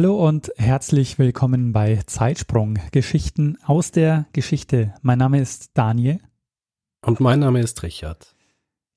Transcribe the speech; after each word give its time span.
Hallo 0.00 0.26
und 0.26 0.50
herzlich 0.56 1.18
willkommen 1.18 1.74
bei 1.74 2.00
Zeitsprung, 2.06 2.78
Geschichten 2.90 3.58
aus 3.66 3.90
der 3.90 4.24
Geschichte. 4.32 4.94
Mein 5.02 5.18
Name 5.18 5.38
ist 5.38 5.72
Daniel. 5.74 6.20
Und 7.04 7.20
mein 7.20 7.40
Name 7.40 7.60
ist 7.60 7.82
Richard. 7.82 8.34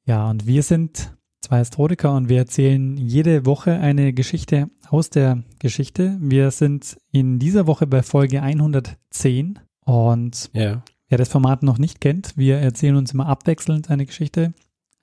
Ja, 0.05 0.29
und 0.29 0.47
wir 0.47 0.63
sind 0.63 1.13
zwei 1.41 1.57
Historiker 1.57 2.15
und 2.15 2.29
wir 2.29 2.37
erzählen 2.37 2.95
jede 2.95 3.45
Woche 3.45 3.73
eine 3.73 4.13
Geschichte 4.13 4.69
aus 4.87 5.09
der 5.09 5.43
Geschichte. 5.59 6.17
Wir 6.21 6.51
sind 6.51 6.95
in 7.11 7.37
dieser 7.37 7.67
Woche 7.67 7.85
bei 7.85 8.01
Folge 8.01 8.41
110 8.41 9.59
und 9.81 10.51
Ja. 10.53 10.85
wer 11.09 11.17
das 11.17 11.27
Format 11.27 11.63
noch 11.63 11.79
nicht 11.79 11.99
kennt, 11.99 12.37
wir 12.37 12.59
erzählen 12.59 12.95
uns 12.95 13.11
immer 13.11 13.25
abwechselnd 13.25 13.89
eine 13.89 14.05
Geschichte. 14.05 14.53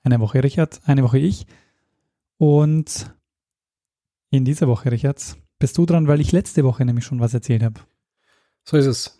Eine 0.01 0.19
Woche 0.19 0.43
Richard, 0.43 0.81
eine 0.85 1.03
Woche 1.03 1.19
ich. 1.19 1.45
Und 2.39 3.15
in 4.31 4.45
dieser 4.45 4.67
Woche, 4.67 4.91
Richard, 4.91 5.37
bist 5.61 5.77
du 5.77 5.85
dran, 5.85 6.07
weil 6.07 6.19
ich 6.19 6.33
letzte 6.33 6.65
Woche 6.65 6.83
nämlich 6.83 7.05
schon 7.05 7.21
was 7.21 7.33
erzählt 7.33 7.63
habe. 7.63 7.79
So 8.65 8.75
ist 8.77 8.85
es. 8.85 9.17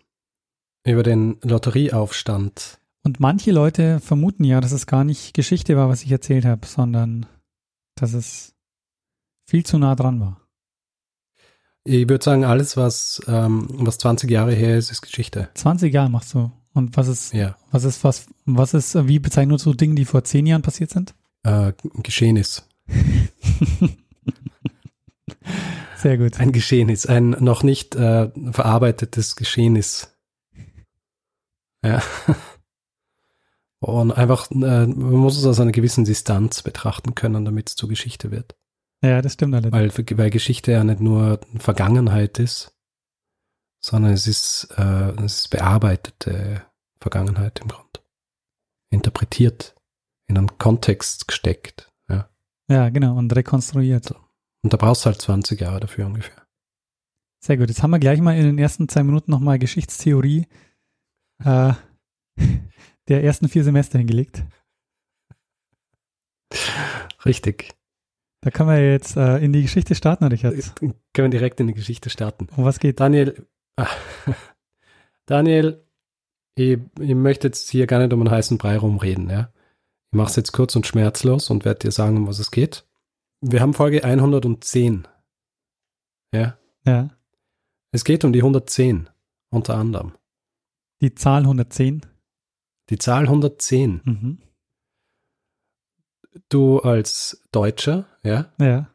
Über 0.84 1.02
den 1.02 1.38
Lotterieaufstand. 1.42 2.78
Und 3.04 3.18
manche 3.20 3.50
Leute 3.52 3.98
vermuten 4.00 4.44
ja, 4.44 4.60
dass 4.60 4.72
es 4.72 4.86
gar 4.86 5.04
nicht 5.04 5.32
Geschichte 5.34 5.76
war, 5.76 5.88
was 5.88 6.02
ich 6.02 6.12
erzählt 6.12 6.44
habe, 6.44 6.66
sondern 6.66 7.26
dass 7.94 8.12
es 8.12 8.54
viel 9.48 9.64
zu 9.64 9.78
nah 9.78 9.94
dran 9.96 10.20
war. 10.20 10.40
Ich 11.84 12.08
würde 12.08 12.22
sagen, 12.22 12.44
alles, 12.44 12.76
was, 12.76 13.20
ähm, 13.26 13.66
was 13.70 13.98
20 13.98 14.30
Jahre 14.30 14.54
her 14.54 14.76
ist, 14.78 14.90
ist 14.92 15.02
Geschichte. 15.02 15.48
20 15.54 15.92
Jahre 15.92 16.10
machst 16.10 16.32
du. 16.34 16.52
Und 16.74 16.96
was 16.96 17.08
ist, 17.08 17.32
Ja. 17.34 17.56
was 17.72 17.84
ist, 17.84 18.04
was, 18.04 18.26
was 18.44 18.72
ist, 18.74 18.94
wie 19.08 19.18
bezeichnest 19.18 19.66
du 19.66 19.74
Dinge, 19.74 19.96
die 19.96 20.04
vor 20.04 20.22
10 20.22 20.46
Jahren 20.46 20.62
passiert 20.62 20.90
sind? 20.90 21.14
Äh, 21.42 21.72
geschehen 22.02 22.36
ist. 22.36 22.68
Sehr 26.02 26.18
gut. 26.18 26.40
Ein 26.40 26.50
Geschehen 26.50 26.88
ist. 26.88 27.08
Ein 27.08 27.30
noch 27.30 27.62
nicht 27.62 27.94
äh, 27.94 28.30
verarbeitetes 28.50 29.36
Geschehen 29.36 29.76
ist. 29.76 30.18
Ja. 31.84 32.02
Und 33.78 34.10
einfach, 34.12 34.50
äh, 34.50 34.54
man 34.54 34.96
muss 34.96 35.36
es 35.36 35.44
aus 35.44 35.60
einer 35.60 35.70
gewissen 35.70 36.04
Distanz 36.04 36.62
betrachten 36.62 37.14
können, 37.14 37.44
damit 37.44 37.68
es 37.68 37.76
zur 37.76 37.88
Geschichte 37.88 38.32
wird. 38.32 38.56
Ja, 39.02 39.22
das 39.22 39.34
stimmt 39.34 39.54
allerdings. 39.54 39.96
Weil, 39.96 40.18
weil 40.18 40.30
Geschichte 40.30 40.72
ja 40.72 40.82
nicht 40.82 41.00
nur 41.00 41.40
Vergangenheit 41.58 42.38
ist, 42.40 42.72
sondern 43.80 44.12
es 44.12 44.26
ist, 44.26 44.68
äh, 44.76 45.10
es 45.22 45.40
ist 45.40 45.50
bearbeitete 45.50 46.62
Vergangenheit 47.00 47.60
im 47.60 47.68
Grund. 47.68 48.02
Interpretiert, 48.90 49.76
in 50.28 50.36
einen 50.36 50.58
Kontext 50.58 51.28
gesteckt. 51.28 51.92
Ja. 52.08 52.28
Ja, 52.68 52.88
genau. 52.90 53.16
Und 53.16 53.34
rekonstruiert. 53.34 54.14
Und 54.62 54.72
da 54.72 54.76
brauchst 54.76 55.04
du 55.04 55.06
halt 55.06 55.20
20 55.20 55.60
Jahre 55.60 55.80
dafür 55.80 56.06
ungefähr. 56.06 56.46
Sehr 57.40 57.56
gut. 57.56 57.68
Jetzt 57.68 57.82
haben 57.82 57.90
wir 57.90 57.98
gleich 57.98 58.20
mal 58.20 58.36
in 58.36 58.44
den 58.44 58.58
ersten 58.58 58.88
zwei 58.88 59.02
Minuten 59.02 59.30
nochmal 59.30 59.58
Geschichtstheorie 59.58 60.46
äh, 61.44 61.72
der 63.08 63.24
ersten 63.24 63.48
vier 63.48 63.64
Semester 63.64 63.98
hingelegt. 63.98 64.44
Richtig. 67.24 67.74
Da 68.42 68.50
können 68.50 68.68
wir 68.68 68.92
jetzt 68.92 69.16
äh, 69.16 69.38
in 69.38 69.52
die 69.52 69.62
Geschichte 69.62 69.94
starten, 69.94 70.24
Richard. 70.24 70.54
Können 70.80 70.96
wir 71.14 71.28
direkt 71.28 71.60
in 71.60 71.68
die 71.68 71.74
Geschichte 71.74 72.10
starten. 72.10 72.48
Um 72.56 72.64
was 72.64 72.80
geht? 72.80 73.00
Daniel, 73.00 73.46
ah, 73.76 73.86
Daniel, 75.26 75.84
ich, 76.56 76.78
ich 77.00 77.14
möchte 77.14 77.48
jetzt 77.48 77.70
hier 77.70 77.86
gar 77.86 78.00
nicht 78.00 78.12
um 78.12 78.20
einen 78.20 78.30
heißen 78.30 78.58
Brei 78.58 78.76
rumreden, 78.76 79.30
ja. 79.30 79.52
Ich 80.10 80.16
mache 80.16 80.30
es 80.30 80.36
jetzt 80.36 80.52
kurz 80.52 80.76
und 80.76 80.86
schmerzlos 80.86 81.50
und 81.50 81.64
werde 81.64 81.80
dir 81.80 81.92
sagen, 81.92 82.18
um 82.18 82.26
was 82.26 82.38
es 82.38 82.50
geht. 82.50 82.84
Wir 83.44 83.60
haben 83.60 83.74
Folge 83.74 84.04
110. 84.04 85.08
Ja. 86.32 86.56
Ja. 86.86 87.10
Es 87.90 88.04
geht 88.04 88.24
um 88.24 88.32
die 88.32 88.38
110, 88.40 89.10
unter 89.50 89.74
anderem. 89.76 90.16
Die 91.00 91.14
Zahl 91.14 91.42
110. 91.42 92.06
Die 92.88 92.98
Zahl 92.98 93.24
110. 93.24 94.00
Mhm. 94.04 94.42
Du 96.48 96.78
als 96.78 97.42
Deutscher, 97.50 98.06
ja, 98.22 98.54
Ja. 98.58 98.90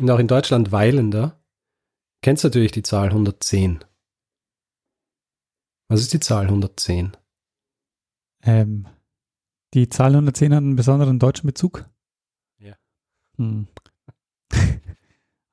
und 0.00 0.10
auch 0.10 0.18
in 0.18 0.26
Deutschland 0.26 0.72
weilender, 0.72 1.40
kennst 2.22 2.42
natürlich 2.42 2.72
die 2.72 2.82
Zahl 2.82 3.10
110. 3.10 3.84
Was 5.88 6.00
ist 6.00 6.12
die 6.12 6.20
Zahl 6.20 6.46
110? 6.48 7.16
Ähm, 8.42 8.88
die 9.74 9.88
Zahl 9.88 10.14
110 10.14 10.52
hat 10.52 10.58
einen 10.62 10.74
besonderen 10.76 11.18
deutschen 11.18 11.46
Bezug. 11.46 11.88
Hm. 13.38 13.66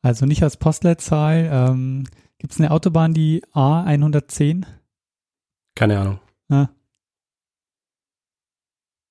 Also 0.01 0.25
nicht 0.25 0.43
als 0.43 0.57
Postleitzahl. 0.57 1.49
Ähm, 1.51 2.03
Gibt 2.37 2.53
es 2.53 2.59
eine 2.59 2.71
Autobahn, 2.71 3.13
die 3.13 3.43
A110? 3.53 4.65
Keine 5.73 5.99
Ahnung. 5.99 6.19
Ah. 6.49 6.69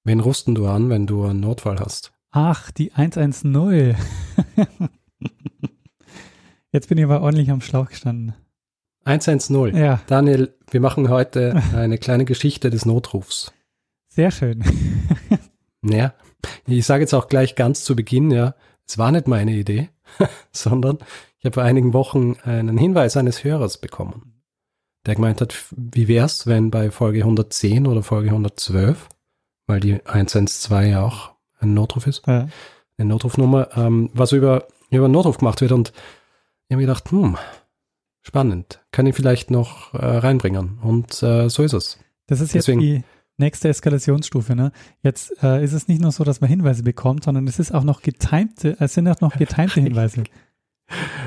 Wen 0.04 0.20
rufst 0.20 0.46
du 0.46 0.66
an, 0.68 0.90
wenn 0.90 1.06
du 1.06 1.24
einen 1.24 1.40
Notfall 1.40 1.80
hast? 1.80 2.12
Ach, 2.30 2.70
die 2.70 2.92
110. 2.92 3.96
Jetzt 6.72 6.88
bin 6.88 6.98
ich 6.98 7.04
aber 7.04 7.22
ordentlich 7.22 7.50
am 7.50 7.60
Schlauch 7.60 7.88
gestanden. 7.88 8.34
110. 9.04 9.74
Ja, 9.76 10.00
Daniel, 10.06 10.54
wir 10.70 10.80
machen 10.80 11.08
heute 11.08 11.60
eine 11.74 11.98
kleine 11.98 12.24
Geschichte 12.24 12.70
des 12.70 12.86
Notrufs. 12.86 13.52
sehr 14.08 14.30
schön. 14.30 14.62
Ja, 15.86 16.14
ich 16.66 16.86
sage 16.86 17.02
jetzt 17.02 17.14
auch 17.14 17.28
gleich 17.28 17.54
ganz 17.54 17.84
zu 17.84 17.94
Beginn, 17.96 18.30
ja, 18.30 18.54
es 18.86 18.98
war 18.98 19.10
nicht 19.12 19.28
meine 19.28 19.52
Idee, 19.52 19.88
sondern 20.52 20.98
ich 21.38 21.44
habe 21.46 21.54
vor 21.54 21.62
einigen 21.62 21.92
Wochen 21.92 22.36
einen 22.44 22.78
Hinweis 22.78 23.16
eines 23.16 23.44
Hörers 23.44 23.78
bekommen, 23.78 24.42
der 25.06 25.14
gemeint 25.16 25.40
hat, 25.40 25.54
wie 25.70 26.08
wär's, 26.08 26.46
wenn 26.46 26.70
bei 26.70 26.90
Folge 26.90 27.20
110 27.20 27.86
oder 27.86 28.02
Folge 28.02 28.28
112, 28.30 29.08
weil 29.66 29.80
die 29.80 30.04
112 30.06 30.86
ja 30.90 31.02
auch 31.04 31.32
ein 31.58 31.74
Notruf 31.74 32.06
ist, 32.06 32.26
Ja. 32.26 32.48
eine 32.98 33.08
Notrufnummer, 33.08 33.68
ähm, 33.76 34.10
was 34.14 34.32
über, 34.32 34.66
über 34.90 35.04
einen 35.04 35.12
Notruf 35.12 35.38
gemacht 35.38 35.60
wird. 35.60 35.72
Und 35.72 35.92
ich 36.68 36.74
habe 36.74 36.76
mir 36.82 36.86
gedacht, 36.86 37.10
hm, 37.10 37.36
spannend, 38.22 38.80
kann 38.92 39.06
ich 39.06 39.14
vielleicht 39.14 39.50
noch 39.50 39.94
äh, 39.94 40.04
reinbringen. 40.04 40.78
Und 40.82 41.22
äh, 41.22 41.48
so 41.48 41.62
ist 41.62 41.72
es. 41.74 41.98
Das 42.26 42.40
ist 42.40 42.54
jetzt 42.54 42.68
Deswegen- 42.68 42.80
die 42.80 43.04
nächste 43.36 43.68
Eskalationsstufe. 43.68 44.54
Ne? 44.54 44.72
Jetzt 45.02 45.42
äh, 45.42 45.62
ist 45.64 45.72
es 45.72 45.88
nicht 45.88 46.00
nur 46.00 46.12
so, 46.12 46.24
dass 46.24 46.40
man 46.40 46.50
Hinweise 46.50 46.82
bekommt, 46.82 47.24
sondern 47.24 47.46
es 47.46 47.58
ist 47.58 47.72
auch 47.72 47.84
noch 47.84 48.02
getimte, 48.02 48.76
es 48.80 48.94
sind 48.94 49.08
auch 49.08 49.20
noch 49.20 49.36
getimte 49.38 49.80
Hinweise. 49.80 50.24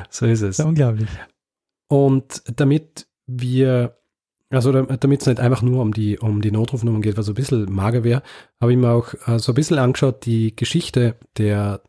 So 0.10 0.26
ist 0.26 0.42
es. 0.42 0.52
Ist 0.52 0.60
ja 0.60 0.66
unglaublich. 0.66 1.10
Und 1.88 2.44
damit 2.56 3.08
wir, 3.26 3.98
also 4.50 4.72
damit 4.72 5.22
es 5.22 5.28
nicht 5.28 5.40
einfach 5.40 5.62
nur 5.62 5.82
um 5.82 5.94
die, 5.94 6.18
um 6.20 6.42
die 6.42 6.52
Notrufnummern 6.52 7.02
geht, 7.02 7.18
was 7.18 7.26
so 7.26 7.32
ein 7.32 7.36
bisschen 7.36 7.72
mager 7.72 8.04
wäre, 8.04 8.24
habe 8.62 8.72
ich 8.72 8.78
mir 8.78 8.92
auch 8.92 9.14
äh, 9.26 9.40
so 9.40 9.52
ein 9.52 9.56
bisschen 9.56 9.80
angeschaut, 9.80 10.26
die 10.26 10.56
Geschichte 10.56 11.16
der 11.38 11.82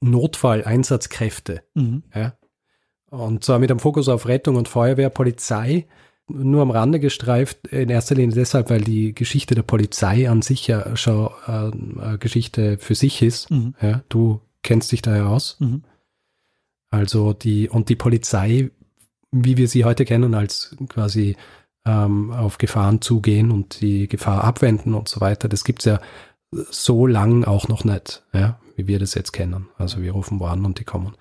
Notfalleinsatzkräfte. 0.00 1.62
Mhm. 1.74 2.04
Ja? 2.14 2.36
Und 3.10 3.44
zwar 3.44 3.58
mit 3.58 3.70
einem 3.70 3.80
Fokus 3.80 4.08
auf 4.08 4.26
Rettung 4.26 4.56
und 4.56 4.68
Feuerwehr, 4.68 5.10
Polizei, 5.10 5.86
nur 6.28 6.62
am 6.62 6.70
Rande 6.70 7.00
gestreift, 7.00 7.68
in 7.68 7.88
erster 7.88 8.14
Linie 8.14 8.34
deshalb, 8.34 8.70
weil 8.70 8.82
die 8.82 9.14
Geschichte 9.14 9.54
der 9.54 9.62
Polizei 9.62 10.28
an 10.28 10.42
sich 10.42 10.66
ja 10.66 10.96
schon 10.96 11.30
äh, 11.46 11.50
eine 11.50 12.18
Geschichte 12.18 12.78
für 12.78 12.94
sich 12.94 13.22
ist. 13.22 13.50
Mhm. 13.50 13.74
Ja? 13.80 14.02
Du 14.08 14.40
kennst 14.62 14.92
dich 14.92 15.02
da 15.02 15.16
ja 15.16 15.28
aus. 15.28 15.56
Mhm. 15.60 15.82
Also 16.90 17.32
die, 17.32 17.68
und 17.68 17.88
die 17.88 17.96
Polizei, 17.96 18.70
wie 19.30 19.56
wir 19.56 19.68
sie 19.68 19.84
heute 19.84 20.04
kennen, 20.04 20.34
als 20.34 20.76
quasi 20.88 21.36
ähm, 21.84 22.32
auf 22.32 22.58
Gefahren 22.58 23.00
zugehen 23.00 23.50
und 23.50 23.80
die 23.80 24.08
Gefahr 24.08 24.44
abwenden 24.44 24.94
und 24.94 25.08
so 25.08 25.20
weiter, 25.20 25.48
das 25.48 25.64
gibt's 25.64 25.84
ja 25.84 26.00
so 26.50 27.06
lang 27.06 27.44
auch 27.44 27.68
noch 27.68 27.84
nicht, 27.84 28.24
ja, 28.32 28.58
wie 28.76 28.86
wir 28.86 28.98
das 28.98 29.14
jetzt 29.14 29.32
kennen. 29.32 29.68
Also 29.78 30.00
wir 30.02 30.12
rufen 30.12 30.40
wo 30.40 30.46
an 30.46 30.64
und 30.64 30.78
die 30.78 30.84
kommen. 30.84 31.16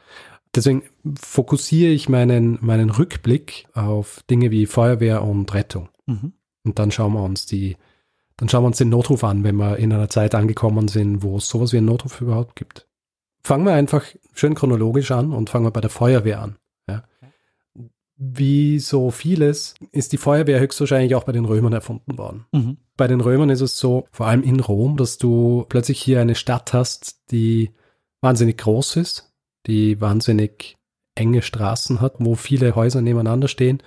Deswegen 0.56 0.84
fokussiere 1.20 1.92
ich 1.92 2.08
meinen, 2.08 2.58
meinen 2.62 2.90
Rückblick 2.90 3.68
auf 3.74 4.24
Dinge 4.30 4.52
wie 4.52 4.66
Feuerwehr 4.66 5.22
und 5.24 5.54
Rettung. 5.54 5.90
Mhm. 6.06 6.34
Und 6.64 6.80
dann 6.80 6.92
schauen 6.92 7.14
wir 7.14 7.24
uns 7.24 7.46
die, 7.46 7.76
dann 8.38 8.48
schauen 8.48 8.64
wir 8.64 8.68
uns 8.68 8.78
den 8.78 8.90
Notruf 8.90 9.24
an, 9.24 9.44
wenn 9.44 9.58
wir 9.58 9.78
in 9.78 9.92
einer 9.92 10.10
Zeit 10.10 10.34
angekommen 10.34 10.88
sind, 10.88 11.24
wo 11.24 11.38
es 11.38 11.50
sowas 11.50 11.74
wie 11.74 11.78
einen 11.78 11.88
Notruf 11.88 12.22
überhaupt 12.22 12.56
gibt. 12.56 12.88
Fangen 13.44 13.66
wir 13.66 13.74
einfach 13.74 14.04
schön 14.34 14.56
chronologisch 14.56 15.12
an 15.12 15.34
und 15.34 15.50
fangen 15.50 15.66
wir 15.66 15.72
bei 15.72 15.82
der 15.82 15.90
Feuerwehr 15.90 16.42
an. 16.42 16.58
Ja. 16.88 17.04
wie 18.16 18.80
so 18.80 19.12
vieles 19.12 19.74
ist 19.92 20.14
die 20.14 20.18
Feuerwehr 20.18 20.60
höchstwahrscheinlich 20.60 21.16
auch 21.16 21.24
bei 21.26 21.32
den 21.32 21.46
Römern 21.46 21.74
erfunden 21.74 22.18
worden. 22.18 22.46
Mhm. 22.54 22.78
Bei 22.96 23.08
den 23.08 23.20
Römern 23.20 23.50
ist 23.50 23.62
es 23.62 23.78
so, 23.78 24.08
vor 24.12 24.28
allem 24.28 24.44
in 24.44 24.60
Rom, 24.62 24.96
dass 24.96 25.18
du 25.18 25.66
plötzlich 25.68 26.02
hier 26.02 26.22
eine 26.22 26.36
Stadt 26.36 26.74
hast, 26.74 27.20
die 27.32 27.72
wahnsinnig 28.22 28.58
groß 28.58 28.96
ist, 28.96 29.35
die 29.68 30.00
wahnsinnig 30.02 30.78
enge 31.16 31.42
Straßen 31.42 32.02
hat, 32.02 32.16
wo 32.20 32.36
viele 32.36 32.76
Häuser 32.76 33.02
nebeneinander 33.02 33.48
stehen 33.48 33.82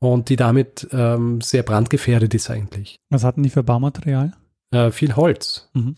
und 0.00 0.28
die 0.28 0.36
damit 0.36 0.88
ähm, 0.92 1.40
sehr 1.40 1.62
brandgefährdet 1.62 2.34
ist 2.34 2.50
eigentlich. 2.50 3.00
Was 3.10 3.24
hatten 3.24 3.42
die 3.42 3.50
für 3.50 3.62
Baumaterial? 3.62 4.32
Äh, 4.70 4.90
viel 4.90 5.16
Holz. 5.16 5.70
Mhm. 5.74 5.96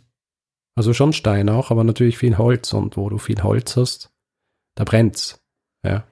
Also 0.77 0.95
schon 0.95 1.13
Stein 1.13 1.49
auch, 1.49 1.71
aber 1.71 1.85
natürlich 1.85 2.17
viel 2.17 2.39
Holz. 2.39 2.73
Und 2.73 2.97
wo 2.97 3.09
du 3.09 3.19
viel 3.19 3.43
Holz 3.43 3.77
hast, 3.77 4.11
da 4.77 4.85
brennt's. 4.85 5.43
Ja. 5.85 6.05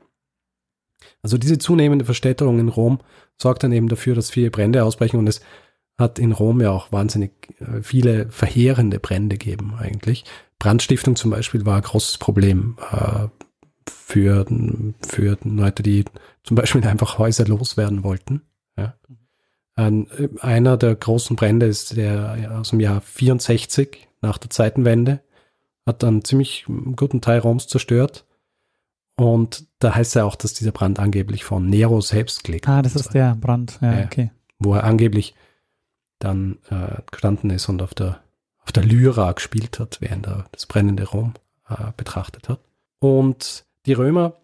Also 1.22 1.38
diese 1.38 1.58
zunehmende 1.58 2.04
Verstädterung 2.04 2.58
in 2.58 2.68
Rom 2.68 3.00
sorgt 3.40 3.62
dann 3.62 3.72
eben 3.72 3.88
dafür, 3.88 4.14
dass 4.14 4.30
viele 4.30 4.50
Brände 4.50 4.84
ausbrechen 4.84 5.18
und 5.18 5.28
es 5.28 5.40
hat 5.98 6.18
in 6.18 6.32
Rom 6.32 6.60
ja 6.60 6.70
auch 6.70 6.92
wahnsinnig 6.92 7.32
äh, 7.60 7.82
viele 7.82 8.30
verheerende 8.30 9.00
Brände 9.00 9.36
gegeben 9.36 9.74
eigentlich. 9.78 10.24
Brandstiftung 10.58 11.16
zum 11.16 11.30
Beispiel 11.30 11.66
war 11.66 11.76
ein 11.76 11.82
großes 11.82 12.18
Problem 12.18 12.76
äh, 12.92 13.28
für, 13.90 14.46
für 15.06 15.38
Leute, 15.44 15.82
die 15.82 16.04
zum 16.44 16.54
Beispiel 16.56 16.84
einfach 16.86 17.18
Häuser 17.18 17.46
loswerden 17.46 18.04
wollten. 18.04 18.42
Ja. 18.76 18.94
Ein, 19.74 20.08
einer 20.40 20.76
der 20.76 20.94
großen 20.94 21.36
Brände 21.36 21.66
ist 21.66 21.96
der 21.96 22.56
aus 22.58 22.70
dem 22.70 22.80
Jahr 22.80 23.00
64 23.00 24.08
nach 24.20 24.38
der 24.38 24.50
Zeitenwende, 24.50 25.20
hat 25.86 26.02
dann 26.02 26.24
ziemlich 26.24 26.64
einen 26.68 26.96
guten 26.96 27.20
Teil 27.20 27.38
Roms 27.40 27.66
zerstört. 27.68 28.24
Und 29.16 29.66
da 29.80 29.94
heißt 29.94 30.14
ja 30.14 30.24
auch, 30.24 30.36
dass 30.36 30.54
dieser 30.54 30.70
Brand 30.72 30.98
angeblich 31.00 31.42
von 31.44 31.68
Nero 31.68 32.00
selbst 32.00 32.44
gelegt 32.44 32.68
Ah, 32.68 32.82
das 32.82 32.94
ist 32.94 33.14
der 33.14 33.34
Brand. 33.34 33.78
Ja, 33.80 34.00
Ja. 34.00 34.04
okay. 34.04 34.30
wo 34.58 34.74
er 34.74 34.84
angeblich 34.84 35.34
dann 36.18 36.58
äh, 36.70 37.00
gestanden 37.10 37.50
ist 37.50 37.68
und 37.68 37.82
auf 37.82 37.94
der, 37.94 38.20
auf 38.60 38.72
der 38.72 38.84
Lyra 38.84 39.32
gespielt 39.32 39.78
hat, 39.78 39.98
während 40.00 40.26
er 40.26 40.46
das 40.52 40.66
brennende 40.66 41.04
Rom 41.04 41.34
äh, 41.68 41.92
betrachtet 41.96 42.48
hat. 42.48 42.60
Und 42.98 43.64
die 43.86 43.92
Römer 43.92 44.34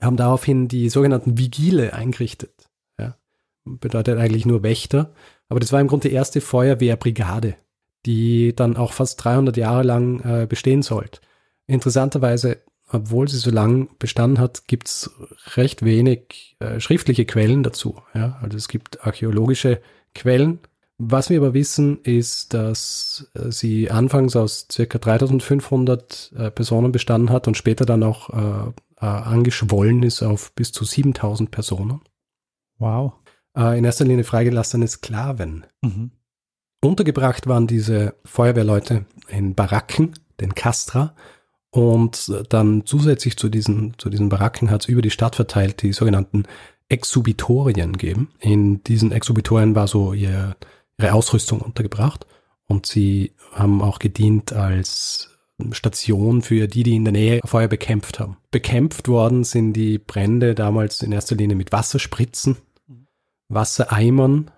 haben 0.00 0.16
daraufhin 0.16 0.68
die 0.68 0.88
sogenannten 0.88 1.38
Vigile 1.38 1.92
eingerichtet. 1.94 2.68
Ja. 2.98 3.16
Bedeutet 3.64 4.18
eigentlich 4.18 4.46
nur 4.46 4.62
Wächter. 4.62 5.12
Aber 5.48 5.60
das 5.60 5.72
war 5.72 5.80
im 5.80 5.88
Grunde 5.88 6.08
die 6.08 6.14
erste 6.14 6.40
Feuerwehrbrigade, 6.40 7.56
die 8.04 8.54
dann 8.54 8.76
auch 8.76 8.92
fast 8.92 9.22
300 9.22 9.56
Jahre 9.56 9.82
lang 9.82 10.20
äh, 10.20 10.46
bestehen 10.46 10.82
sollte. 10.82 11.20
Interessanterweise, 11.66 12.58
obwohl 12.90 13.28
sie 13.28 13.38
so 13.38 13.50
lang 13.50 13.88
bestanden 13.98 14.38
hat, 14.40 14.66
gibt 14.66 14.88
es 14.88 15.10
recht 15.56 15.84
wenig 15.84 16.56
äh, 16.58 16.80
schriftliche 16.80 17.24
Quellen 17.24 17.62
dazu. 17.62 18.02
Ja. 18.14 18.38
Also 18.42 18.56
es 18.56 18.68
gibt 18.68 19.06
archäologische 19.06 19.80
Quellen. 20.14 20.58
Was 21.04 21.30
wir 21.30 21.38
aber 21.38 21.52
wissen, 21.52 21.98
ist, 22.02 22.54
dass 22.54 23.28
äh, 23.34 23.50
sie 23.50 23.90
anfangs 23.90 24.36
aus 24.36 24.68
circa 24.70 24.98
3500 24.98 26.32
äh, 26.36 26.50
Personen 26.52 26.92
bestanden 26.92 27.30
hat 27.30 27.48
und 27.48 27.56
später 27.56 27.84
dann 27.84 28.04
auch 28.04 28.30
äh, 28.30 28.68
äh, 29.00 29.06
angeschwollen 29.06 30.04
ist 30.04 30.22
auf 30.22 30.52
bis 30.52 30.70
zu 30.70 30.84
7000 30.84 31.50
Personen. 31.50 32.02
Wow. 32.78 33.14
Äh, 33.56 33.78
in 33.78 33.84
erster 33.84 34.04
Linie 34.04 34.22
freigelassene 34.22 34.86
Sklaven. 34.86 35.66
Mhm. 35.80 36.12
Untergebracht 36.84 37.48
waren 37.48 37.66
diese 37.66 38.14
Feuerwehrleute 38.24 39.04
in 39.26 39.56
Baracken, 39.56 40.12
den 40.40 40.54
Castra. 40.54 41.16
Und 41.70 42.32
dann 42.50 42.86
zusätzlich 42.86 43.36
zu 43.36 43.48
diesen, 43.48 43.94
zu 43.98 44.08
diesen 44.08 44.28
Baracken 44.28 44.70
hat 44.70 44.82
es 44.82 44.88
über 44.88 45.02
die 45.02 45.10
Stadt 45.10 45.34
verteilt 45.34 45.82
die 45.82 45.92
sogenannten 45.92 46.44
Exubitorien 46.88 47.96
geben. 47.96 48.28
In 48.38 48.84
diesen 48.84 49.10
Exubitorien 49.10 49.74
war 49.74 49.88
so 49.88 50.12
ihr, 50.12 50.54
ihre 50.98 51.12
Ausrüstung 51.12 51.60
untergebracht. 51.60 52.26
Und 52.66 52.86
sie 52.86 53.32
haben 53.52 53.82
auch 53.82 53.98
gedient 53.98 54.52
als 54.52 55.30
Station 55.72 56.42
für 56.42 56.66
die, 56.66 56.82
die 56.82 56.96
in 56.96 57.04
der 57.04 57.12
Nähe 57.12 57.40
Feuer 57.44 57.68
bekämpft 57.68 58.18
haben. 58.18 58.36
Bekämpft 58.50 59.08
worden 59.08 59.44
sind 59.44 59.74
die 59.74 59.98
Brände 59.98 60.54
damals 60.54 61.02
in 61.02 61.12
erster 61.12 61.36
Linie 61.36 61.56
mit 61.56 61.72
Wasserspritzen, 61.72 62.56
Wassereimern 63.48 64.50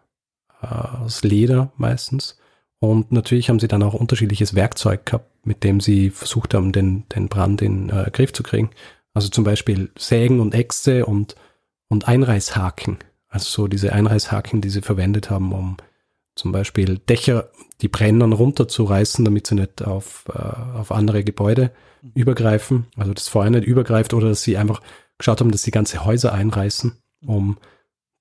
äh, 0.62 0.66
aus 0.66 1.22
Leder 1.22 1.72
meistens. 1.76 2.38
Und 2.78 3.12
natürlich 3.12 3.48
haben 3.48 3.60
sie 3.60 3.68
dann 3.68 3.82
auch 3.82 3.94
unterschiedliches 3.94 4.54
Werkzeug 4.54 5.06
gehabt, 5.06 5.46
mit 5.46 5.64
dem 5.64 5.80
sie 5.80 6.10
versucht 6.10 6.54
haben, 6.54 6.72
den, 6.72 7.08
den 7.08 7.28
Brand 7.28 7.62
in 7.62 7.90
äh, 7.90 8.10
Griff 8.12 8.32
zu 8.32 8.42
kriegen. 8.42 8.70
Also 9.14 9.28
zum 9.28 9.44
Beispiel 9.44 9.90
Sägen 9.96 10.40
und 10.40 10.54
Äxte 10.54 11.06
und, 11.06 11.34
und 11.88 12.08
Einreißhaken. 12.08 12.98
Also 13.28 13.48
so 13.48 13.68
diese 13.68 13.92
Einreißhaken, 13.92 14.60
die 14.60 14.70
sie 14.70 14.82
verwendet 14.82 15.30
haben, 15.30 15.52
um 15.52 15.76
zum 16.34 16.52
Beispiel 16.52 16.98
Dächer, 16.98 17.50
die 17.80 17.88
brennen, 17.88 18.32
runterzureißen, 18.32 19.24
damit 19.24 19.46
sie 19.46 19.54
nicht 19.54 19.82
auf, 19.82 20.24
äh, 20.28 20.38
auf 20.78 20.92
andere 20.92 21.24
Gebäude 21.24 21.70
übergreifen. 22.14 22.86
Also 22.96 23.14
das 23.14 23.28
Feuer 23.28 23.50
nicht 23.50 23.66
übergreift 23.66 24.14
oder 24.14 24.28
dass 24.28 24.42
sie 24.42 24.56
einfach 24.56 24.80
geschaut 25.18 25.40
haben, 25.40 25.50
dass 25.50 25.62
sie 25.62 25.70
ganze 25.70 26.04
Häuser 26.04 26.32
einreißen, 26.32 26.92
um 27.24 27.58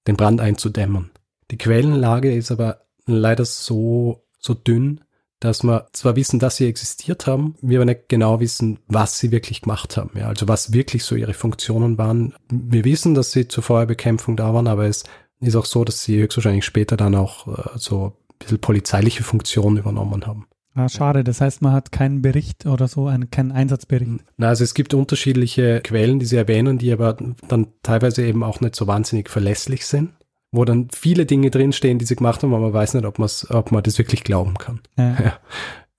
den 0.08 0.16
Brand 0.16 0.42
einzudämmen. 0.42 1.12
Die 1.52 1.58
Quellenlage 1.58 2.34
ist 2.34 2.52
aber 2.52 2.82
leider 3.06 3.46
so, 3.46 4.24
so 4.40 4.54
dünn, 4.54 5.02
dass 5.40 5.64
wir 5.64 5.88
zwar 5.92 6.16
wissen, 6.16 6.40
dass 6.40 6.56
sie 6.56 6.68
existiert 6.68 7.28
haben, 7.28 7.56
wir 7.62 7.80
aber 7.80 7.86
nicht 7.86 8.08
genau 8.08 8.40
wissen, 8.40 8.80
was 8.88 9.20
sie 9.20 9.32
wirklich 9.32 9.62
gemacht 9.62 9.98
haben. 9.98 10.12
Ja, 10.16 10.28
also 10.28 10.48
was 10.48 10.72
wirklich 10.72 11.04
so 11.04 11.16
ihre 11.16 11.34
Funktionen 11.34 11.98
waren. 11.98 12.34
Wir 12.50 12.86
wissen, 12.86 13.14
dass 13.14 13.34
sie 13.34 13.50
zur 13.50 13.64
Feuerbekämpfung 13.64 14.38
da 14.38 14.54
waren, 14.54 14.68
aber 14.68 14.86
es 14.86 15.04
ist 15.44 15.56
auch 15.56 15.66
so, 15.66 15.84
dass 15.84 16.04
sie 16.04 16.22
höchstwahrscheinlich 16.22 16.66
später 16.66 16.98
dann 16.98 17.16
auch 17.16 17.48
äh, 17.48 17.78
so 17.78 18.14
ein 18.30 18.38
bisschen 18.40 18.60
polizeiliche 18.60 19.24
Funktionen 19.24 19.78
übernommen 19.78 20.26
haben. 20.26 20.48
Ah, 20.76 20.90
schade. 20.90 21.24
Das 21.24 21.40
heißt, 21.40 21.62
man 21.62 21.72
hat 21.72 21.92
keinen 21.92 22.22
Bericht 22.22 22.66
oder 22.66 22.88
so, 22.88 23.08
einen, 23.08 23.30
keinen 23.30 23.52
Einsatzbericht. 23.52 24.24
Na, 24.38 24.50
also 24.50 24.64
es 24.64 24.74
gibt 24.74 24.94
unterschiedliche 24.94 25.82
Quellen, 25.82 26.20
die 26.20 26.26
sie 26.26 26.38
erwähnen, 26.38 26.78
die 26.80 26.92
aber 26.92 27.16
dann 27.48 27.68
teilweise 27.84 28.26
eben 28.26 28.44
auch 28.44 28.60
nicht 28.60 28.76
so 28.76 28.88
wahnsinnig 28.88 29.30
verlässlich 29.30 29.86
sind, 29.86 30.12
wo 30.52 30.66
dann 30.66 30.88
viele 30.92 31.26
Dinge 31.26 31.52
drinstehen, 31.52 32.00
die 32.00 32.06
sie 32.06 32.16
gemacht 32.16 32.42
haben, 32.42 32.54
aber 32.54 32.64
man 32.64 32.74
weiß 32.74 32.96
nicht, 32.96 33.06
ob, 33.06 33.20
ob 33.20 33.72
man 33.72 33.84
das 33.84 33.98
wirklich 34.00 34.24
glauben 34.24 34.58
kann. 34.58 34.82
Ja. 34.98 35.18
Ja. 35.24 35.40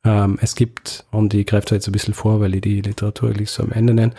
Ähm, 0.06 0.38
es 0.42 0.54
gibt, 0.54 1.06
und 1.12 1.32
greife 1.46 1.66
da 1.66 1.76
jetzt 1.76 1.88
ein 1.88 1.92
bisschen 1.92 2.12
vor, 2.12 2.38
weil 2.38 2.54
ich 2.54 2.60
die 2.60 2.82
Literatur 2.82 3.30
eigentlich 3.30 3.50
so 3.50 3.62
am 3.62 3.72
Ende 3.72 3.94
nenne, 3.94 4.12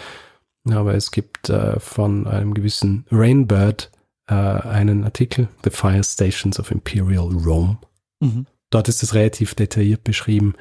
aber 0.72 0.96
es 0.96 1.12
gibt 1.12 1.50
äh, 1.50 1.80
von 1.80 2.26
einem 2.26 2.56
gewissen 2.56 3.06
Rainbird 3.12 3.92
äh, 4.28 4.34
einen 4.34 5.04
Artikel, 5.04 5.48
The 5.64 5.70
Fire 5.70 6.04
Stations 6.04 6.60
of 6.60 6.72
Imperial 6.72 7.30
Rome. 7.34 7.78
Mhm. 8.20 8.46
Dort 8.70 8.88
ist 8.88 9.04
es 9.04 9.14
relativ 9.14 9.56
detailliert 9.56 10.04
beschrieben, 10.04 10.56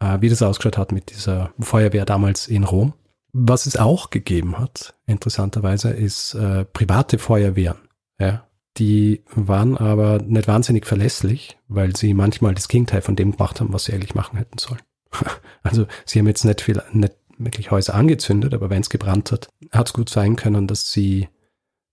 äh, 0.00 0.18
wie 0.20 0.28
das 0.28 0.42
ausgeschaut 0.42 0.78
hat 0.78 0.92
mit 0.92 1.10
dieser 1.10 1.52
Feuerwehr 1.60 2.04
damals 2.04 2.48
in 2.48 2.64
Rom. 2.64 2.94
Was 3.32 3.66
es 3.66 3.76
auch 3.76 4.10
gegeben 4.10 4.58
hat, 4.58 4.94
interessanterweise, 5.06 5.90
ist 5.90 6.34
äh, 6.34 6.64
private 6.64 7.18
Feuerwehren. 7.18 7.78
Ja. 8.18 8.46
Die 8.76 9.22
waren 9.34 9.76
aber 9.76 10.18
nicht 10.18 10.48
wahnsinnig 10.48 10.86
verlässlich, 10.86 11.58
weil 11.68 11.96
sie 11.96 12.14
manchmal 12.14 12.54
das 12.54 12.68
Gegenteil 12.68 13.02
von 13.02 13.16
dem 13.16 13.32
gemacht 13.32 13.60
haben, 13.60 13.72
was 13.72 13.84
sie 13.84 13.92
eigentlich 13.92 14.14
machen 14.14 14.38
hätten 14.38 14.58
sollen. 14.58 14.80
Also 15.62 15.86
sie 16.06 16.18
haben 16.18 16.26
jetzt 16.26 16.44
nicht 16.44 16.62
viel, 16.62 16.82
nicht 16.92 17.14
wirklich 17.36 17.70
Häuser 17.70 17.94
angezündet, 17.94 18.54
aber 18.54 18.70
wenn 18.70 18.80
es 18.80 18.88
gebrannt 18.88 19.30
hat, 19.30 19.48
hat 19.72 19.88
es 19.88 19.92
gut 19.92 20.08
sein 20.08 20.36
können, 20.36 20.66
dass 20.66 20.90
sie, 20.90 21.28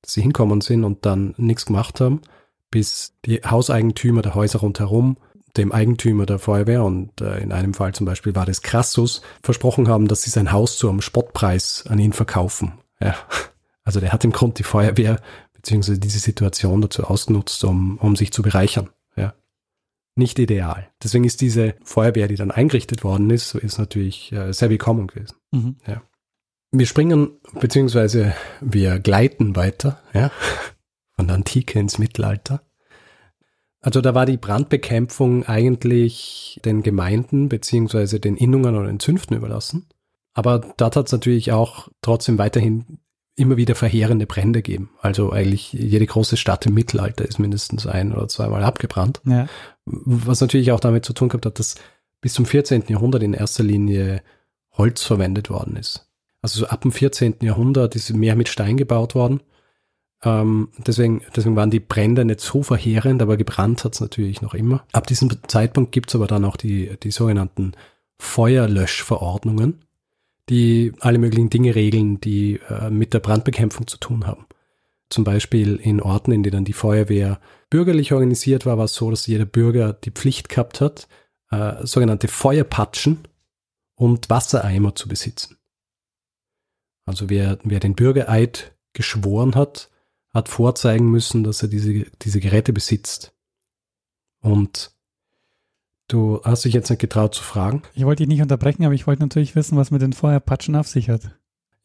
sie 0.07 0.21
hinkommen 0.21 0.61
sind 0.61 0.83
und 0.83 1.05
dann 1.05 1.33
nichts 1.37 1.65
gemacht 1.65 2.01
haben, 2.01 2.21
bis 2.71 3.13
die 3.25 3.37
Hauseigentümer 3.37 4.21
der 4.21 4.35
Häuser 4.35 4.59
rundherum 4.59 5.17
dem 5.57 5.71
Eigentümer 5.71 6.25
der 6.25 6.39
Feuerwehr 6.39 6.83
und 6.83 7.19
äh, 7.21 7.39
in 7.39 7.51
einem 7.51 7.73
Fall 7.73 7.93
zum 7.93 8.05
Beispiel 8.05 8.35
war 8.35 8.45
das 8.45 8.61
Crassus, 8.61 9.21
versprochen 9.43 9.87
haben, 9.87 10.07
dass 10.07 10.21
sie 10.21 10.29
sein 10.29 10.51
Haus 10.51 10.77
zu 10.77 10.89
einem 10.89 11.01
Spottpreis 11.01 11.85
an 11.87 11.99
ihn 11.99 12.13
verkaufen. 12.13 12.73
Ja. 12.99 13.15
Also 13.83 13.99
der 14.01 14.11
hat 14.11 14.25
im 14.25 14.33
Grunde 14.33 14.55
die 14.55 14.63
Feuerwehr 14.63 15.21
beziehungsweise 15.53 15.97
diese 15.97 16.19
Situation 16.19 16.81
dazu 16.81 17.05
ausgenutzt, 17.05 17.63
um, 17.63 17.97
um 17.97 18.15
sich 18.17 18.33
zu 18.33 18.41
bereichern. 18.41 18.89
Ja. 19.15 19.33
Nicht 20.15 20.39
ideal. 20.39 20.89
Deswegen 21.01 21.23
ist 21.23 21.41
diese 21.41 21.75
Feuerwehr, 21.83 22.27
die 22.27 22.35
dann 22.35 22.51
eingerichtet 22.51 23.03
worden 23.03 23.29
ist, 23.29 23.55
ist 23.55 23.77
natürlich 23.77 24.31
äh, 24.33 24.51
sehr 24.51 24.69
willkommen 24.69 25.07
gewesen. 25.07 25.37
Mhm. 25.51 25.77
Wir 26.71 26.85
springen, 26.85 27.39
beziehungsweise 27.53 28.33
wir 28.59 28.99
gleiten 28.99 29.55
weiter, 29.55 30.01
ja, 30.13 30.31
von 31.15 31.27
der 31.27 31.35
Antike 31.37 31.79
ins 31.79 31.97
Mittelalter. 31.97 32.61
Also 33.79 34.01
da 34.01 34.13
war 34.13 34.25
die 34.25 34.37
Brandbekämpfung 34.37 35.45
eigentlich 35.45 36.59
den 36.65 36.83
Gemeinden 36.83 37.47
beziehungsweise 37.47 38.19
den 38.19 38.35
Innungen 38.35 38.75
oder 38.75 38.87
den 38.87 38.99
Zünften 38.99 39.37
überlassen. 39.37 39.87
Aber 40.33 40.59
dort 40.77 40.95
hat 40.95 41.07
es 41.07 41.11
natürlich 41.11 41.51
auch 41.51 41.87
trotzdem 42.01 42.37
weiterhin 42.37 42.99
immer 43.35 43.55
wieder 43.55 43.75
verheerende 43.75 44.25
Brände 44.25 44.61
gegeben. 44.61 44.89
Also 44.99 45.31
eigentlich 45.31 45.71
jede 45.71 46.05
große 46.05 46.37
Stadt 46.37 46.65
im 46.65 46.73
Mittelalter 46.73 47.23
ist 47.23 47.39
mindestens 47.39 47.85
ein 47.85 48.11
oder 48.11 48.27
zweimal 48.27 48.63
abgebrannt. 48.63 49.21
Ja. 49.25 49.47
Was 49.85 50.41
natürlich 50.41 50.71
auch 50.71 50.79
damit 50.79 51.05
zu 51.05 51.13
tun 51.13 51.29
gehabt 51.29 51.45
hat, 51.45 51.59
dass 51.59 51.75
bis 52.19 52.33
zum 52.33 52.45
14. 52.45 52.85
Jahrhundert 52.87 53.23
in 53.23 53.33
erster 53.33 53.63
Linie 53.63 54.21
Holz 54.71 55.03
verwendet 55.03 55.49
worden 55.49 55.75
ist. 55.75 56.06
Also 56.41 56.61
so 56.61 56.67
ab 56.67 56.81
dem 56.81 56.91
14. 56.91 57.35
Jahrhundert 57.41 57.95
ist 57.95 58.13
mehr 58.13 58.35
mit 58.35 58.47
Stein 58.47 58.77
gebaut 58.77 59.15
worden. 59.15 59.41
Ähm, 60.23 60.69
deswegen, 60.77 61.21
deswegen 61.35 61.55
waren 61.55 61.71
die 61.71 61.79
Brände 61.79 62.25
nicht 62.25 62.41
so 62.41 62.63
verheerend, 62.63 63.21
aber 63.21 63.37
gebrannt 63.37 63.83
hat 63.83 63.93
es 63.93 64.01
natürlich 64.01 64.41
noch 64.41 64.53
immer. 64.53 64.83
Ab 64.91 65.07
diesem 65.07 65.29
Zeitpunkt 65.47 65.91
gibt 65.91 66.09
es 66.09 66.15
aber 66.15 66.27
dann 66.27 66.45
auch 66.45 66.57
die, 66.57 66.97
die 67.01 67.11
sogenannten 67.11 67.73
Feuerlöschverordnungen, 68.19 69.85
die 70.49 70.93
alle 70.99 71.19
möglichen 71.19 71.49
Dinge 71.49 71.75
regeln, 71.75 72.19
die 72.19 72.59
äh, 72.69 72.89
mit 72.89 73.13
der 73.13 73.19
Brandbekämpfung 73.19 73.87
zu 73.87 73.97
tun 73.97 74.25
haben. 74.25 74.45
Zum 75.09 75.23
Beispiel 75.23 75.75
in 75.75 76.01
Orten, 76.01 76.31
in 76.31 76.43
denen 76.43 76.65
die 76.65 76.73
Feuerwehr 76.73 77.39
bürgerlich 77.69 78.11
organisiert 78.11 78.65
war, 78.65 78.77
war 78.77 78.85
es 78.85 78.95
so, 78.95 79.09
dass 79.09 79.27
jeder 79.27 79.45
Bürger 79.45 79.93
die 79.93 80.11
Pflicht 80.11 80.49
gehabt 80.49 80.81
hat, 80.81 81.07
äh, 81.51 81.85
sogenannte 81.85 82.27
Feuerpatschen 82.27 83.19
und 83.95 84.29
Wassereimer 84.29 84.95
zu 84.95 85.07
besitzen. 85.07 85.56
Also 87.07 87.29
wer, 87.29 87.57
wer 87.63 87.79
den 87.79 87.95
Bürgereid 87.95 88.75
geschworen 88.93 89.55
hat, 89.55 89.89
hat 90.33 90.49
vorzeigen 90.49 91.09
müssen, 91.09 91.43
dass 91.43 91.63
er 91.63 91.69
diese, 91.69 92.05
diese 92.21 92.39
Geräte 92.39 92.73
besitzt. 92.73 93.33
Und 94.41 94.91
du 96.09 96.41
hast 96.43 96.65
dich 96.65 96.73
jetzt 96.73 96.89
nicht 96.89 96.99
getraut 96.99 97.33
zu 97.33 97.43
fragen. 97.43 97.81
Ich 97.93 98.03
wollte 98.03 98.23
dich 98.23 98.27
nicht 98.27 98.41
unterbrechen, 98.41 98.83
aber 98.83 98.93
ich 98.93 99.07
wollte 99.07 99.21
natürlich 99.21 99.55
wissen, 99.55 99.77
was 99.77 99.89
mit 99.89 100.01
den 100.01 100.13
Feuerpatschen 100.13 100.75
auf 100.75 100.87
sich 100.87 101.09
hat. 101.09 101.31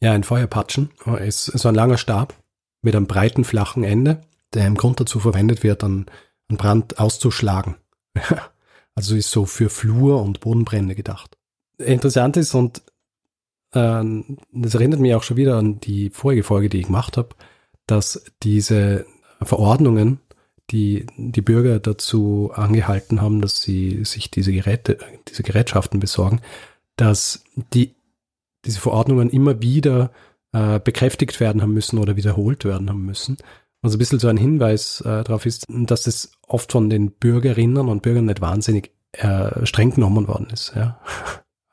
Ja, 0.01 0.11
ein 0.11 0.23
Feuerpatschen 0.23 0.89
ist 1.19 1.45
so 1.45 1.69
ein 1.69 1.75
langer 1.75 1.97
Stab 1.97 2.35
mit 2.81 2.93
einem 2.93 3.07
breiten, 3.07 3.45
flachen 3.45 3.85
Ende, 3.85 4.21
der 4.53 4.67
im 4.67 4.75
Grund 4.75 4.99
dazu 4.99 5.21
verwendet 5.21 5.63
wird, 5.63 5.85
einen, 5.85 6.07
einen 6.49 6.57
Brand 6.57 6.99
auszuschlagen. 6.99 7.77
also 8.95 9.15
ist 9.15 9.31
so 9.31 9.45
für 9.45 9.69
Flur- 9.69 10.21
und 10.21 10.41
Bodenbrände 10.41 10.95
gedacht. 10.95 11.37
Interessant 11.77 12.35
ist, 12.35 12.53
und 12.53 12.81
äh, 13.73 14.03
das 14.51 14.75
erinnert 14.75 14.99
mich 14.99 15.13
auch 15.15 15.23
schon 15.23 15.37
wieder 15.37 15.57
an 15.57 15.79
die 15.79 16.09
vorige 16.09 16.43
Folge, 16.43 16.69
die 16.69 16.79
ich 16.79 16.87
gemacht 16.87 17.17
habe, 17.17 17.29
dass 17.87 18.23
diese 18.43 19.05
Verordnungen, 19.41 20.19
die 20.71 21.05
die 21.17 21.41
Bürger 21.41 21.79
dazu 21.79 22.51
angehalten 22.53 23.21
haben, 23.21 23.41
dass 23.41 23.61
sie 23.61 24.05
sich 24.05 24.31
diese 24.31 24.53
Geräte, 24.53 24.97
diese 25.27 25.43
Gerätschaften 25.43 25.99
besorgen, 25.99 26.39
dass 26.95 27.43
die, 27.73 27.95
diese 28.65 28.79
Verordnungen 28.79 29.29
immer 29.29 29.61
wieder 29.61 30.11
äh, 30.53 30.79
bekräftigt 30.79 31.39
werden 31.39 31.61
haben 31.61 31.73
müssen 31.73 31.97
oder 31.99 32.15
wiederholt 32.15 32.63
werden 32.65 32.89
haben 32.89 33.05
müssen. 33.05 33.37
Also 33.81 33.97
ein 33.97 33.99
bisschen 33.99 34.19
so 34.19 34.29
ein 34.29 34.37
Hinweis 34.37 35.01
äh, 35.01 35.23
darauf 35.23 35.45
ist, 35.45 35.65
dass 35.67 36.07
es 36.07 36.31
oft 36.47 36.71
von 36.71 36.89
den 36.89 37.11
Bürgerinnen 37.11 37.89
und 37.89 38.01
Bürgern 38.01 38.25
nicht 38.25 38.39
wahnsinnig 38.39 38.91
äh, 39.11 39.65
streng 39.65 39.93
genommen 39.93 40.27
worden 40.27 40.47
ist. 40.51 40.73
Ja? 40.75 40.99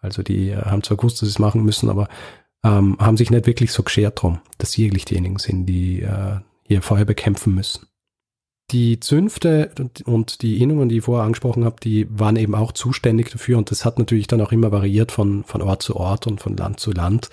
Also 0.00 0.23
die 0.23 0.50
äh, 0.50 0.62
haben 0.62 0.83
zwar 0.83 0.97
gewusst, 0.97 1.21
dass 1.21 1.28
sie 1.28 1.35
es 1.35 1.38
machen 1.38 1.64
müssen, 1.64 1.90
aber 1.90 2.09
ähm, 2.64 2.97
haben 2.99 3.16
sich 3.16 3.30
nicht 3.30 3.47
wirklich 3.47 3.73
so 3.73 3.83
geschert 3.83 4.23
drum, 4.23 4.40
dass 4.59 4.73
sie 4.73 4.87
eigentlich 4.87 5.04
diejenigen 5.04 5.38
sind, 5.38 5.66
die 5.66 6.02
äh, 6.02 6.40
hier 6.62 6.83
Feuer 6.83 7.04
bekämpfen 7.04 7.54
müssen. 7.54 7.87
Die 8.71 9.00
Zünfte 9.00 9.73
und 10.04 10.42
die 10.42 10.62
Innungen, 10.62 10.88
die 10.88 10.99
ich 10.99 11.04
vorher 11.04 11.25
angesprochen 11.25 11.64
habe, 11.64 11.76
die 11.83 12.07
waren 12.09 12.37
eben 12.37 12.54
auch 12.54 12.71
zuständig 12.71 13.30
dafür 13.30 13.59
und 13.59 13.71
das 13.71 13.85
hat 13.85 13.99
natürlich 13.99 14.28
dann 14.28 14.40
auch 14.40 14.52
immer 14.52 14.71
variiert 14.71 15.11
von, 15.11 15.42
von 15.42 15.61
Ort 15.61 15.83
zu 15.83 15.97
Ort 15.97 16.28
und 16.28 16.40
von 16.40 16.57
Land 16.57 16.78
zu 16.78 16.92
Land, 16.92 17.30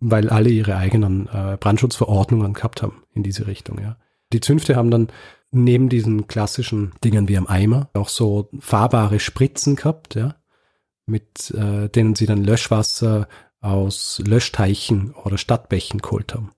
weil 0.00 0.28
alle 0.28 0.50
ihre 0.50 0.76
eigenen 0.76 1.28
äh, 1.28 1.56
Brandschutzverordnungen 1.60 2.54
gehabt 2.54 2.82
haben 2.82 3.04
in 3.14 3.22
diese 3.22 3.46
Richtung. 3.46 3.80
Ja. 3.80 3.98
Die 4.32 4.40
Zünfte 4.40 4.74
haben 4.74 4.90
dann 4.90 5.08
neben 5.52 5.88
diesen 5.88 6.26
klassischen 6.26 6.92
Dingen 7.04 7.28
wie 7.28 7.36
am 7.36 7.46
Eimer 7.46 7.90
auch 7.94 8.08
so 8.08 8.48
fahrbare 8.58 9.20
Spritzen 9.20 9.76
gehabt, 9.76 10.16
ja, 10.16 10.34
mit 11.10 11.50
äh, 11.50 11.88
denen 11.88 12.14
sie 12.14 12.26
dann 12.26 12.44
Löschwasser 12.44 13.28
aus 13.60 14.22
Löschteichen 14.24 15.12
oder 15.12 15.36
Stadtbächen 15.36 16.00
geholt 16.00 16.34
haben. 16.34 16.52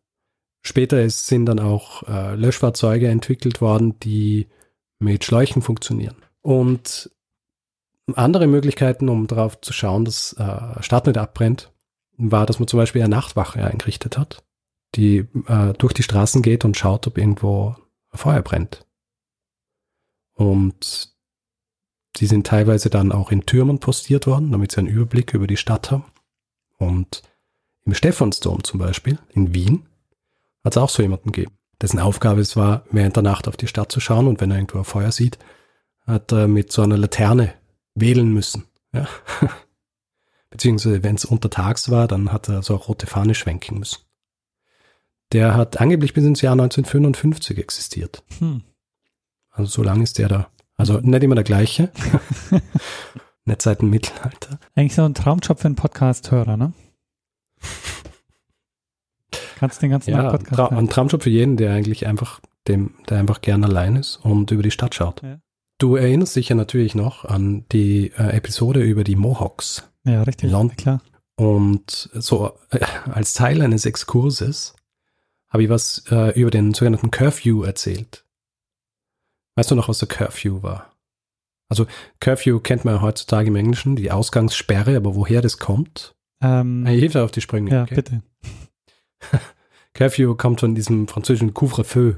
Später 0.64 1.08
sind 1.10 1.46
dann 1.46 1.58
auch 1.58 2.04
äh, 2.04 2.36
Löschfahrzeuge 2.36 3.08
entwickelt 3.08 3.60
worden, 3.60 3.98
die 3.98 4.46
mit 5.00 5.24
Schläuchen 5.24 5.60
funktionieren. 5.62 6.16
Und 6.40 7.10
andere 8.14 8.46
Möglichkeiten, 8.46 9.08
um 9.08 9.26
darauf 9.26 9.60
zu 9.60 9.72
schauen, 9.72 10.04
dass 10.04 10.34
äh, 10.34 10.82
Stadt 10.82 11.06
nicht 11.06 11.18
abbrennt, 11.18 11.72
war, 12.16 12.46
dass 12.46 12.58
man 12.58 12.68
zum 12.68 12.78
Beispiel 12.78 13.02
eine 13.02 13.14
Nachtwache 13.14 13.64
eingerichtet 13.64 14.18
hat, 14.18 14.44
die 14.94 15.26
äh, 15.46 15.72
durch 15.78 15.92
die 15.92 16.02
Straßen 16.02 16.42
geht 16.42 16.64
und 16.64 16.76
schaut, 16.76 17.06
ob 17.06 17.18
irgendwo 17.18 17.76
Feuer 18.12 18.42
brennt. 18.42 18.86
Und 20.34 21.11
die 22.16 22.26
sind 22.26 22.46
teilweise 22.46 22.90
dann 22.90 23.12
auch 23.12 23.30
in 23.30 23.46
Türmen 23.46 23.78
postiert 23.78 24.26
worden, 24.26 24.52
damit 24.52 24.72
sie 24.72 24.78
einen 24.78 24.88
Überblick 24.88 25.34
über 25.34 25.46
die 25.46 25.56
Stadt 25.56 25.90
haben. 25.90 26.04
Und 26.78 27.22
im 27.84 27.94
Stephansdom 27.94 28.64
zum 28.64 28.78
Beispiel, 28.78 29.18
in 29.32 29.54
Wien, 29.54 29.86
hat 30.64 30.74
es 30.74 30.78
auch 30.78 30.90
so 30.90 31.02
jemanden 31.02 31.32
gegeben, 31.32 31.56
dessen 31.80 31.98
Aufgabe 31.98 32.40
es 32.40 32.56
war, 32.56 32.84
während 32.90 33.16
der 33.16 33.22
Nacht 33.22 33.48
auf 33.48 33.56
die 33.56 33.66
Stadt 33.66 33.90
zu 33.90 34.00
schauen 34.00 34.28
und 34.28 34.40
wenn 34.40 34.50
er 34.50 34.58
irgendwo 34.58 34.78
ein 34.78 34.84
Feuer 34.84 35.10
sieht, 35.10 35.38
hat 36.06 36.32
er 36.32 36.48
mit 36.48 36.70
so 36.72 36.82
einer 36.82 36.96
Laterne 36.96 37.54
wählen 37.94 38.32
müssen. 38.32 38.64
Ja? 38.92 39.08
Beziehungsweise 40.50 41.02
wenn 41.02 41.14
es 41.14 41.24
untertags 41.24 41.90
war, 41.90 42.06
dann 42.06 42.32
hat 42.32 42.48
er 42.48 42.62
so 42.62 42.74
eine 42.74 42.82
rote 42.82 43.06
Fahne 43.06 43.34
schwenken 43.34 43.78
müssen. 43.78 44.00
Der 45.32 45.54
hat 45.54 45.80
angeblich 45.80 46.12
bis 46.12 46.24
ins 46.24 46.42
Jahr 46.42 46.52
1955 46.52 47.58
existiert. 47.58 48.22
Hm. 48.38 48.62
Also 49.50 49.70
so 49.70 49.82
lange 49.82 50.02
ist 50.02 50.18
der 50.18 50.28
da. 50.28 50.50
Also 50.82 50.98
nicht 50.98 51.22
immer 51.22 51.36
der 51.36 51.44
gleiche. 51.44 51.92
Nicht 53.44 53.62
seit 53.62 53.82
dem 53.82 53.90
Mittelalter. 53.90 54.58
Eigentlich 54.74 54.96
so 54.96 55.04
ein 55.04 55.14
Traumjob 55.14 55.60
für 55.60 55.66
einen 55.66 55.76
Podcast-Hörer, 55.76 56.56
ne? 56.56 56.72
Kannst 59.60 59.80
den 59.80 59.90
ganzen 59.90 60.10
ja, 60.10 60.22
Tag 60.22 60.32
Podcast 60.32 60.56
Tra 60.56 60.76
Ein 60.76 60.88
Traumjob 60.88 61.22
für 61.22 61.30
jeden, 61.30 61.56
der 61.56 61.72
eigentlich 61.72 62.08
einfach, 62.08 62.40
dem, 62.66 62.94
der 63.08 63.20
einfach 63.20 63.42
gern 63.42 63.62
allein 63.62 63.94
ist 63.94 64.16
und 64.16 64.50
über 64.50 64.64
die 64.64 64.72
Stadt 64.72 64.96
schaut. 64.96 65.22
Ja. 65.22 65.38
Du 65.78 65.94
erinnerst 65.94 66.34
dich 66.34 66.48
ja 66.48 66.56
natürlich 66.56 66.96
noch 66.96 67.24
an 67.24 67.64
die 67.70 68.10
äh, 68.18 68.36
Episode 68.36 68.82
über 68.82 69.04
die 69.04 69.14
Mohawks. 69.14 69.88
Ja, 70.02 70.24
richtig. 70.24 70.46
In 70.46 70.50
London. 70.50 70.76
Klar. 70.76 71.02
Und 71.36 72.10
so 72.12 72.58
äh, 72.70 72.80
als 73.08 73.34
Teil 73.34 73.62
eines 73.62 73.86
Exkurses 73.86 74.74
habe 75.48 75.62
ich 75.62 75.68
was 75.68 76.02
äh, 76.10 76.36
über 76.36 76.50
den 76.50 76.74
sogenannten 76.74 77.12
Curfew 77.12 77.62
erzählt. 77.62 78.21
Weißt 79.56 79.70
du 79.70 79.74
noch, 79.74 79.88
was 79.88 79.98
der 79.98 80.08
Curfew 80.08 80.62
war? 80.62 80.92
Also 81.68 81.86
Curfew 82.20 82.60
kennt 82.60 82.84
man 82.84 83.00
heutzutage 83.00 83.48
im 83.48 83.56
Englischen, 83.56 83.96
die 83.96 84.10
Ausgangssperre, 84.10 84.96
aber 84.96 85.14
woher 85.14 85.40
das 85.40 85.58
kommt? 85.58 86.14
Ähm, 86.42 86.84
hilf 86.86 87.14
auf 87.16 87.30
die 87.30 87.40
Sprünge. 87.40 87.70
Ja, 87.70 87.82
okay? 87.84 87.94
bitte. 87.94 88.22
Curfew 89.94 90.34
kommt 90.34 90.60
von 90.60 90.74
diesem 90.74 91.08
französischen 91.08 91.54
Couvre-feu, 91.54 92.14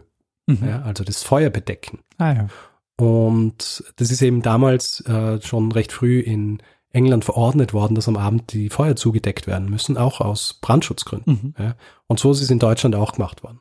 mhm. 0.47 0.59
ja, 0.67 0.83
also 0.83 1.05
das 1.05 1.23
Feuerbedecken. 1.23 2.01
Ah 2.19 2.33
ja. 2.33 2.49
Und 2.97 3.85
das 3.97 4.11
ist 4.11 4.23
eben 4.23 4.43
damals 4.43 5.01
äh, 5.07 5.41
schon 5.43 5.73
recht 5.73 5.93
früh 5.93 6.21
in 6.21 6.63
England 6.91 7.25
verordnet 7.25 7.73
worden, 7.75 7.97
dass 7.97 8.09
am 8.09 8.17
Abend 8.17 8.53
die 8.53 8.71
Feuer 8.71 8.95
zugedeckt 8.95 9.47
werden 9.47 9.69
müssen, 9.69 9.97
auch 9.97 10.21
aus 10.21 10.55
Brandschutzgründen. 10.61 11.55
Mhm. 11.57 11.65
Ja. 11.65 11.75
Und 12.07 12.21
so 12.21 12.31
ist 12.31 12.41
es 12.41 12.51
in 12.51 12.61
Deutschland 12.61 12.95
auch 12.95 13.13
gemacht 13.13 13.43
worden. 13.43 13.61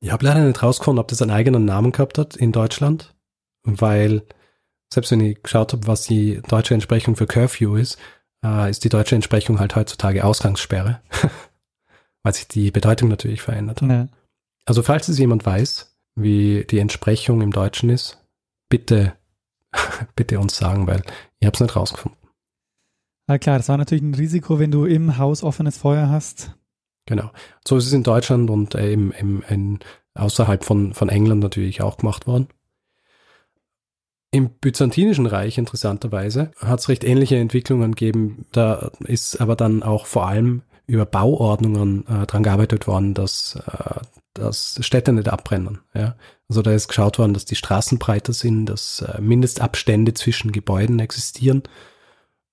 Ich 0.00 0.12
habe 0.12 0.24
leider 0.24 0.44
nicht 0.44 0.62
rausgefunden, 0.62 1.00
ob 1.00 1.08
das 1.08 1.22
einen 1.22 1.30
eigenen 1.30 1.64
Namen 1.64 1.92
gehabt 1.92 2.18
hat 2.18 2.36
in 2.36 2.52
Deutschland, 2.52 3.14
weil 3.64 4.22
selbst 4.92 5.10
wenn 5.10 5.20
ich 5.20 5.42
geschaut 5.42 5.72
habe, 5.72 5.86
was 5.86 6.02
die 6.02 6.40
deutsche 6.48 6.74
Entsprechung 6.74 7.16
für 7.16 7.26
Curfew 7.26 7.76
ist, 7.76 7.98
äh, 8.44 8.70
ist 8.70 8.84
die 8.84 8.88
deutsche 8.88 9.14
Entsprechung 9.14 9.58
halt 9.58 9.74
heutzutage 9.74 10.24
Ausgangssperre, 10.24 11.00
weil 12.22 12.34
sich 12.34 12.48
die 12.48 12.70
Bedeutung 12.70 13.08
natürlich 13.08 13.42
verändert 13.42 13.82
hat. 13.82 13.88
Ja. 13.88 14.08
Also 14.64 14.82
falls 14.82 15.08
es 15.08 15.18
jemand 15.18 15.46
weiß, 15.46 15.96
wie 16.16 16.64
die 16.64 16.78
Entsprechung 16.78 17.40
im 17.40 17.52
Deutschen 17.52 17.90
ist, 17.90 18.24
bitte, 18.68 19.14
bitte 20.16 20.38
uns 20.38 20.56
sagen, 20.56 20.86
weil 20.86 21.02
ich 21.40 21.46
habe 21.46 21.54
es 21.54 21.60
nicht 21.60 21.76
rausgefunden. 21.76 22.18
Na 23.28 23.38
klar, 23.38 23.58
das 23.58 23.68
war 23.68 23.76
natürlich 23.76 24.04
ein 24.04 24.14
Risiko, 24.14 24.58
wenn 24.58 24.70
du 24.70 24.84
im 24.84 25.18
Haus 25.18 25.42
offenes 25.42 25.76
Feuer 25.78 26.08
hast. 26.08 26.54
Genau. 27.06 27.30
So 27.66 27.76
ist 27.76 27.86
es 27.86 27.92
in 27.92 28.02
Deutschland 28.02 28.50
und 28.50 28.74
äh, 28.74 28.92
im, 28.92 29.12
im, 29.12 29.42
in, 29.48 29.78
außerhalb 30.14 30.64
von, 30.64 30.92
von 30.92 31.08
England 31.08 31.40
natürlich 31.40 31.80
auch 31.80 31.96
gemacht 31.96 32.26
worden. 32.26 32.48
Im 34.32 34.50
Byzantinischen 34.50 35.26
Reich, 35.26 35.56
interessanterweise, 35.56 36.50
hat 36.58 36.80
es 36.80 36.88
recht 36.88 37.04
ähnliche 37.04 37.36
Entwicklungen 37.36 37.92
gegeben. 37.94 38.46
Da 38.52 38.90
ist 39.00 39.40
aber 39.40 39.56
dann 39.56 39.82
auch 39.82 40.06
vor 40.06 40.26
allem 40.26 40.62
über 40.86 41.06
Bauordnungen 41.06 42.06
äh, 42.06 42.26
dran 42.26 42.42
gearbeitet 42.42 42.86
worden, 42.86 43.14
dass, 43.14 43.58
äh, 43.66 44.00
dass 44.34 44.78
Städte 44.82 45.12
nicht 45.12 45.28
abbrennen. 45.28 45.80
Ja? 45.94 46.16
Also 46.48 46.62
da 46.62 46.72
ist 46.72 46.88
geschaut 46.88 47.18
worden, 47.18 47.34
dass 47.34 47.44
die 47.44 47.56
Straßen 47.56 47.98
breiter 47.98 48.32
sind, 48.32 48.66
dass 48.66 49.00
äh, 49.00 49.20
Mindestabstände 49.20 50.14
zwischen 50.14 50.52
Gebäuden 50.52 50.98
existieren. 50.98 51.62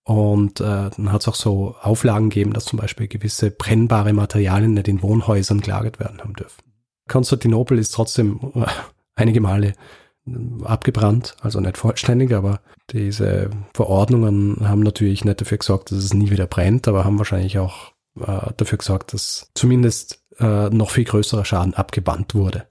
Und 0.06 0.60
äh, 0.60 0.90
dann 0.90 1.12
hat 1.12 1.22
es 1.22 1.28
auch 1.28 1.36
so 1.36 1.76
Auflagen 1.82 2.30
gegeben, 2.30 2.54
dass 2.54 2.66
zum 2.66 2.80
Beispiel 2.80 3.08
gewisse 3.08 3.52
brennbare 3.52 4.12
Materialien 4.12 4.74
nicht 4.74 4.90
in 4.90 5.02
Wohnhäusern 5.02 5.62
gelagert 5.62 6.00
werden 6.00 6.20
haben 6.20 6.34
dürfen. 6.34 6.62
Konstantinopel 7.08 7.78
ist 7.78 7.94
trotzdem 7.94 8.40
äh, 8.56 8.66
einige 9.16 9.40
Male 9.40 9.74
abgebrannt, 10.64 11.36
also 11.42 11.60
nicht 11.60 11.78
vollständig, 11.78 12.34
aber 12.34 12.62
diese 12.92 13.50
Verordnungen 13.74 14.68
haben 14.68 14.82
natürlich 14.82 15.26
nicht 15.26 15.42
dafür 15.42 15.58
gesorgt, 15.58 15.92
dass 15.92 16.00
es 16.00 16.14
nie 16.14 16.32
wieder 16.32 16.48
brennt, 16.48 16.88
aber 16.88 17.04
haben 17.04 17.18
wahrscheinlich 17.18 17.60
auch 17.60 17.92
äh, 18.20 18.54
dafür 18.56 18.78
gesorgt, 18.78 19.14
dass 19.14 19.52
zumindest 19.54 20.24
äh, 20.40 20.70
noch 20.70 20.92
viel 20.92 21.04
größerer 21.04 21.46
Schaden 21.46 21.74
abgebannt 21.74 22.36
wurde. 22.36 22.66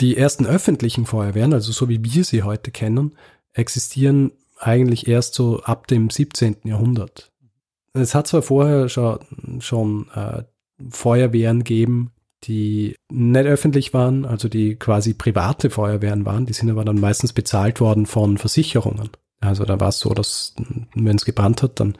Die 0.00 0.16
ersten 0.16 0.46
öffentlichen 0.46 1.06
Feuerwehren, 1.06 1.52
also 1.52 1.72
so 1.72 1.88
wie 1.88 2.04
wir 2.04 2.22
sie 2.22 2.44
heute 2.44 2.70
kennen, 2.70 3.16
existieren 3.52 4.32
eigentlich 4.58 5.08
erst 5.08 5.34
so 5.34 5.60
ab 5.62 5.86
dem 5.86 6.10
17. 6.10 6.56
Jahrhundert. 6.64 7.32
Es 7.92 8.14
hat 8.14 8.26
zwar 8.26 8.42
vorher 8.42 8.88
schon, 8.88 9.18
schon 9.60 10.08
äh, 10.14 10.44
Feuerwehren 10.90 11.64
gegeben, 11.64 12.12
die 12.44 12.94
nicht 13.10 13.46
öffentlich 13.46 13.92
waren, 13.92 14.24
also 14.24 14.48
die 14.48 14.76
quasi 14.76 15.14
private 15.14 15.70
Feuerwehren 15.70 16.24
waren, 16.24 16.46
die 16.46 16.52
sind 16.52 16.70
aber 16.70 16.84
dann 16.84 17.00
meistens 17.00 17.32
bezahlt 17.32 17.80
worden 17.80 18.06
von 18.06 18.38
Versicherungen. 18.38 19.10
Also 19.40 19.64
da 19.64 19.80
war 19.80 19.88
es 19.88 19.98
so, 19.98 20.14
dass 20.14 20.54
wenn 20.94 21.16
es 21.16 21.24
gebrannt 21.24 21.62
hat, 21.62 21.80
dann 21.80 21.96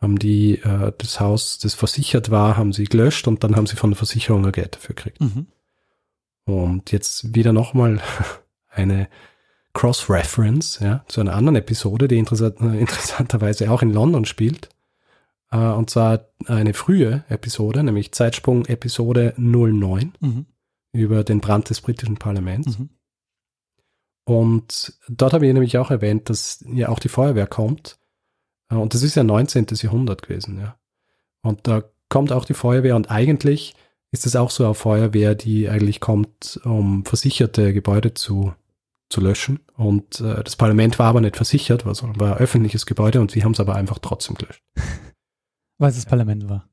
haben 0.00 0.18
die 0.18 0.54
äh, 0.54 0.92
das 0.98 1.20
Haus, 1.20 1.58
das 1.58 1.74
versichert 1.74 2.30
war, 2.30 2.56
haben 2.56 2.72
sie 2.72 2.84
gelöscht 2.84 3.28
und 3.28 3.44
dann 3.44 3.54
haben 3.56 3.66
sie 3.66 3.76
von 3.76 3.90
der 3.90 3.96
Versicherung 3.96 4.46
ein 4.46 4.52
Geld 4.52 4.76
dafür 4.76 4.94
gekriegt. 4.94 5.20
Mhm. 5.20 5.46
Und 6.44 6.90
jetzt 6.90 7.34
wieder 7.34 7.52
nochmal 7.52 8.00
eine 8.70 9.08
Cross-Reference 9.72 10.80
ja, 10.80 11.04
zu 11.08 11.20
einer 11.20 11.34
anderen 11.34 11.56
Episode, 11.56 12.08
die 12.08 12.18
interessant, 12.18 12.60
interessanterweise 12.60 13.70
auch 13.70 13.82
in 13.82 13.92
London 13.92 14.24
spielt. 14.24 14.68
Äh, 15.50 15.58
und 15.58 15.90
zwar 15.90 16.26
eine 16.46 16.74
frühe 16.74 17.24
Episode, 17.28 17.82
nämlich 17.82 18.12
Zeitsprung 18.12 18.66
Episode 18.66 19.34
09 19.36 20.12
mhm. 20.20 20.46
über 20.92 21.24
den 21.24 21.40
Brand 21.40 21.70
des 21.70 21.80
britischen 21.80 22.16
Parlaments. 22.16 22.78
Mhm. 22.78 22.90
Und 24.24 24.98
dort 25.08 25.32
habe 25.32 25.46
ich 25.46 25.52
nämlich 25.52 25.78
auch 25.78 25.90
erwähnt, 25.90 26.28
dass 26.28 26.64
ja 26.66 26.88
auch 26.88 26.98
die 26.98 27.08
Feuerwehr 27.08 27.46
kommt. 27.46 27.98
Äh, 28.70 28.76
und 28.76 28.94
das 28.94 29.02
ist 29.02 29.14
ja 29.14 29.24
19. 29.24 29.66
Jahrhundert 29.72 30.22
gewesen, 30.22 30.58
ja. 30.58 30.76
Und 31.42 31.66
da 31.66 31.84
kommt 32.08 32.32
auch 32.32 32.44
die 32.44 32.54
Feuerwehr 32.54 32.96
und 32.96 33.10
eigentlich 33.10 33.74
ist 34.12 34.26
es 34.26 34.36
auch 34.36 34.50
so 34.50 34.64
eine 34.64 34.74
Feuerwehr, 34.74 35.34
die 35.34 35.68
eigentlich 35.68 36.00
kommt, 36.00 36.60
um 36.64 37.04
versicherte 37.04 37.72
Gebäude 37.72 38.12
zu, 38.14 38.52
zu 39.10 39.20
löschen. 39.20 39.60
Und 39.76 40.20
äh, 40.20 40.42
das 40.42 40.56
Parlament 40.56 40.98
war 40.98 41.08
aber 41.08 41.20
nicht 41.20 41.36
versichert, 41.36 41.84
war, 41.84 41.94
war 42.18 42.36
ein 42.36 42.38
öffentliches 42.38 42.86
Gebäude 42.86 43.20
und 43.20 43.30
sie 43.30 43.44
haben 43.44 43.52
es 43.52 43.60
aber 43.60 43.74
einfach 43.74 43.98
trotzdem 43.98 44.36
gelöscht. 44.36 44.62
Weil 45.78 45.90
es 45.90 45.96
das 45.96 46.06
Parlament 46.06 46.48
war. 46.48 46.68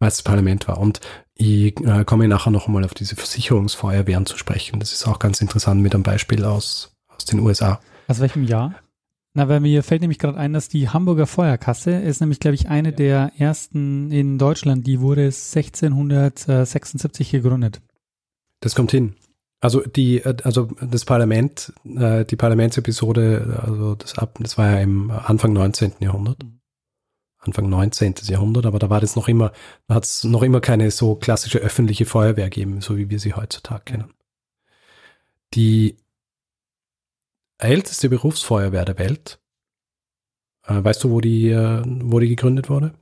Weil 0.00 0.08
es 0.08 0.16
das 0.16 0.22
Parlament 0.22 0.68
war. 0.68 0.78
Und 0.78 1.00
ich 1.34 1.78
äh, 1.80 2.04
komme 2.04 2.28
nachher 2.28 2.50
noch 2.50 2.66
einmal 2.66 2.84
auf 2.84 2.94
diese 2.94 3.16
Versicherungsfeuerwehren 3.16 4.26
zu 4.26 4.36
sprechen. 4.36 4.80
Das 4.80 4.92
ist 4.92 5.06
auch 5.06 5.18
ganz 5.18 5.40
interessant 5.40 5.80
mit 5.80 5.94
einem 5.94 6.02
Beispiel 6.02 6.44
aus, 6.44 6.96
aus 7.08 7.24
den 7.24 7.40
USA. 7.40 7.80
Aus 8.08 8.20
welchem 8.20 8.44
Jahr? 8.44 8.74
Na, 9.32 9.48
weil 9.48 9.60
mir 9.60 9.84
fällt 9.84 10.00
nämlich 10.00 10.18
gerade 10.18 10.38
ein, 10.38 10.52
dass 10.52 10.68
die 10.68 10.88
Hamburger 10.88 11.26
Feuerkasse 11.26 11.92
ist 11.92 12.20
nämlich, 12.20 12.40
glaube 12.40 12.56
ich, 12.56 12.68
eine 12.68 12.92
der 12.92 13.32
ersten 13.38 14.10
in 14.10 14.38
Deutschland. 14.38 14.86
Die 14.86 15.00
wurde 15.00 15.26
1676 15.26 17.30
gegründet. 17.30 17.80
Das 18.58 18.74
kommt 18.74 18.90
hin. 18.90 19.14
Also 19.60 19.82
die, 19.82 20.18
äh, 20.18 20.36
also 20.42 20.66
das 20.80 21.04
Parlament, 21.04 21.72
äh, 21.84 22.24
die 22.24 22.36
Parlamentsepisode, 22.36 23.60
also 23.62 23.94
das 23.94 24.18
ab, 24.18 24.38
das 24.40 24.58
war 24.58 24.70
ja 24.70 24.80
im 24.80 25.10
Anfang 25.10 25.52
19. 25.52 25.94
Jahrhundert. 26.00 26.42
Mhm. 26.42 26.60
Anfang 27.42 27.70
19. 27.70 28.14
Jahrhundert, 28.24 28.66
aber 28.66 28.78
da 28.78 28.90
war 28.90 29.00
das 29.00 29.16
noch 29.16 29.26
immer, 29.26 29.52
da 29.86 29.94
hat 29.94 30.04
es 30.04 30.24
noch 30.24 30.42
immer 30.42 30.60
keine 30.60 30.90
so 30.90 31.14
klassische 31.14 31.58
öffentliche 31.58 32.04
Feuerwehr 32.04 32.50
gegeben, 32.50 32.82
so 32.82 32.98
wie 32.98 33.08
wir 33.08 33.18
sie 33.18 33.32
heutzutage 33.32 33.84
kennen. 33.84 34.12
Die 35.54 35.96
älteste 37.56 38.10
Berufsfeuerwehr 38.10 38.84
der 38.84 38.98
Welt, 38.98 39.40
äh, 40.66 40.84
weißt 40.84 41.02
du, 41.04 41.10
wo 41.10 41.22
die, 41.22 41.48
äh, 41.48 41.82
wo 41.86 42.18
die 42.20 42.28
gegründet 42.28 42.68
wurde? 42.68 42.92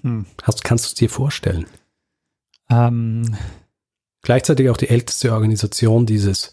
Hm. 0.00 0.24
Hast, 0.42 0.64
kannst 0.64 0.86
du 0.86 0.88
es 0.88 0.94
dir 0.94 1.10
vorstellen? 1.10 1.66
Ähm. 2.70 3.36
Gleichzeitig 4.28 4.68
auch 4.68 4.76
die 4.76 4.90
älteste 4.90 5.32
Organisation 5.32 6.04
dieses 6.04 6.52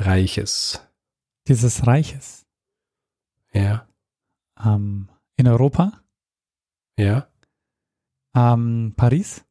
Reiches. 0.00 0.80
Dieses 1.46 1.86
Reiches? 1.86 2.44
Ja. 3.52 3.86
Ähm, 4.60 5.08
in 5.36 5.46
Europa? 5.46 5.92
Ja. 6.98 7.28
Ähm, 8.34 8.94
Paris? 8.96 9.44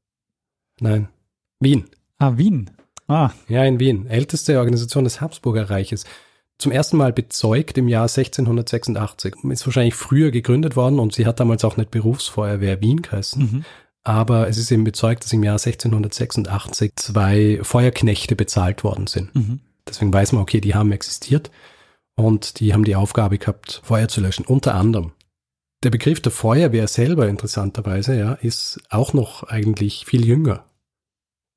Nein. 0.81 1.07
Wien. 1.61 1.85
Ah, 2.17 2.35
Wien. 2.35 2.69
Ah. 3.07 3.31
Ja, 3.47 3.63
in 3.63 3.79
Wien. 3.79 4.07
Älteste 4.07 4.59
Organisation 4.59 5.05
des 5.05 5.21
Habsburger 5.21 5.69
Reiches. 5.69 6.03
Zum 6.57 6.73
ersten 6.73 6.97
Mal 6.97 7.13
bezeugt 7.13 7.77
im 7.77 7.88
Jahr 7.88 8.09
1686. 8.09 9.35
Ist 9.51 9.65
wahrscheinlich 9.65 9.95
früher 9.95 10.31
gegründet 10.31 10.75
worden 10.75 10.99
und 10.99 11.13
sie 11.13 11.25
hat 11.25 11.39
damals 11.39 11.63
auch 11.63 11.77
nicht 11.77 11.91
Berufsfeuerwehr 11.91 12.81
Wien 12.81 13.01
geheißen. 13.01 13.41
Mhm. 13.41 13.65
Aber 14.03 14.49
es 14.49 14.57
ist 14.57 14.71
eben 14.71 14.83
bezeugt, 14.83 15.23
dass 15.23 15.33
im 15.33 15.43
Jahr 15.43 15.53
1686 15.53 16.93
zwei 16.95 17.59
Feuerknechte 17.61 18.35
bezahlt 18.35 18.83
worden 18.83 19.07
sind. 19.07 19.33
Mhm. 19.33 19.59
Deswegen 19.87 20.13
weiß 20.13 20.33
man, 20.33 20.41
okay, 20.41 20.61
die 20.61 20.75
haben 20.75 20.91
existiert 20.91 21.51
und 22.15 22.59
die 22.59 22.73
haben 22.73 22.83
die 22.83 22.95
Aufgabe 22.95 23.37
gehabt, 23.37 23.81
Feuer 23.83 24.07
zu 24.07 24.21
löschen. 24.21 24.45
Unter 24.45 24.75
anderem 24.75 25.13
der 25.83 25.89
Begriff 25.89 26.21
der 26.21 26.31
Feuerwehr 26.31 26.87
selber, 26.87 27.27
interessanterweise, 27.27 28.17
ja, 28.17 28.33
ist 28.33 28.81
auch 28.89 29.13
noch 29.13 29.43
eigentlich 29.43 30.05
viel 30.05 30.25
jünger. 30.25 30.65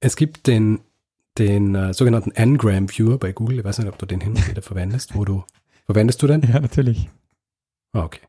Es 0.01 0.17
gibt 0.17 0.47
den, 0.47 0.81
den 1.39 1.75
äh, 1.75 1.95
sogenannten 1.95 2.33
Ngram 2.33 2.89
Viewer 2.89 3.19
bei 3.19 3.33
Google. 3.33 3.61
Ich 3.61 3.65
weiß 3.65 3.79
nicht, 3.79 3.89
ob 3.89 3.99
du 3.99 4.07
den 4.07 4.21
hin 4.21 4.33
und 4.33 4.49
wieder 4.49 4.63
verwendest, 4.63 5.15
wo 5.15 5.25
du, 5.25 5.45
verwendest 5.87 6.23
du 6.23 6.27
den? 6.27 6.43
Ja, 6.53 6.61
natürlich. 6.61 7.09
Ah, 7.93 8.05
okay. 8.05 8.21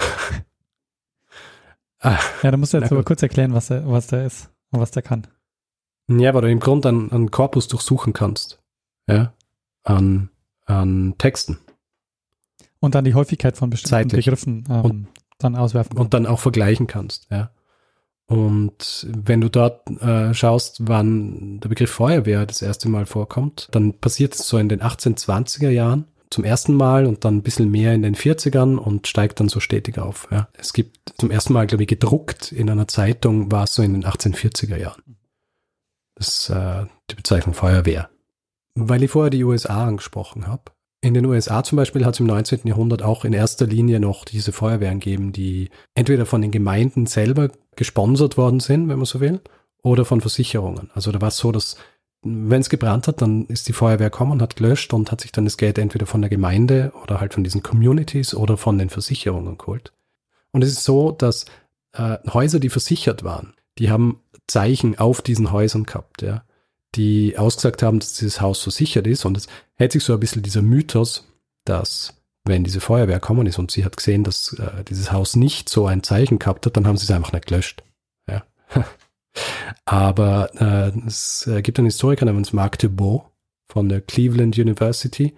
ah, 2.00 2.18
ja, 2.42 2.50
da 2.50 2.56
musst 2.56 2.72
du 2.72 2.78
jetzt 2.78 2.92
aber 2.92 3.04
kurz 3.04 3.22
erklären, 3.22 3.54
was 3.54 3.68
der, 3.68 3.88
was 3.88 4.06
der 4.06 4.26
ist 4.26 4.50
und 4.70 4.80
was 4.80 4.90
der 4.90 5.02
kann. 5.02 5.26
Ja, 6.08 6.32
weil 6.32 6.42
du 6.42 6.50
im 6.50 6.60
Grunde 6.60 6.88
einen, 6.88 7.12
einen 7.12 7.30
Korpus 7.30 7.68
durchsuchen 7.68 8.12
kannst. 8.12 8.62
Ja, 9.08 9.32
an, 9.84 10.30
an 10.66 11.14
Texten. 11.18 11.58
Und 12.80 12.94
dann 12.94 13.04
die 13.04 13.14
Häufigkeit 13.14 13.56
von 13.56 13.70
bestimmten 13.70 14.10
Zeitlich. 14.10 14.26
Begriffen 14.26 14.64
ähm, 14.70 14.84
und, 14.84 15.08
dann 15.38 15.56
auswerfen 15.56 15.90
kannst. 15.90 16.00
Und 16.00 16.14
dann 16.14 16.26
auch 16.26 16.40
vergleichen 16.40 16.86
kannst, 16.86 17.28
ja. 17.30 17.50
Und 18.26 19.06
wenn 19.08 19.40
du 19.40 19.48
dort 19.48 19.88
äh, 20.02 20.34
schaust, 20.34 20.86
wann 20.86 21.60
der 21.60 21.70
Begriff 21.70 21.90
Feuerwehr 21.90 22.44
das 22.44 22.60
erste 22.60 22.90
Mal 22.90 23.06
vorkommt, 23.06 23.68
dann 23.72 23.94
passiert 23.94 24.34
es 24.34 24.46
so 24.46 24.58
in 24.58 24.68
den 24.68 24.82
1820er 24.82 25.70
Jahren 25.70 26.04
zum 26.30 26.44
ersten 26.44 26.74
Mal 26.74 27.06
und 27.06 27.24
dann 27.24 27.36
ein 27.36 27.42
bisschen 27.42 27.70
mehr 27.70 27.94
in 27.94 28.02
den 28.02 28.14
40ern 28.14 28.76
und 28.76 29.06
steigt 29.06 29.40
dann 29.40 29.48
so 29.48 29.60
stetig 29.60 29.98
auf. 29.98 30.28
Ja. 30.30 30.48
Es 30.54 30.72
gibt 30.72 31.14
zum 31.18 31.30
ersten 31.30 31.52
Mal, 31.52 31.66
glaube 31.66 31.84
ich, 31.84 31.88
gedruckt 31.88 32.52
in 32.52 32.68
einer 32.70 32.88
Zeitung, 32.88 33.50
war 33.50 33.64
es 33.64 33.74
so 33.74 33.82
in 33.82 33.94
den 33.94 34.04
1840er 34.04 34.76
Jahren. 34.76 35.16
Das 36.14 36.28
ist 36.28 36.50
äh, 36.50 36.86
die 37.10 37.14
Bezeichnung 37.14 37.54
Feuerwehr. 37.54 38.10
Weil 38.74 39.02
ich 39.02 39.10
vorher 39.10 39.30
die 39.30 39.44
USA 39.44 39.86
angesprochen 39.86 40.46
habe, 40.46 40.72
in 41.00 41.14
den 41.14 41.26
USA 41.26 41.62
zum 41.62 41.76
Beispiel 41.76 42.04
hat 42.04 42.14
es 42.14 42.20
im 42.20 42.26
19. 42.26 42.60
Jahrhundert 42.64 43.02
auch 43.02 43.24
in 43.24 43.32
erster 43.32 43.66
Linie 43.66 44.00
noch 44.00 44.24
diese 44.24 44.50
Feuerwehren 44.50 44.98
gegeben, 44.98 45.32
die 45.32 45.70
entweder 45.94 46.26
von 46.26 46.42
den 46.42 46.50
Gemeinden 46.50 47.06
selber 47.06 47.50
gesponsert 47.76 48.36
worden 48.36 48.58
sind, 48.58 48.88
wenn 48.88 48.96
man 48.96 49.06
so 49.06 49.20
will, 49.20 49.40
oder 49.82 50.04
von 50.04 50.20
Versicherungen. 50.20 50.90
Also 50.94 51.12
da 51.12 51.20
war 51.20 51.28
es 51.28 51.36
so, 51.36 51.52
dass 51.52 51.76
wenn 52.22 52.60
es 52.60 52.68
gebrannt 52.68 53.06
hat, 53.08 53.22
dann 53.22 53.46
ist 53.46 53.68
die 53.68 53.72
Feuerwehr 53.72 54.10
gekommen, 54.10 54.42
hat 54.42 54.56
gelöscht 54.56 54.92
und 54.92 55.12
hat 55.12 55.20
sich 55.20 55.32
dann 55.32 55.44
das 55.44 55.56
Geld 55.56 55.78
entweder 55.78 56.06
von 56.06 56.20
der 56.20 56.30
Gemeinde 56.30 56.92
oder 57.02 57.20
halt 57.20 57.34
von 57.34 57.44
diesen 57.44 57.62
Communities 57.62 58.34
oder 58.34 58.56
von 58.56 58.78
den 58.78 58.90
Versicherungen 58.90 59.58
geholt. 59.58 59.92
Und 60.50 60.62
es 60.62 60.70
ist 60.70 60.84
so, 60.84 61.12
dass 61.12 61.46
äh, 61.92 62.18
Häuser, 62.32 62.58
die 62.58 62.70
versichert 62.70 63.22
waren, 63.22 63.54
die 63.78 63.90
haben 63.90 64.20
Zeichen 64.46 64.98
auf 64.98 65.22
diesen 65.22 65.52
Häusern 65.52 65.84
gehabt, 65.84 66.22
ja 66.22 66.42
die 66.94 67.36
ausgesagt 67.36 67.82
haben, 67.82 68.00
dass 68.00 68.14
dieses 68.14 68.40
Haus 68.40 68.62
versichert 68.62 69.06
ist. 69.06 69.24
Und 69.24 69.36
es 69.36 69.46
hält 69.74 69.92
sich 69.92 70.04
so 70.04 70.12
ein 70.14 70.20
bisschen 70.20 70.42
dieser 70.42 70.62
Mythos, 70.62 71.26
dass 71.64 72.14
wenn 72.44 72.64
diese 72.64 72.80
Feuerwehr 72.80 73.20
gekommen 73.20 73.46
ist 73.46 73.58
und 73.58 73.70
sie 73.70 73.84
hat 73.84 73.96
gesehen, 73.96 74.24
dass 74.24 74.54
äh, 74.54 74.84
dieses 74.84 75.12
Haus 75.12 75.36
nicht 75.36 75.68
so 75.68 75.86
ein 75.86 76.02
Zeichen 76.02 76.38
gehabt 76.38 76.64
hat, 76.64 76.76
dann 76.76 76.86
haben 76.86 76.96
sie 76.96 77.04
es 77.04 77.10
einfach 77.10 77.32
nicht 77.32 77.46
gelöscht. 77.46 77.82
Aber 79.84 80.50
äh, 80.60 81.06
es 81.06 81.46
äh, 81.46 81.62
gibt 81.62 81.78
einen 81.78 81.86
Historiker 81.86 82.24
namens 82.24 82.52
Mark 82.52 82.78
Thibault 82.78 83.22
von 83.68 83.88
der 83.88 84.00
Cleveland 84.00 84.58
University 84.58 85.34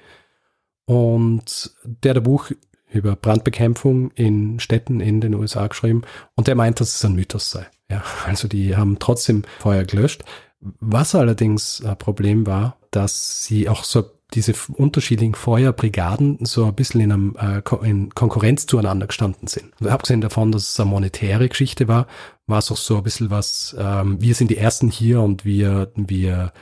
und 0.84 1.72
der 1.84 2.10
hat 2.10 2.16
ein 2.18 2.22
Buch 2.22 2.50
über 2.92 3.14
Brandbekämpfung 3.14 4.10
in 4.12 4.58
Städten 4.58 5.00
in 5.00 5.20
den 5.20 5.34
USA 5.34 5.66
geschrieben 5.66 6.02
und 6.34 6.48
der 6.48 6.56
meint, 6.56 6.80
dass 6.80 6.94
es 6.96 7.04
ein 7.04 7.14
Mythos 7.14 7.50
sei. 7.50 7.66
Ja, 7.90 8.02
also 8.26 8.48
die 8.48 8.76
haben 8.76 8.98
trotzdem 8.98 9.42
Feuer 9.58 9.84
gelöscht. 9.84 10.24
Was 10.60 11.14
allerdings 11.14 11.82
ein 11.84 11.96
Problem 11.96 12.46
war, 12.46 12.76
dass 12.90 13.44
sie 13.44 13.68
auch 13.68 13.84
so 13.84 14.04
diese 14.34 14.54
unterschiedlichen 14.74 15.34
Feuerbrigaden 15.34 16.38
so 16.44 16.66
ein 16.66 16.74
bisschen 16.74 17.00
in, 17.00 17.12
einem, 17.12 17.36
äh, 17.36 17.88
in 17.88 18.14
Konkurrenz 18.14 18.66
zueinander 18.66 19.06
gestanden 19.06 19.48
sind. 19.48 19.72
Also 19.80 19.90
abgesehen 19.90 20.20
davon, 20.20 20.52
dass 20.52 20.70
es 20.70 20.80
eine 20.80 20.90
monetäre 20.90 21.48
Geschichte 21.48 21.88
war, 21.88 22.06
war 22.50 22.58
es 22.58 22.70
auch 22.70 22.76
so 22.76 22.98
ein 22.98 23.02
bisschen 23.02 23.30
was, 23.30 23.74
ähm, 23.78 24.20
wir 24.20 24.34
sind 24.34 24.50
die 24.50 24.58
Ersten 24.58 24.90
hier 24.90 25.20
und 25.20 25.44
wir, 25.44 25.90
wir, 25.94 26.52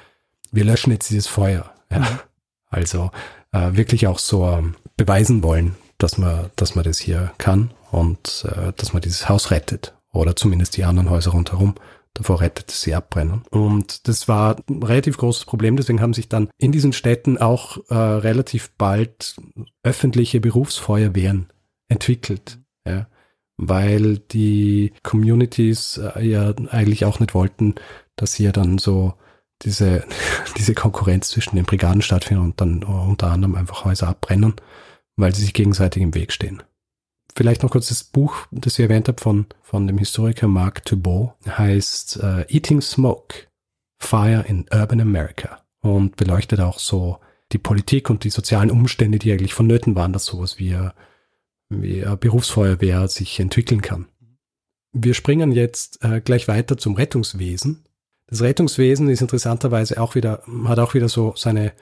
wir 0.52 0.64
löschen 0.64 0.92
jetzt 0.92 1.10
dieses 1.10 1.26
Feuer. 1.26 1.72
Ja. 1.90 2.00
Mhm. 2.00 2.06
Also 2.70 3.10
äh, 3.52 3.72
wirklich 3.72 4.06
auch 4.06 4.18
so 4.18 4.46
ähm, 4.46 4.76
beweisen 4.96 5.42
wollen, 5.42 5.74
dass 5.96 6.18
man, 6.18 6.50
dass 6.56 6.74
man 6.74 6.84
das 6.84 6.98
hier 6.98 7.32
kann 7.38 7.72
und 7.90 8.46
äh, 8.48 8.72
dass 8.76 8.92
man 8.92 9.02
dieses 9.02 9.28
Haus 9.28 9.50
rettet 9.50 9.94
oder 10.12 10.36
zumindest 10.36 10.76
die 10.76 10.84
anderen 10.84 11.10
Häuser 11.10 11.30
rundherum 11.30 11.74
davor 12.14 12.40
rettet, 12.40 12.68
dass 12.68 12.82
sie 12.82 12.94
abbrennen. 12.94 13.42
Und 13.50 14.06
das 14.08 14.28
war 14.28 14.56
ein 14.68 14.82
relativ 14.82 15.16
großes 15.16 15.44
Problem, 15.44 15.76
deswegen 15.76 16.00
haben 16.00 16.14
sich 16.14 16.28
dann 16.28 16.50
in 16.58 16.72
diesen 16.72 16.92
Städten 16.92 17.38
auch 17.38 17.78
äh, 17.88 17.94
relativ 17.94 18.70
bald 18.76 19.36
öffentliche 19.82 20.40
Berufsfeuerwehren 20.40 21.48
entwickelt. 21.88 22.58
Ja 22.86 23.06
weil 23.58 24.18
die 24.18 24.92
Communities 25.02 25.98
äh, 25.98 26.24
ja 26.24 26.54
eigentlich 26.70 27.04
auch 27.04 27.20
nicht 27.20 27.34
wollten, 27.34 27.74
dass 28.16 28.34
hier 28.34 28.52
dann 28.52 28.78
so 28.78 29.14
diese, 29.62 30.04
diese 30.56 30.74
Konkurrenz 30.74 31.28
zwischen 31.28 31.56
den 31.56 31.66
Brigaden 31.66 32.00
stattfindet 32.00 32.44
und 32.44 32.60
dann 32.60 32.84
unter 32.84 33.30
anderem 33.30 33.56
einfach 33.56 33.84
Häuser 33.84 34.08
abbrennen, 34.08 34.54
weil 35.16 35.34
sie 35.34 35.42
sich 35.42 35.52
gegenseitig 35.52 36.02
im 36.02 36.14
Weg 36.14 36.32
stehen. 36.32 36.62
Vielleicht 37.36 37.62
noch 37.62 37.70
kurz 37.70 37.88
das 37.88 38.04
Buch, 38.04 38.46
das 38.50 38.78
ich 38.78 38.84
erwähnt 38.84 39.08
habe 39.08 39.20
von, 39.20 39.46
von 39.62 39.86
dem 39.86 39.98
Historiker 39.98 40.48
Mark 40.48 40.84
Thibault, 40.84 41.34
heißt 41.46 42.18
uh, 42.22 42.42
Eating 42.48 42.80
Smoke, 42.80 43.46
Fire 43.98 44.44
in 44.48 44.66
Urban 44.72 45.00
America 45.00 45.60
und 45.80 46.16
beleuchtet 46.16 46.60
auch 46.60 46.78
so 46.78 47.18
die 47.52 47.58
Politik 47.58 48.10
und 48.10 48.24
die 48.24 48.30
sozialen 48.30 48.70
Umstände, 48.70 49.18
die 49.18 49.32
eigentlich 49.32 49.54
vonnöten 49.54 49.94
waren, 49.94 50.12
dass 50.12 50.24
sowas 50.24 50.58
wie 50.58 50.76
Berufsfeuerwehr 51.70 53.08
sich 53.08 53.40
entwickeln 53.40 53.82
kann. 53.82 54.06
Wir 54.92 55.14
springen 55.14 55.52
jetzt 55.52 56.02
äh, 56.02 56.20
gleich 56.20 56.48
weiter 56.48 56.78
zum 56.78 56.94
Rettungswesen 56.94 57.84
das 58.28 58.42
Rettungswesen 58.42 59.08
ist 59.08 59.22
interessanterweise 59.22 60.00
auch 60.00 60.14
wieder, 60.14 60.42
hat 60.64 60.78
auch 60.78 60.94
wieder 60.94 61.08
so 61.08 61.32
seine, 61.34 61.72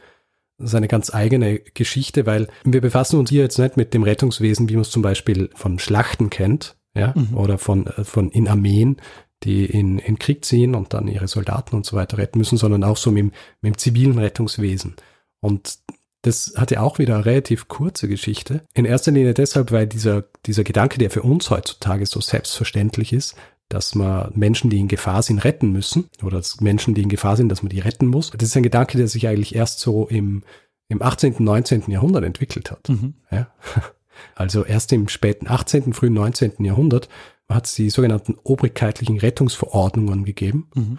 seine 0.59 0.87
ganz 0.89 1.13
eigene 1.13 1.59
Geschichte, 1.59 2.25
weil 2.25 2.49
wir 2.65 2.81
befassen 2.81 3.19
uns 3.19 3.31
hier 3.31 3.43
jetzt 3.43 3.59
nicht 3.59 3.77
mit 3.77 3.93
dem 3.93 4.05
Rettungswesen, 4.05 4.69
wie 4.69 4.75
man 4.75 4.83
es 4.83 4.91
zum 4.91 5.03
Beispiel 5.03 5.51
von 5.55 5.79
Schlachten 5.81 6.31
kennt, 6.31 6.77
ja, 6.95 7.13
mhm. 7.17 7.37
oder 7.37 7.59
von, 7.59 7.89
äh, 7.89 8.05
von 8.05 8.31
in 8.31 8.49
Armeen, 8.49 8.97
die 9.43 9.67
in, 9.67 9.99
in 9.99 10.19
Krieg 10.19 10.45
ziehen 10.45 10.75
und 10.75 10.95
dann 10.95 11.09
ihre 11.09 11.29
Soldaten 11.29 11.75
und 11.75 11.85
so 11.85 11.97
weiter 11.97 12.17
retten 12.17 12.39
müssen, 12.39 12.57
sondern 12.57 12.85
auch 12.85 12.97
so 12.97 13.11
mit, 13.11 13.25
mit 13.61 13.75
dem 13.75 13.79
zivilen 13.79 14.19
Rettungswesen. 14.19 14.95
Und 15.41 15.79
das 16.23 16.55
hat 16.57 16.71
ja 16.71 16.81
auch 16.81 16.99
wieder 16.99 17.15
eine 17.15 17.27
relativ 17.27 17.69
kurze 17.69 18.09
Geschichte. 18.09 18.63
In 18.75 18.85
erster 18.85 19.13
Linie 19.13 19.35
deshalb, 19.35 19.71
weil 19.71 19.87
dieser, 19.87 20.25
dieser 20.45 20.65
Gedanke, 20.65 20.99
der 20.99 21.11
für 21.11 21.23
uns 21.23 21.51
heutzutage 21.51 22.07
so 22.07 22.21
selbstverständlich 22.21 23.13
ist, 23.13 23.37
dass 23.69 23.95
man 23.95 24.33
Menschen, 24.35 24.71
die 24.71 24.79
in 24.79 24.89
Gefahr 24.89 25.23
sind, 25.23 25.45
retten 25.45 25.73
müssen 25.73 26.09
oder 26.23 26.39
dass 26.39 26.61
Menschen, 26.61 26.95
die 26.95 27.03
in 27.03 27.09
Gefahr 27.09 27.37
sind, 27.37 27.49
dass 27.49 27.63
man 27.63 27.71
die 27.71 27.81
retten 27.81 28.07
muss. 28.07 28.31
Das 28.31 28.49
ist 28.49 28.57
ein 28.57 28.63
Gedanke, 28.63 28.97
der 28.97 29.09
sich 29.09 29.27
eigentlich 29.27 29.55
erst 29.55 29.81
so 29.81 30.07
im, 30.07 30.43
im 30.89 31.03
18., 31.03 31.37
19. 31.39 31.85
Jahrhundert 31.89 32.25
entwickelt 32.25 32.71
hat. 32.71 32.89
Mhm. 32.89 33.15
Ja? 33.31 33.49
Also 34.35 34.65
erst 34.65 34.95
im 34.95 35.09
späten 35.09 35.47
18., 35.47 35.93
frühen 35.93 36.15
19. 36.15 36.65
Jahrhundert 36.65 37.11
hat 37.51 37.67
es 37.67 37.75
die 37.75 37.91
sogenannten 37.91 38.37
obrigkeitlichen 38.43 39.19
Rettungsverordnungen 39.19 40.25
gegeben, 40.25 40.71
mhm. 40.75 40.99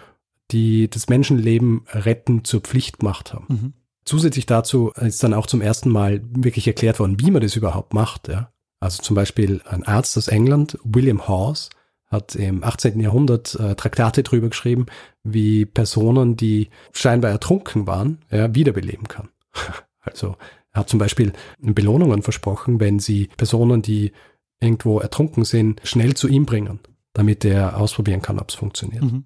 die 0.52 0.88
das 0.88 1.08
Menschenleben 1.08 1.84
retten 1.88 2.44
zur 2.44 2.60
Pflicht 2.60 3.00
gemacht 3.00 3.34
haben. 3.34 3.46
Mhm. 3.48 3.72
Zusätzlich 4.08 4.46
dazu 4.46 4.90
ist 4.92 5.22
dann 5.22 5.34
auch 5.34 5.46
zum 5.46 5.60
ersten 5.60 5.90
Mal 5.90 6.22
wirklich 6.30 6.66
erklärt 6.66 6.98
worden, 6.98 7.20
wie 7.20 7.30
man 7.30 7.42
das 7.42 7.56
überhaupt 7.56 7.92
macht. 7.92 8.28
Ja? 8.28 8.50
Also 8.80 9.02
zum 9.02 9.14
Beispiel 9.14 9.60
ein 9.68 9.82
Arzt 9.82 10.16
aus 10.16 10.28
England, 10.28 10.78
William 10.82 11.28
Hawes, 11.28 11.68
hat 12.06 12.34
im 12.34 12.64
18. 12.64 13.00
Jahrhundert 13.00 13.54
äh, 13.56 13.74
Traktate 13.74 14.22
drüber 14.22 14.48
geschrieben, 14.48 14.86
wie 15.24 15.66
Personen, 15.66 16.36
die 16.36 16.70
scheinbar 16.94 17.32
ertrunken 17.32 17.86
waren, 17.86 18.24
ja, 18.30 18.54
wiederbeleben 18.54 19.08
kann. 19.08 19.28
also 20.00 20.36
er 20.72 20.80
hat 20.80 20.88
zum 20.88 20.98
Beispiel 20.98 21.34
Belohnungen 21.58 22.22
versprochen, 22.22 22.80
wenn 22.80 23.00
sie 23.00 23.28
Personen, 23.36 23.82
die 23.82 24.12
irgendwo 24.58 25.00
ertrunken 25.00 25.44
sind, 25.44 25.82
schnell 25.84 26.14
zu 26.14 26.28
ihm 26.28 26.46
bringen, 26.46 26.80
damit 27.12 27.44
er 27.44 27.76
ausprobieren 27.78 28.22
kann, 28.22 28.38
ob 28.38 28.48
es 28.48 28.54
funktioniert. 28.54 29.04
Mhm. 29.04 29.24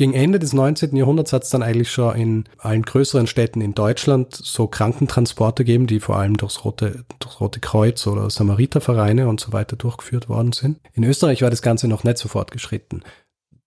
Gegen 0.00 0.14
Ende 0.14 0.38
des 0.38 0.54
19. 0.54 0.96
Jahrhunderts 0.96 1.34
hat 1.34 1.42
es 1.42 1.50
dann 1.50 1.62
eigentlich 1.62 1.92
schon 1.92 2.16
in 2.16 2.44
allen 2.56 2.84
größeren 2.84 3.26
Städten 3.26 3.60
in 3.60 3.74
Deutschland 3.74 4.34
so 4.34 4.66
Krankentransporte 4.66 5.62
gegeben, 5.62 5.86
die 5.86 6.00
vor 6.00 6.16
allem 6.16 6.38
durchs 6.38 6.64
Rote, 6.64 7.04
durchs 7.18 7.38
Rote 7.38 7.60
Kreuz 7.60 8.06
oder 8.06 8.30
Samaritervereine 8.30 9.28
und 9.28 9.40
so 9.40 9.52
weiter 9.52 9.76
durchgeführt 9.76 10.30
worden 10.30 10.52
sind. 10.52 10.80
In 10.94 11.04
Österreich 11.04 11.42
war 11.42 11.50
das 11.50 11.60
Ganze 11.60 11.86
noch 11.86 12.02
nicht 12.02 12.16
so 12.16 12.30
fortgeschritten. 12.30 13.04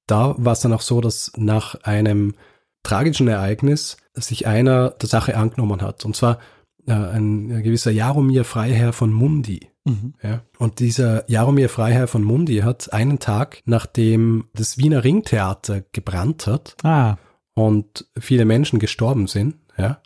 Da 0.07 0.33
war 0.39 0.53
es 0.53 0.61
dann 0.61 0.73
auch 0.73 0.81
so, 0.81 1.01
dass 1.01 1.31
nach 1.35 1.75
einem 1.83 2.33
tragischen 2.81 3.27
Ereignis 3.27 3.97
sich 4.15 4.47
einer 4.47 4.89
der 4.89 5.09
Sache 5.09 5.37
angenommen 5.37 5.83
hat. 5.83 6.03
Und 6.03 6.15
zwar 6.15 6.39
äh, 6.87 6.93
ein 6.93 7.61
gewisser 7.61 7.91
Jaromir 7.91 8.43
Freiherr 8.43 8.91
von 8.91 9.13
Mundi. 9.13 9.69
Mhm. 9.85 10.13
Ja. 10.23 10.43
Und 10.57 10.79
dieser 10.79 11.29
Jaromir 11.29 11.69
Freiherr 11.69 12.07
von 12.07 12.23
Mundi 12.23 12.59
hat 12.59 12.93
einen 12.93 13.19
Tag, 13.19 13.61
nachdem 13.65 14.45
das 14.53 14.77
Wiener 14.77 15.03
Ringtheater 15.03 15.83
gebrannt 15.91 16.47
hat 16.47 16.75
ah. 16.83 17.17
und 17.53 18.05
viele 18.17 18.45
Menschen 18.45 18.79
gestorben 18.79 19.27
sind, 19.27 19.55
ja, 19.77 20.01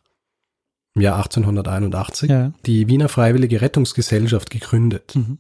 im 0.96 1.02
Jahr 1.02 1.18
1881, 1.18 2.30
ja. 2.30 2.54
die 2.66 2.88
Wiener 2.88 3.08
Freiwillige 3.08 3.62
Rettungsgesellschaft 3.62 4.50
gegründet. 4.50 5.16
Mhm. 5.16 5.38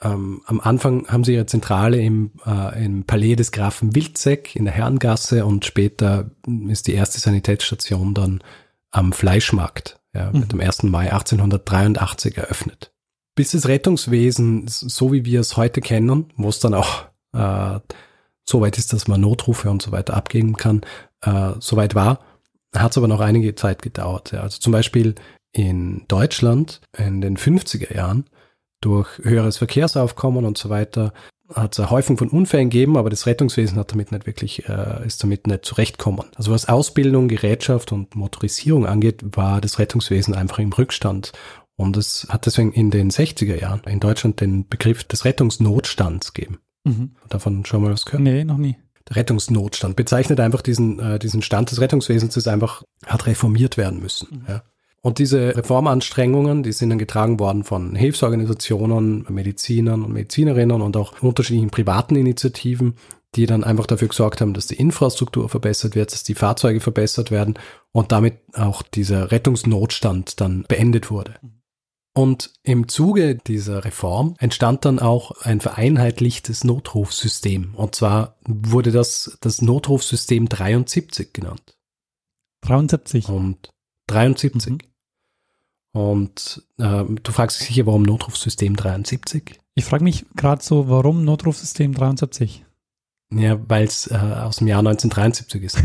Ähm, 0.00 0.40
am 0.46 0.60
Anfang 0.60 1.06
haben 1.08 1.24
sie 1.24 1.34
ihre 1.34 1.46
Zentrale 1.46 2.00
im, 2.00 2.32
äh, 2.46 2.84
im 2.84 3.04
Palais 3.04 3.36
des 3.36 3.52
Grafen 3.52 3.94
Wilczek 3.94 4.56
in 4.56 4.64
der 4.64 4.74
Herrengasse 4.74 5.44
und 5.44 5.66
später 5.66 6.30
ist 6.68 6.86
die 6.86 6.94
erste 6.94 7.20
Sanitätsstation 7.20 8.14
dann 8.14 8.42
am 8.90 9.12
Fleischmarkt, 9.12 10.00
ja, 10.14 10.32
mhm. 10.32 10.40
mit 10.40 10.52
dem 10.52 10.60
1. 10.60 10.84
Mai 10.84 11.12
1883 11.12 12.38
eröffnet 12.38 12.93
bis 13.34 13.50
das 13.50 13.68
Rettungswesen, 13.68 14.66
so 14.68 15.12
wie 15.12 15.24
wir 15.24 15.40
es 15.40 15.56
heute 15.56 15.80
kennen, 15.80 16.26
wo 16.36 16.48
es 16.48 16.60
dann 16.60 16.74
auch 16.74 17.06
äh, 17.32 17.80
so 18.44 18.60
weit 18.60 18.78
ist, 18.78 18.92
dass 18.92 19.08
man 19.08 19.20
Notrufe 19.20 19.70
und 19.70 19.82
so 19.82 19.92
weiter 19.92 20.14
abgeben 20.14 20.56
kann, 20.56 20.82
äh, 21.22 21.52
so 21.58 21.76
weit 21.76 21.94
war, 21.94 22.20
hat 22.74 22.92
es 22.92 22.98
aber 22.98 23.08
noch 23.08 23.20
einige 23.20 23.54
Zeit 23.54 23.82
gedauert. 23.82 24.32
Ja. 24.32 24.40
Also 24.40 24.58
zum 24.58 24.72
Beispiel 24.72 25.14
in 25.52 26.04
Deutschland 26.08 26.80
in 26.96 27.20
den 27.20 27.36
50er 27.36 27.94
Jahren 27.94 28.26
durch 28.80 29.18
höheres 29.22 29.56
Verkehrsaufkommen 29.56 30.44
und 30.44 30.58
so 30.58 30.68
weiter 30.68 31.12
hat 31.52 31.74
es 31.74 31.80
eine 31.80 31.90
Häufung 31.90 32.16
von 32.16 32.28
Unfällen 32.28 32.70
gegeben, 32.70 32.96
aber 32.96 33.10
das 33.10 33.26
Rettungswesen 33.26 33.78
hat 33.78 33.92
damit 33.92 34.12
nicht 34.12 34.26
wirklich, 34.26 34.68
äh, 34.68 35.06
ist 35.06 35.22
damit 35.22 35.46
nicht 35.46 35.64
zurechtkommen. 35.64 36.24
Also 36.36 36.52
was 36.52 36.68
Ausbildung, 36.68 37.28
Gerätschaft 37.28 37.92
und 37.92 38.14
Motorisierung 38.14 38.86
angeht, 38.86 39.22
war 39.36 39.60
das 39.60 39.78
Rettungswesen 39.78 40.34
einfach 40.34 40.58
im 40.58 40.72
Rückstand. 40.72 41.32
Und 41.76 41.96
es 41.96 42.26
hat 42.30 42.46
deswegen 42.46 42.72
in 42.72 42.90
den 42.90 43.10
60er 43.10 43.60
Jahren 43.60 43.82
in 43.86 44.00
Deutschland 44.00 44.40
den 44.40 44.68
Begriff 44.68 45.04
des 45.04 45.24
Rettungsnotstands 45.24 46.32
gegeben. 46.32 46.58
Mhm. 46.84 47.12
Davon 47.28 47.64
schon 47.64 47.82
mal 47.82 47.92
was 47.92 48.04
gehört? 48.04 48.22
Nee, 48.22 48.44
noch 48.44 48.58
nie. 48.58 48.76
Der 49.08 49.16
Rettungsnotstand 49.16 49.96
bezeichnet 49.96 50.40
einfach 50.40 50.62
diesen, 50.62 50.98
äh, 50.98 51.18
diesen 51.18 51.42
Stand 51.42 51.70
des 51.70 51.80
Rettungswesens, 51.80 52.34
das 52.34 52.48
einfach 52.48 52.82
hat 53.04 53.26
reformiert 53.26 53.76
werden 53.76 54.00
müssen. 54.00 54.28
Mhm. 54.30 54.44
Ja. 54.48 54.62
Und 55.02 55.18
diese 55.18 55.54
Reformanstrengungen, 55.54 56.62
die 56.62 56.72
sind 56.72 56.88
dann 56.88 56.98
getragen 56.98 57.38
worden 57.38 57.64
von 57.64 57.94
Hilfsorganisationen, 57.94 59.26
Medizinern 59.28 60.02
und 60.02 60.14
Medizinerinnen 60.14 60.80
und 60.80 60.96
auch 60.96 61.20
unterschiedlichen 61.20 61.68
privaten 61.68 62.16
Initiativen, 62.16 62.94
die 63.34 63.44
dann 63.44 63.64
einfach 63.64 63.86
dafür 63.86 64.08
gesorgt 64.08 64.40
haben, 64.40 64.54
dass 64.54 64.66
die 64.66 64.76
Infrastruktur 64.76 65.50
verbessert 65.50 65.94
wird, 65.94 66.12
dass 66.12 66.22
die 66.22 66.34
Fahrzeuge 66.34 66.80
verbessert 66.80 67.30
werden 67.30 67.58
und 67.92 68.12
damit 68.12 68.38
auch 68.54 68.80
dieser 68.80 69.30
Rettungsnotstand 69.30 70.40
dann 70.40 70.64
beendet 70.68 71.10
wurde. 71.10 71.34
Und 72.16 72.52
im 72.62 72.86
Zuge 72.86 73.34
dieser 73.34 73.84
Reform 73.84 74.36
entstand 74.38 74.84
dann 74.84 75.00
auch 75.00 75.32
ein 75.42 75.60
vereinheitlichtes 75.60 76.62
Notrufsystem. 76.62 77.74
Und 77.74 77.96
zwar 77.96 78.36
wurde 78.46 78.92
das 78.92 79.36
das 79.40 79.60
Notrufsystem 79.60 80.48
73 80.48 81.32
genannt. 81.32 81.76
73. 82.62 83.28
Und 83.28 83.72
73. 84.06 84.72
Mhm. 84.72 84.78
Und 85.92 86.62
äh, 86.78 87.04
du 87.04 87.32
fragst 87.32 87.60
dich 87.60 87.68
sicher, 87.68 87.86
warum 87.86 88.02
Notrufsystem 88.02 88.76
73? 88.76 89.60
Ich 89.74 89.84
frage 89.84 90.04
mich 90.04 90.24
gerade 90.36 90.62
so, 90.62 90.88
warum 90.88 91.24
Notrufsystem 91.24 91.94
73? 91.94 92.64
Ja, 93.32 93.58
weil 93.68 93.84
es 93.84 94.08
äh, 94.08 94.14
aus 94.14 94.56
dem 94.56 94.68
Jahr 94.68 94.80
1973 94.80 95.62
ist. 95.62 95.78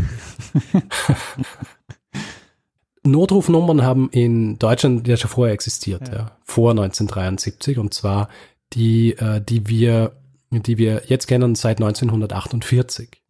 Notrufnummern 3.02 3.82
haben 3.82 4.10
in 4.10 4.58
Deutschland 4.58 5.08
ja 5.08 5.16
schon 5.16 5.30
vorher 5.30 5.54
existiert, 5.54 6.08
ja. 6.08 6.14
ja. 6.14 6.36
vor 6.44 6.70
1973 6.72 7.78
und 7.78 7.94
zwar 7.94 8.28
die, 8.72 9.12
äh, 9.12 9.40
die 9.40 9.68
wir, 9.68 10.12
die 10.50 10.78
wir 10.78 11.02
jetzt 11.06 11.26
kennen 11.26 11.54
seit 11.54 11.78
1948. 11.78 13.20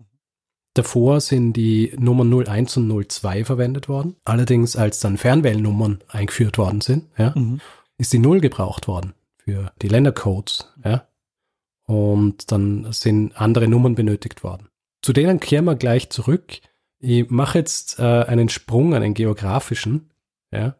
Davor 0.74 1.20
sind 1.20 1.54
die 1.54 1.92
Nummern 1.98 2.33
01 2.33 2.76
und 2.76 3.09
02 3.09 3.44
verwendet 3.44 3.88
worden. 3.88 4.16
Allerdings, 4.24 4.76
als 4.76 5.00
dann 5.00 5.18
Fernwählnummern 5.18 6.00
eingeführt 6.09 6.59
worden 6.59 6.80
sind, 6.80 7.06
ja, 7.18 7.33
mhm. 7.35 7.61
ist 7.98 8.12
die 8.12 8.18
Null 8.18 8.40
gebraucht 8.40 8.87
worden 8.87 9.14
für 9.37 9.72
die 9.83 9.88
Ländercodes, 9.88 10.72
ja. 10.85 11.06
Und 11.87 12.52
dann 12.52 12.92
sind 12.92 13.33
andere 13.40 13.66
Nummern 13.66 13.96
benötigt 13.96 14.44
worden. 14.44 14.68
Zu 15.02 15.12
denen 15.12 15.40
kehren 15.40 15.64
wir 15.64 15.74
gleich 15.74 16.11
zurück. 16.11 16.61
Ich 17.00 17.30
mache 17.30 17.58
jetzt 17.58 17.98
äh, 17.98 18.02
einen 18.02 18.48
Sprung, 18.48 18.94
einen 18.94 19.14
geografischen, 19.14 20.10
ja, 20.52 20.76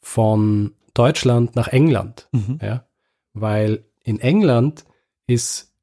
von 0.00 0.72
Deutschland 0.94 1.54
nach 1.54 1.68
England, 1.68 2.28
mhm. 2.32 2.58
ja, 2.62 2.84
weil 3.34 3.84
in 4.02 4.20
England 4.20 4.84
ist 5.26 5.74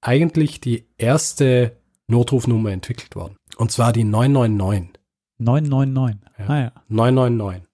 eigentlich 0.00 0.60
die 0.60 0.86
erste 0.98 1.76
Notrufnummer 2.08 2.70
entwickelt 2.72 3.14
worden. 3.14 3.36
Und 3.56 3.70
zwar 3.70 3.92
die 3.92 4.04
999. 4.04 5.00
999. 5.38 6.20
Ja. 6.38 6.46
Ah 6.46 6.60
ja. 6.60 6.72
999. 6.88 7.68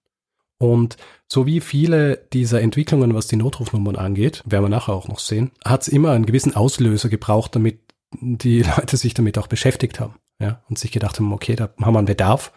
Und 0.57 0.97
so 1.27 1.45
wie 1.47 1.59
viele 1.59 2.17
dieser 2.33 2.61
Entwicklungen, 2.61 3.15
was 3.15 3.27
die 3.27 3.35
Notrufnummern 3.35 3.95
angeht, 3.95 4.43
werden 4.45 4.65
wir 4.65 4.69
nachher 4.69 4.93
auch 4.93 5.07
noch 5.07 5.19
sehen, 5.19 5.51
hat 5.65 5.81
es 5.81 5.87
immer 5.87 6.11
einen 6.11 6.25
gewissen 6.25 6.55
Auslöser 6.55 7.09
gebraucht, 7.09 7.55
damit 7.55 7.79
die 8.19 8.61
Leute 8.77 8.97
sich 8.97 9.13
damit 9.13 9.37
auch 9.37 9.47
beschäftigt 9.47 9.99
haben. 9.99 10.15
Ja, 10.41 10.63
und 10.69 10.79
sich 10.79 10.91
gedacht 10.91 11.19
haben, 11.19 11.31
okay, 11.33 11.55
da 11.55 11.69
haben 11.81 11.93
wir 11.93 11.99
einen 11.99 12.07
Bedarf. 12.07 12.51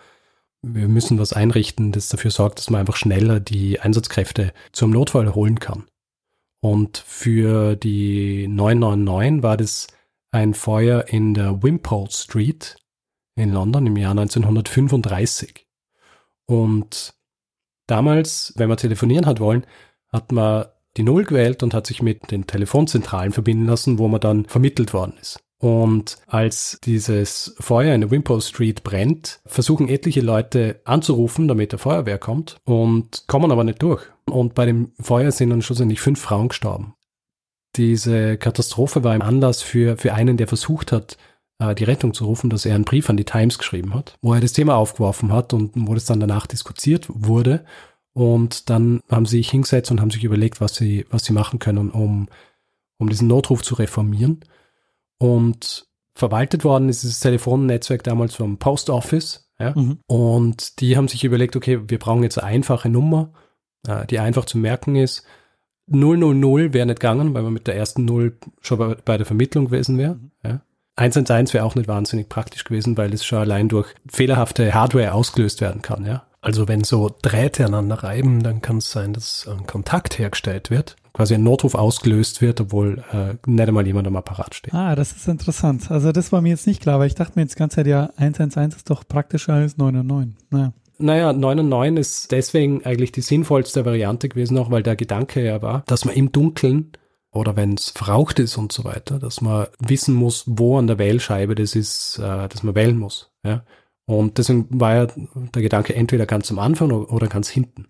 Wir 0.62 0.88
müssen 0.88 1.18
was 1.18 1.34
einrichten, 1.34 1.92
das 1.92 2.08
dafür 2.08 2.30
sorgt, 2.30 2.58
dass 2.58 2.70
man 2.70 2.80
einfach 2.80 2.96
schneller 2.96 3.40
die 3.40 3.78
Einsatzkräfte 3.78 4.54
zum 4.72 4.90
Notfall 4.90 5.34
holen 5.34 5.60
kann. 5.60 5.84
Und 6.60 6.96
für 6.96 7.76
die 7.76 8.48
999 8.48 9.42
war 9.42 9.58
das 9.58 9.88
ein 10.30 10.54
Feuer 10.54 11.08
in 11.08 11.34
der 11.34 11.62
Wimpole 11.62 12.10
Street 12.10 12.78
in 13.36 13.52
London 13.52 13.86
im 13.86 13.98
Jahr 13.98 14.12
1935. 14.12 15.66
Und 16.46 17.14
damals, 17.86 18.54
wenn 18.56 18.70
man 18.70 18.78
telefonieren 18.78 19.26
hat 19.26 19.40
wollen, 19.40 19.66
hat 20.10 20.32
man 20.32 20.64
die 20.96 21.02
Null 21.02 21.24
gewählt 21.24 21.62
und 21.62 21.74
hat 21.74 21.86
sich 21.86 22.00
mit 22.00 22.30
den 22.30 22.46
Telefonzentralen 22.46 23.32
verbinden 23.32 23.66
lassen, 23.66 23.98
wo 23.98 24.08
man 24.08 24.20
dann 24.20 24.46
vermittelt 24.46 24.94
worden 24.94 25.18
ist. 25.20 25.43
Und 25.58 26.18
als 26.26 26.78
dieses 26.84 27.54
Feuer 27.58 27.94
in 27.94 28.02
der 28.02 28.10
Wimpole 28.10 28.40
Street 28.40 28.82
brennt, 28.82 29.40
versuchen 29.46 29.88
etliche 29.88 30.20
Leute 30.20 30.80
anzurufen, 30.84 31.48
damit 31.48 31.72
der 31.72 31.78
Feuerwehr 31.78 32.18
kommt 32.18 32.56
und 32.64 33.24
kommen 33.28 33.50
aber 33.50 33.64
nicht 33.64 33.82
durch. 33.82 34.02
Und 34.26 34.54
bei 34.54 34.66
dem 34.66 34.92
Feuer 35.00 35.30
sind 35.30 35.50
dann 35.50 35.62
schlussendlich 35.62 36.00
fünf 36.00 36.20
Frauen 36.20 36.48
gestorben. 36.48 36.94
Diese 37.76 38.36
Katastrophe 38.36 39.04
war 39.04 39.12
ein 39.12 39.22
Anlass 39.22 39.62
für, 39.62 39.96
für 39.96 40.14
einen, 40.14 40.36
der 40.36 40.48
versucht 40.48 40.92
hat, 40.92 41.16
äh, 41.58 41.74
die 41.74 41.84
Rettung 41.84 42.14
zu 42.14 42.24
rufen, 42.24 42.50
dass 42.50 42.66
er 42.66 42.74
einen 42.74 42.84
Brief 42.84 43.10
an 43.10 43.16
die 43.16 43.24
Times 43.24 43.58
geschrieben 43.58 43.94
hat, 43.94 44.16
wo 44.22 44.34
er 44.34 44.40
das 44.40 44.52
Thema 44.52 44.76
aufgeworfen 44.76 45.32
hat 45.32 45.52
und 45.52 45.72
wo 45.74 45.94
das 45.94 46.04
dann 46.04 46.20
danach 46.20 46.46
diskutiert 46.46 47.06
wurde. 47.08 47.64
Und 48.12 48.70
dann 48.70 49.00
haben 49.10 49.26
sie 49.26 49.38
sich 49.38 49.50
hingesetzt 49.50 49.90
und 49.90 50.00
haben 50.00 50.10
sich 50.10 50.24
überlegt, 50.24 50.60
was 50.60 50.76
sie, 50.76 51.04
was 51.10 51.24
sie 51.24 51.32
machen 51.32 51.58
können, 51.58 51.90
um, 51.90 52.28
um 52.98 53.08
diesen 53.08 53.28
Notruf 53.28 53.62
zu 53.62 53.74
reformieren. 53.74 54.44
Und 55.18 55.86
verwaltet 56.14 56.64
worden 56.64 56.88
ist 56.88 57.02
dieses 57.02 57.20
Telefonnetzwerk 57.20 58.02
damals 58.04 58.34
vom 58.34 58.58
Post 58.58 58.90
Office. 58.90 59.50
Ja? 59.58 59.72
Mhm. 59.74 59.98
Und 60.06 60.80
die 60.80 60.96
haben 60.96 61.08
sich 61.08 61.24
überlegt, 61.24 61.56
okay, 61.56 61.80
wir 61.88 61.98
brauchen 61.98 62.22
jetzt 62.22 62.38
eine 62.38 62.48
einfache 62.48 62.88
Nummer, 62.88 63.32
äh, 63.86 64.06
die 64.06 64.18
einfach 64.18 64.44
zu 64.44 64.58
merken 64.58 64.96
ist. 64.96 65.24
000 65.86 66.72
wäre 66.72 66.86
nicht 66.86 67.00
gegangen, 67.00 67.34
weil 67.34 67.42
man 67.42 67.52
mit 67.52 67.66
der 67.66 67.76
ersten 67.76 68.04
Null 68.04 68.38
schon 68.60 68.78
bei, 68.78 68.94
bei 69.04 69.16
der 69.16 69.26
Vermittlung 69.26 69.66
gewesen 69.66 69.98
wäre. 69.98 70.14
Mhm. 70.14 70.30
Ja. 70.44 70.60
111 70.96 71.54
wäre 71.54 71.64
auch 71.64 71.74
nicht 71.74 71.88
wahnsinnig 71.88 72.28
praktisch 72.28 72.64
gewesen, 72.64 72.96
weil 72.96 73.12
es 73.12 73.24
schon 73.24 73.40
allein 73.40 73.68
durch 73.68 73.92
fehlerhafte 74.08 74.74
Hardware 74.74 75.12
ausgelöst 75.12 75.60
werden 75.60 75.82
kann. 75.82 76.06
Ja. 76.06 76.26
Also 76.40 76.68
wenn 76.68 76.84
so 76.84 77.10
Drähte 77.22 77.64
aneinander 77.64 78.04
reiben, 78.04 78.42
dann 78.42 78.62
kann 78.62 78.78
es 78.78 78.92
sein, 78.92 79.12
dass 79.12 79.48
ein 79.48 79.66
Kontakt 79.66 80.18
hergestellt 80.18 80.70
wird. 80.70 80.96
Quasi 81.14 81.34
ein 81.34 81.44
Notruf 81.44 81.76
ausgelöst 81.76 82.42
wird, 82.42 82.60
obwohl 82.60 83.04
äh, 83.12 83.34
nicht 83.46 83.68
einmal 83.68 83.86
jemand 83.86 84.06
am 84.08 84.16
Apparat 84.16 84.54
steht. 84.54 84.74
Ah, 84.74 84.96
das 84.96 85.12
ist 85.12 85.28
interessant. 85.28 85.90
Also 85.90 86.10
das 86.10 86.32
war 86.32 86.40
mir 86.40 86.50
jetzt 86.50 86.66
nicht 86.66 86.82
klar, 86.82 86.98
weil 86.98 87.06
ich 87.06 87.14
dachte 87.14 87.32
mir 87.36 87.42
jetzt 87.42 87.54
die 87.54 87.58
ganze 87.58 87.76
Zeit, 87.76 87.86
ja, 87.86 88.10
111 88.16 88.74
ist 88.74 88.90
doch 88.90 89.06
praktischer 89.06 89.54
als 89.54 89.76
999. 89.78 90.36
Naja. 90.50 90.72
Naja, 90.98 91.32
909 91.32 91.96
ist 91.96 92.32
deswegen 92.32 92.84
eigentlich 92.84 93.12
die 93.12 93.20
sinnvollste 93.20 93.84
Variante 93.84 94.28
gewesen, 94.28 94.58
auch 94.58 94.70
weil 94.70 94.82
der 94.82 94.96
Gedanke 94.96 95.44
ja 95.44 95.62
war, 95.62 95.84
dass 95.86 96.04
man 96.04 96.14
im 96.14 96.32
Dunkeln 96.32 96.92
oder 97.32 97.56
wenn 97.56 97.74
es 97.74 97.90
verraucht 97.90 98.38
ist 98.38 98.56
und 98.56 98.72
so 98.72 98.84
weiter, 98.84 99.18
dass 99.18 99.40
man 99.40 99.66
wissen 99.80 100.14
muss, 100.14 100.44
wo 100.46 100.78
an 100.78 100.86
der 100.86 100.98
Wählscheibe 100.98 101.54
das 101.54 101.74
ist, 101.74 102.18
äh, 102.18 102.48
dass 102.48 102.62
man 102.62 102.74
wählen 102.74 102.96
muss. 102.96 103.32
Ja? 103.44 103.64
Und 104.06 104.38
deswegen 104.38 104.66
war 104.70 104.94
ja 104.94 105.06
der 105.54 105.62
Gedanke 105.62 105.94
entweder 105.94 106.26
ganz 106.26 106.50
am 106.50 106.58
Anfang 106.58 106.90
oder 106.92 107.26
ganz 107.26 107.48
hinten. 107.48 107.86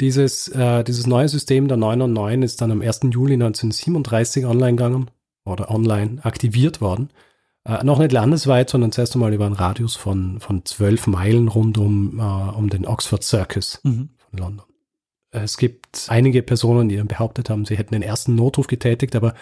Dieses, 0.00 0.48
äh, 0.48 0.84
dieses 0.84 1.06
neue 1.06 1.28
System 1.28 1.66
der 1.68 1.76
909 1.76 2.42
ist 2.42 2.60
dann 2.60 2.70
am 2.70 2.82
1. 2.82 3.00
Juli 3.10 3.34
1937 3.34 4.46
online 4.46 4.76
gegangen 4.76 5.10
oder 5.44 5.70
online 5.70 6.24
aktiviert 6.24 6.80
worden. 6.80 7.10
Äh, 7.64 7.84
noch 7.84 7.98
nicht 7.98 8.12
landesweit, 8.12 8.70
sondern 8.70 8.92
zuerst 8.92 9.14
einmal 9.14 9.32
über 9.32 9.46
einen 9.46 9.54
Radius 9.54 9.96
von, 9.96 10.40
von 10.40 10.64
12 10.64 11.08
Meilen 11.08 11.48
rund 11.48 11.78
um, 11.78 12.18
äh, 12.18 12.22
um 12.22 12.70
den 12.70 12.86
Oxford 12.86 13.24
Circus 13.24 13.80
Mhm. 13.82 14.10
von 14.30 14.38
London. 14.38 14.66
Es 15.30 15.58
gibt 15.58 16.06
einige 16.08 16.42
Personen, 16.42 16.88
die 16.88 16.96
dann 16.96 17.08
behauptet 17.08 17.50
haben, 17.50 17.66
sie 17.66 17.76
hätten 17.76 17.92
den 17.92 18.02
ersten 18.02 18.34
Notruf 18.34 18.66
getätigt, 18.66 19.14
aber 19.14 19.34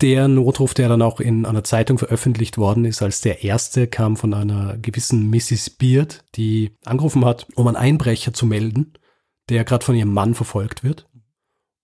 der 0.00 0.26
Notruf, 0.28 0.74
der 0.74 0.88
dann 0.88 1.00
auch 1.00 1.20
in 1.20 1.46
einer 1.46 1.64
Zeitung 1.64 1.96
veröffentlicht 1.98 2.58
worden 2.58 2.84
ist, 2.84 3.02
als 3.02 3.20
der 3.20 3.44
erste, 3.44 3.86
kam 3.86 4.16
von 4.16 4.34
einer 4.34 4.76
gewissen 4.78 5.30
Mrs. 5.30 5.70
Beard, 5.70 6.24
die 6.34 6.72
angerufen 6.84 7.24
hat, 7.24 7.46
um 7.54 7.66
einen 7.66 7.76
Einbrecher 7.76 8.32
zu 8.32 8.46
melden, 8.46 8.94
der 9.48 9.64
gerade 9.64 9.84
von 9.84 9.94
ihrem 9.94 10.12
Mann 10.12 10.34
verfolgt 10.34 10.84
wird. 10.84 11.08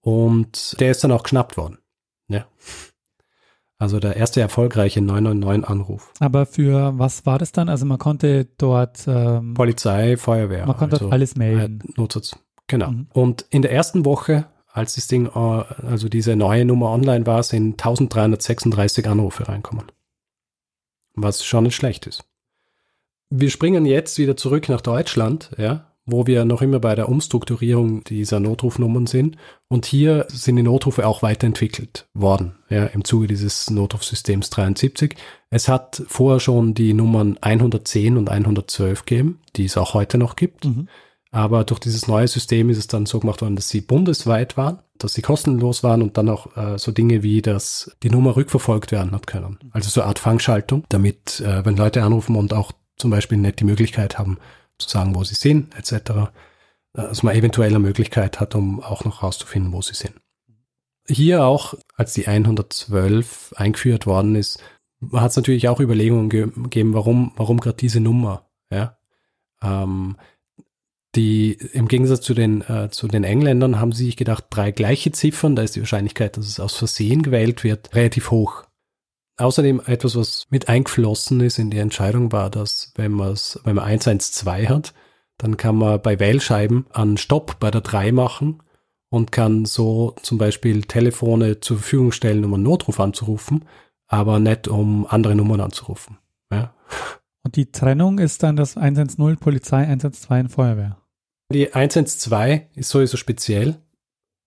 Und 0.01 0.79
der 0.81 0.91
ist 0.91 1.05
dann 1.05 1.13
auch 1.13 1.23
geschnappt 1.23 1.57
worden. 1.57 1.79
Ja. 2.29 2.47
Also 3.79 3.99
der 3.99 4.17
erste 4.17 4.41
erfolgreiche 4.41 5.01
999-Anruf. 5.01 6.13
Aber 6.21 6.47
für 6.47 6.97
was 6.99 7.27
war 7.27 7.39
das 7.39 7.51
dann? 7.51 7.69
Also 7.69 7.85
man 7.85 7.99
konnte 7.99 8.45
dort, 8.59 9.05
ähm, 9.09 9.55
Polizei, 9.55 10.17
Feuerwehr. 10.17 10.67
man 10.67 10.77
konnte 10.77 10.95
also, 10.95 11.07
dort 11.07 11.13
alles 11.13 11.37
melden. 11.37 11.81
Äh, 11.89 11.93
Notsitz. 11.97 12.37
Genau. 12.69 12.93
Mhm. 12.93 13.09
Und 13.13 13.45
in 13.51 13.63
der 13.63 13.73
ersten 13.73 14.05
Woche, 14.05 14.47
als 14.73 14.95
das 14.95 15.09
Ding, 15.09 15.27
äh, 15.27 15.31
also 15.39 16.09
diese 16.09 16.37
neue 16.37 16.65
Nummer 16.65 16.91
online 16.91 17.27
war, 17.27 17.43
sind 17.43 17.73
1336 17.73 19.07
Anrufe 19.09 19.49
reinkommen. 19.49 19.87
Was 21.15 21.45
schon 21.45 21.65
nicht 21.65 21.75
schlecht 21.77 22.07
ist. 22.07 22.25
Wir 23.31 23.51
springen 23.51 23.85
jetzt 23.85 24.17
wieder 24.19 24.37
zurück 24.37 24.69
nach 24.69 24.81
Deutschland, 24.81 25.51
ja, 25.59 25.92
wo 26.05 26.27
wir 26.27 26.45
noch 26.45 26.63
immer 26.63 26.81
bei 26.81 26.95
der 26.95 27.09
Umstrukturierung 27.09 28.03
dieser 28.05 28.41
Notrufnummern 28.41 29.07
sind. 29.07 29.37
Und 29.69 29.87
hier 29.87 30.27
sind 30.29 30.57
die 30.57 30.63
Notrufe 30.63 31.07
auch 31.07 31.23
weiterentwickelt 31.23 32.09
worden, 32.13 32.57
ja, 32.69 32.87
im 32.87 33.05
Zuge 33.05 33.29
dieses 33.29 33.71
Notrufsystems 33.71 34.51
73. 34.51 35.15
Es 35.51 35.69
hat 35.69 36.03
vorher 36.09 36.41
schon 36.41 36.75
die 36.75 36.93
Nummern 36.95 37.39
110 37.41 38.17
und 38.17 38.31
112 38.31 39.05
gegeben, 39.05 39.41
die 39.57 39.67
es 39.67 39.77
auch 39.77 39.95
heute 39.95 40.19
noch 40.19 40.37
gibt. 40.37 40.65
Mhm. 40.65 40.89
Aber 41.31 41.65
durch 41.65 41.81
dieses 41.81 42.09
neue 42.09 42.29
System 42.29 42.69
ist 42.69 42.77
es 42.77 42.89
dann 42.89 43.07
so 43.07 43.19
gemacht 43.19 43.41
worden, 43.41 43.57
dass 43.57 43.71
sie 43.71 43.81
bundesweit 43.81 44.59
waren, 44.59 44.81
dass 44.99 45.15
sie 45.15 45.23
kostenlos 45.23 45.83
waren 45.83 46.03
und 46.03 46.19
dann 46.19 46.29
auch 46.29 46.55
äh, 46.57 46.79
so 46.79 46.93
Dinge 46.93 47.23
wie, 47.23 47.41
dass 47.41 47.97
die 48.03 48.11
Nummer 48.11 48.37
rückverfolgt 48.37 48.93
werden 48.93 49.13
hat 49.13 49.27
können. 49.27 49.59
Also 49.71 49.89
so 49.89 50.03
eine 50.03 50.09
Art 50.09 50.19
Fangschaltung, 50.19 50.85
damit, 50.91 51.41
äh, 51.41 51.65
wenn 51.65 51.77
Leute 51.77 52.03
anrufen 52.03 52.37
und 52.37 52.53
auch 52.53 52.73
zum 52.99 53.11
Beispiel 53.11 53.39
nicht 53.39 53.61
die 53.61 53.65
Möglichkeit 53.65 54.19
haben, 54.19 54.37
zu 54.83 54.99
sagen, 54.99 55.15
wo 55.15 55.25
sie 55.25 55.35
sind, 55.35 55.77
etc., 55.77 56.31
dass 56.93 57.23
man 57.23 57.35
eventuell 57.35 57.71
eine 57.71 57.79
Möglichkeit 57.79 58.41
hat, 58.41 58.55
um 58.55 58.83
auch 58.83 59.05
noch 59.05 59.23
rauszufinden, 59.23 59.73
wo 59.73 59.81
sie 59.81 59.95
sind. 59.95 60.15
Hier 61.09 61.45
auch, 61.45 61.75
als 61.97 62.13
die 62.13 62.29
112 62.29 63.55
eingeführt 63.57 64.07
worden 64.07 64.35
ist, 64.35 64.63
hat 65.13 65.31
es 65.31 65.37
natürlich 65.37 65.69
auch 65.69 65.81
Überlegungen 65.81 66.29
ge 66.29 66.47
gegeben, 66.55 66.95
warum, 66.95 67.33
warum 67.37 67.59
gerade 67.59 67.77
diese 67.77 68.01
Nummer, 68.01 68.47
ja. 68.71 68.97
Ähm, 69.63 70.17
die 71.15 71.53
im 71.73 71.89
Gegensatz 71.89 72.23
zu 72.23 72.35
den, 72.35 72.63
äh, 72.63 72.89
zu 72.91 73.07
den 73.07 73.25
Engländern 73.25 73.79
haben 73.79 73.93
sie 73.93 74.07
sich 74.07 74.17
gedacht, 74.17 74.45
drei 74.51 74.71
gleiche 74.71 75.13
Ziffern, 75.13 75.57
da 75.57 75.63
ist 75.63 75.77
die 75.77 75.81
Wahrscheinlichkeit, 75.81 76.37
dass 76.37 76.47
es 76.47 76.61
aus 76.61 76.75
Versehen 76.75 77.23
gewählt 77.23 77.65
wird, 77.65 77.95
relativ 77.95 78.31
hoch. 78.31 78.65
Außerdem 79.37 79.83
etwas, 79.87 80.17
was 80.17 80.47
mit 80.51 80.69
eingeflossen 80.69 81.41
ist 81.41 81.59
in 81.59 81.71
die 81.71 81.79
Entscheidung, 81.79 82.33
war, 82.33 82.51
dass 82.51 82.93
wenn, 82.97 83.13
man's, 83.13 83.59
wenn 83.65 83.77
man 83.77 83.85
112 83.85 84.69
hat, 84.69 84.95
dann 85.39 85.57
kann 85.57 85.77
man 85.77 86.01
bei 86.01 86.21
Wählscheiben 86.21 86.87
einen 86.93 87.17
Stopp 87.17 87.59
bei 87.59 87.71
der 87.71 87.81
3 87.81 88.13
machen 88.13 88.63
und 89.09 89.33
kann 89.33 89.65
so 89.65 90.15
zum 90.23 90.39
Beispiel 90.39 90.83
Telefone 90.83 91.61
zur 91.61 91.79
Verfügung 91.79 92.13
stellen, 92.13 92.45
um 92.45 92.55
einen 92.55 92.63
Notruf 92.63 93.01
anzurufen, 93.01 93.65
aber 94.07 94.39
nicht 94.39 94.69
um 94.69 95.07
andere 95.07 95.35
Nummern 95.35 95.61
anzurufen. 95.61 96.19
Ja. 96.51 96.75
Und 97.43 97.57
die 97.57 97.73
Trennung 97.73 98.19
ist 98.19 98.43
dann 98.43 98.57
das 98.57 98.77
110 98.77 99.37
Polizei, 99.39 99.83
112 99.83 100.53
Feuerwehr. 100.53 100.99
Die 101.53 101.75
112 101.75 102.63
ist 102.75 102.89
sowieso 102.89 103.17
speziell. 103.17 103.77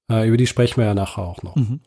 Äh, 0.10 0.28
über 0.28 0.38
die 0.38 0.48
sprechen 0.48 0.78
wir 0.78 0.86
ja 0.86 0.94
nachher 0.94 1.24
auch 1.24 1.44
noch. 1.44 1.56
Mhm. 1.56 1.82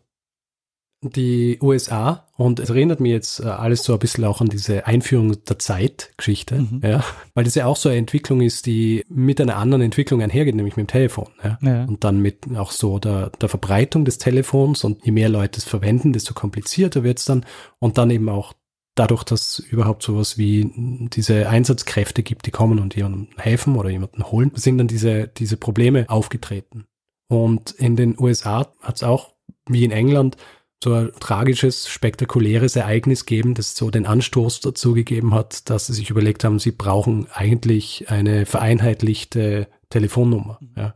Die 1.00 1.58
USA, 1.62 2.26
und 2.37 2.58
es 2.58 2.70
erinnert 2.70 2.98
mich 2.98 3.12
jetzt 3.12 3.38
äh, 3.38 3.44
alles 3.44 3.84
so 3.84 3.92
ein 3.92 4.00
bisschen 4.00 4.24
auch 4.24 4.40
an 4.40 4.48
diese 4.48 4.84
Einführung 4.87 5.44
der 5.44 5.58
Zeitgeschichte, 5.58 6.56
Mhm. 6.56 6.80
ja, 6.82 7.04
weil 7.34 7.44
das 7.44 7.54
ja 7.54 7.66
auch 7.66 7.76
so 7.76 7.88
eine 7.88 7.98
Entwicklung 7.98 8.40
ist, 8.40 8.66
die 8.66 9.04
mit 9.08 9.40
einer 9.40 9.56
anderen 9.58 9.82
Entwicklung 9.82 10.20
einhergeht, 10.22 10.56
nämlich 10.56 10.76
mit 10.76 10.88
dem 10.88 10.92
Telefon. 10.92 11.28
Ja. 11.44 11.58
Ja. 11.62 11.84
Und 11.84 12.02
dann 12.02 12.20
mit 12.20 12.48
auch 12.56 12.72
so 12.72 12.98
der, 12.98 13.30
der 13.30 13.48
Verbreitung 13.48 14.04
des 14.04 14.18
Telefons 14.18 14.82
und 14.82 15.04
je 15.06 15.12
mehr 15.12 15.28
Leute 15.28 15.58
es 15.58 15.64
verwenden, 15.64 16.12
desto 16.12 16.34
komplizierter 16.34 17.04
wird 17.04 17.20
es 17.20 17.26
dann. 17.26 17.46
Und 17.78 17.96
dann 17.96 18.11
eben 18.11 18.28
auch 18.28 18.54
dadurch, 18.96 19.22
dass 19.22 19.61
überhaupt 19.61 20.02
sowas 20.02 20.37
wie 20.37 20.72
diese 21.12 21.48
Einsatzkräfte 21.48 22.24
gibt, 22.24 22.46
die 22.46 22.50
kommen 22.50 22.80
und 22.80 22.96
jemandem 22.96 23.28
helfen 23.37 23.76
oder 23.76 23.90
jemanden 23.90 24.24
holen, 24.24 24.50
sind 24.54 24.78
dann 24.78 24.88
diese, 24.88 25.28
diese 25.28 25.56
Probleme 25.56 26.06
aufgetreten. 26.08 26.87
Und 27.28 27.70
in 27.70 27.94
den 27.94 28.18
USA 28.18 28.72
hat 28.80 28.96
es 28.96 29.04
auch, 29.04 29.34
wie 29.68 29.84
in 29.84 29.92
England, 29.92 30.37
so 30.82 30.92
ein 30.92 31.10
tragisches, 31.18 31.88
spektakuläres 31.88 32.76
Ereignis 32.76 33.26
geben, 33.26 33.54
das 33.54 33.74
so 33.74 33.90
den 33.90 34.06
Anstoß 34.06 34.60
dazu 34.60 34.94
gegeben 34.94 35.34
hat, 35.34 35.68
dass 35.70 35.86
sie 35.86 35.92
sich 35.92 36.10
überlegt 36.10 36.44
haben, 36.44 36.58
sie 36.58 36.70
brauchen 36.70 37.26
eigentlich 37.32 38.10
eine 38.10 38.46
vereinheitlichte 38.46 39.68
Telefonnummer. 39.90 40.60
Ja. 40.76 40.94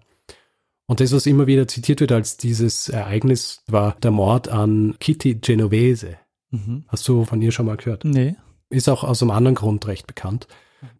Und 0.87 1.01
das, 1.01 1.13
was 1.13 1.27
immer 1.27 1.47
wieder 1.47 1.67
zitiert 1.67 2.01
wird 2.01 2.13
als 2.13 2.37
dieses 2.37 2.89
Ereignis, 2.89 3.63
war 3.67 3.97
der 4.03 4.11
Mord 4.11 4.49
an 4.49 4.95
Kitty 5.01 5.37
Genovese. 5.37 6.19
Mhm. 6.51 6.85
Hast 6.89 7.09
du 7.09 7.25
von 7.25 7.41
ihr 7.43 7.51
schon 7.51 7.67
mal 7.67 7.77
gehört? 7.77 8.05
Nee. 8.05 8.37
Ist 8.69 8.89
auch 8.89 9.03
aus 9.03 9.23
einem 9.23 9.31
anderen 9.31 9.55
Grund 9.55 9.87
recht 9.87 10.07
bekannt. 10.07 10.47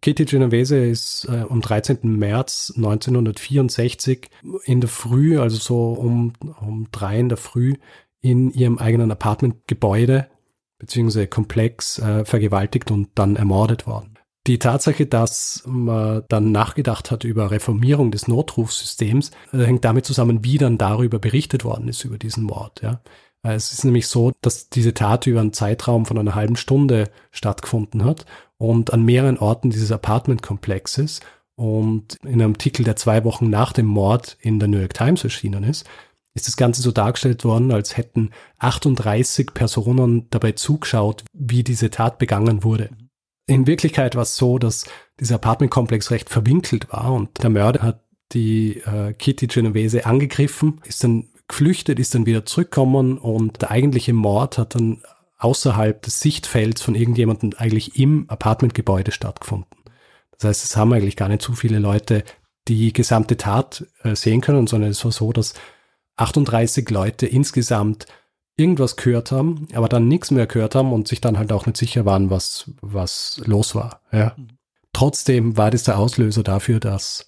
Kitty 0.01 0.25
Genovese 0.25 0.77
ist 0.77 1.27
äh, 1.29 1.45
am 1.49 1.61
13. 1.61 1.99
März 2.03 2.73
1964 2.75 4.29
in 4.63 4.81
der 4.81 4.89
Früh, 4.89 5.39
also 5.39 5.57
so 5.57 5.91
um, 5.91 6.33
um 6.61 6.87
drei 6.91 7.19
in 7.19 7.29
der 7.29 7.37
Früh, 7.37 7.75
in 8.23 8.49
ihrem 8.51 8.79
eigenen 8.79 9.11
Apartmentgebäude 9.11 10.27
beziehungsweise 10.79 11.27
Komplex 11.27 11.99
äh, 11.99 12.25
vergewaltigt 12.25 12.89
und 12.89 13.09
dann 13.15 13.35
ermordet 13.35 13.85
worden. 13.85 14.17
Die 14.47 14.59
Tatsache, 14.59 15.05
dass 15.05 15.63
man 15.65 16.23
dann 16.27 16.51
nachgedacht 16.51 17.11
hat 17.11 17.23
über 17.23 17.51
Reformierung 17.51 18.11
des 18.11 18.27
Notrufsystems, 18.27 19.31
äh, 19.53 19.59
hängt 19.59 19.85
damit 19.85 20.05
zusammen, 20.05 20.43
wie 20.43 20.57
dann 20.57 20.77
darüber 20.77 21.19
berichtet 21.19 21.63
worden 21.63 21.87
ist, 21.87 22.03
über 22.03 22.17
diesen 22.17 22.43
Mord. 22.43 22.81
Ja. 22.81 23.01
Äh, 23.43 23.53
es 23.53 23.71
ist 23.71 23.85
nämlich 23.85 24.07
so, 24.07 24.31
dass 24.41 24.69
diese 24.69 24.93
Tat 24.93 25.27
über 25.27 25.41
einen 25.41 25.53
Zeitraum 25.53 26.05
von 26.05 26.17
einer 26.17 26.35
halben 26.35 26.55
Stunde 26.55 27.09
stattgefunden 27.31 28.03
hat 28.03 28.25
und 28.57 28.91
an 28.93 29.03
mehreren 29.03 29.37
Orten 29.37 29.69
dieses 29.69 29.91
Apartmentkomplexes 29.91 31.21
und 31.55 32.15
in 32.23 32.41
einem 32.41 32.53
Artikel, 32.53 32.83
der 32.83 32.95
zwei 32.95 33.23
Wochen 33.23 33.49
nach 33.49 33.73
dem 33.73 33.85
Mord 33.85 34.37
in 34.41 34.59
der 34.59 34.67
New 34.67 34.79
York 34.79 34.93
Times 34.93 35.23
erschienen 35.23 35.63
ist, 35.63 35.85
ist 36.33 36.47
das 36.47 36.57
Ganze 36.57 36.81
so 36.81 36.91
dargestellt 36.91 37.43
worden, 37.43 37.71
als 37.71 37.97
hätten 37.97 38.31
38 38.59 39.53
Personen 39.53 40.27
dabei 40.29 40.53
zugeschaut, 40.53 41.23
wie 41.33 41.63
diese 41.63 41.89
Tat 41.89 42.17
begangen 42.17 42.63
wurde. 42.63 42.89
In 43.45 43.67
Wirklichkeit 43.67 44.15
war 44.15 44.23
es 44.23 44.35
so, 44.35 44.57
dass 44.57 44.85
dieser 45.19 45.35
Apartmentkomplex 45.35 46.11
recht 46.11 46.29
verwinkelt 46.29 46.91
war 46.91 47.13
und 47.13 47.43
der 47.43 47.49
Mörder 47.49 47.81
hat 47.81 48.03
die 48.31 48.77
äh, 48.79 49.13
Kitty 49.13 49.47
Genovese 49.47 50.05
angegriffen, 50.05 50.81
ist 50.85 51.03
dann 51.03 51.29
geflüchtet, 51.47 51.99
ist 51.99 52.15
dann 52.15 52.25
wieder 52.25 52.45
zurückgekommen 52.45 53.17
und 53.17 53.61
der 53.61 53.71
eigentliche 53.71 54.13
Mord 54.13 54.57
hat 54.57 54.75
dann 54.75 55.03
außerhalb 55.37 56.01
des 56.01 56.21
Sichtfelds 56.21 56.81
von 56.81 56.95
irgendjemandem 56.95 57.51
eigentlich 57.57 57.99
im 57.99 58.29
Apartmentgebäude 58.29 59.11
stattgefunden. 59.11 59.67
Das 60.31 60.45
heißt, 60.45 60.63
es 60.63 60.77
haben 60.77 60.93
eigentlich 60.93 61.17
gar 61.17 61.27
nicht 61.27 61.41
so 61.41 61.53
viele 61.53 61.79
Leute 61.79 62.23
die 62.69 62.93
gesamte 62.93 63.35
Tat 63.35 63.85
äh, 64.03 64.15
sehen 64.15 64.41
können, 64.41 64.67
sondern 64.67 64.91
es 64.91 65.03
war 65.03 65.11
so, 65.11 65.33
dass 65.33 65.53
38 66.17 66.89
Leute 66.89 67.25
insgesamt 67.25 68.05
irgendwas 68.55 68.95
gehört 68.95 69.31
haben, 69.31 69.67
aber 69.73 69.89
dann 69.89 70.07
nichts 70.07 70.31
mehr 70.31 70.45
gehört 70.45 70.75
haben 70.75 70.93
und 70.93 71.07
sich 71.07 71.21
dann 71.21 71.37
halt 71.37 71.51
auch 71.51 71.65
nicht 71.65 71.77
sicher 71.77 72.05
waren, 72.05 72.29
was, 72.29 72.71
was 72.81 73.41
los 73.45 73.75
war. 73.75 74.01
Ja. 74.11 74.33
Mhm. 74.37 74.49
Trotzdem 74.93 75.57
war 75.57 75.71
das 75.71 75.83
der 75.83 75.97
Auslöser 75.97 76.43
dafür, 76.43 76.79
dass 76.79 77.27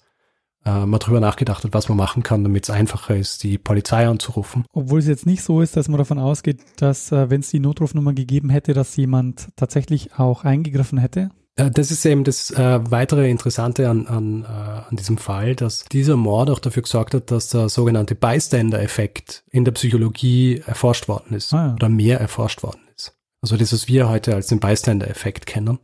äh, 0.64 0.86
man 0.86 1.00
darüber 1.00 1.20
nachgedacht 1.20 1.64
hat, 1.64 1.74
was 1.74 1.88
man 1.88 1.98
machen 1.98 2.22
kann, 2.22 2.44
damit 2.44 2.64
es 2.64 2.70
einfacher 2.70 3.16
ist, 3.16 3.42
die 3.42 3.58
Polizei 3.58 4.06
anzurufen. 4.06 4.64
Obwohl 4.72 5.00
es 5.00 5.08
jetzt 5.08 5.26
nicht 5.26 5.42
so 5.42 5.60
ist, 5.60 5.76
dass 5.76 5.88
man 5.88 5.98
davon 5.98 6.18
ausgeht, 6.18 6.60
dass 6.76 7.10
äh, 7.10 7.28
wenn 7.28 7.40
es 7.40 7.50
die 7.50 7.60
Notrufnummer 7.60 8.12
gegeben 8.12 8.50
hätte, 8.50 8.72
dass 8.72 8.96
jemand 8.96 9.48
tatsächlich 9.56 10.18
auch 10.18 10.44
eingegriffen 10.44 10.98
hätte. 10.98 11.30
Äh, 11.56 11.70
Das 11.70 11.90
ist 11.90 12.04
eben 12.04 12.24
das 12.24 12.50
äh, 12.50 12.80
weitere 12.90 13.30
Interessante 13.30 13.88
an, 13.88 14.06
an, 14.06 14.44
äh, 14.44 14.46
an 14.46 14.96
diesem 14.96 15.18
Fall, 15.18 15.56
dass 15.56 15.84
dieser 15.84 16.16
Mord 16.16 16.50
auch 16.50 16.58
dafür 16.58 16.82
gesorgt 16.82 17.14
hat, 17.14 17.30
dass 17.30 17.48
der 17.48 17.68
sogenannte 17.68 18.14
Bystander-Effekt 18.14 19.44
in 19.50 19.64
der 19.64 19.72
Psychologie 19.72 20.62
erforscht 20.64 21.08
worden 21.08 21.34
ist 21.34 21.52
Ah, 21.52 21.68
ja. 21.68 21.74
oder 21.74 21.88
mehr 21.88 22.20
erforscht 22.20 22.62
worden 22.62 22.82
ist. 22.96 23.16
Also 23.42 23.56
das, 23.56 23.72
was 23.72 23.88
wir 23.88 24.08
heute 24.08 24.34
als 24.34 24.46
den 24.48 24.60
Bystander-Effekt 24.60 25.46
kennen, 25.46 25.78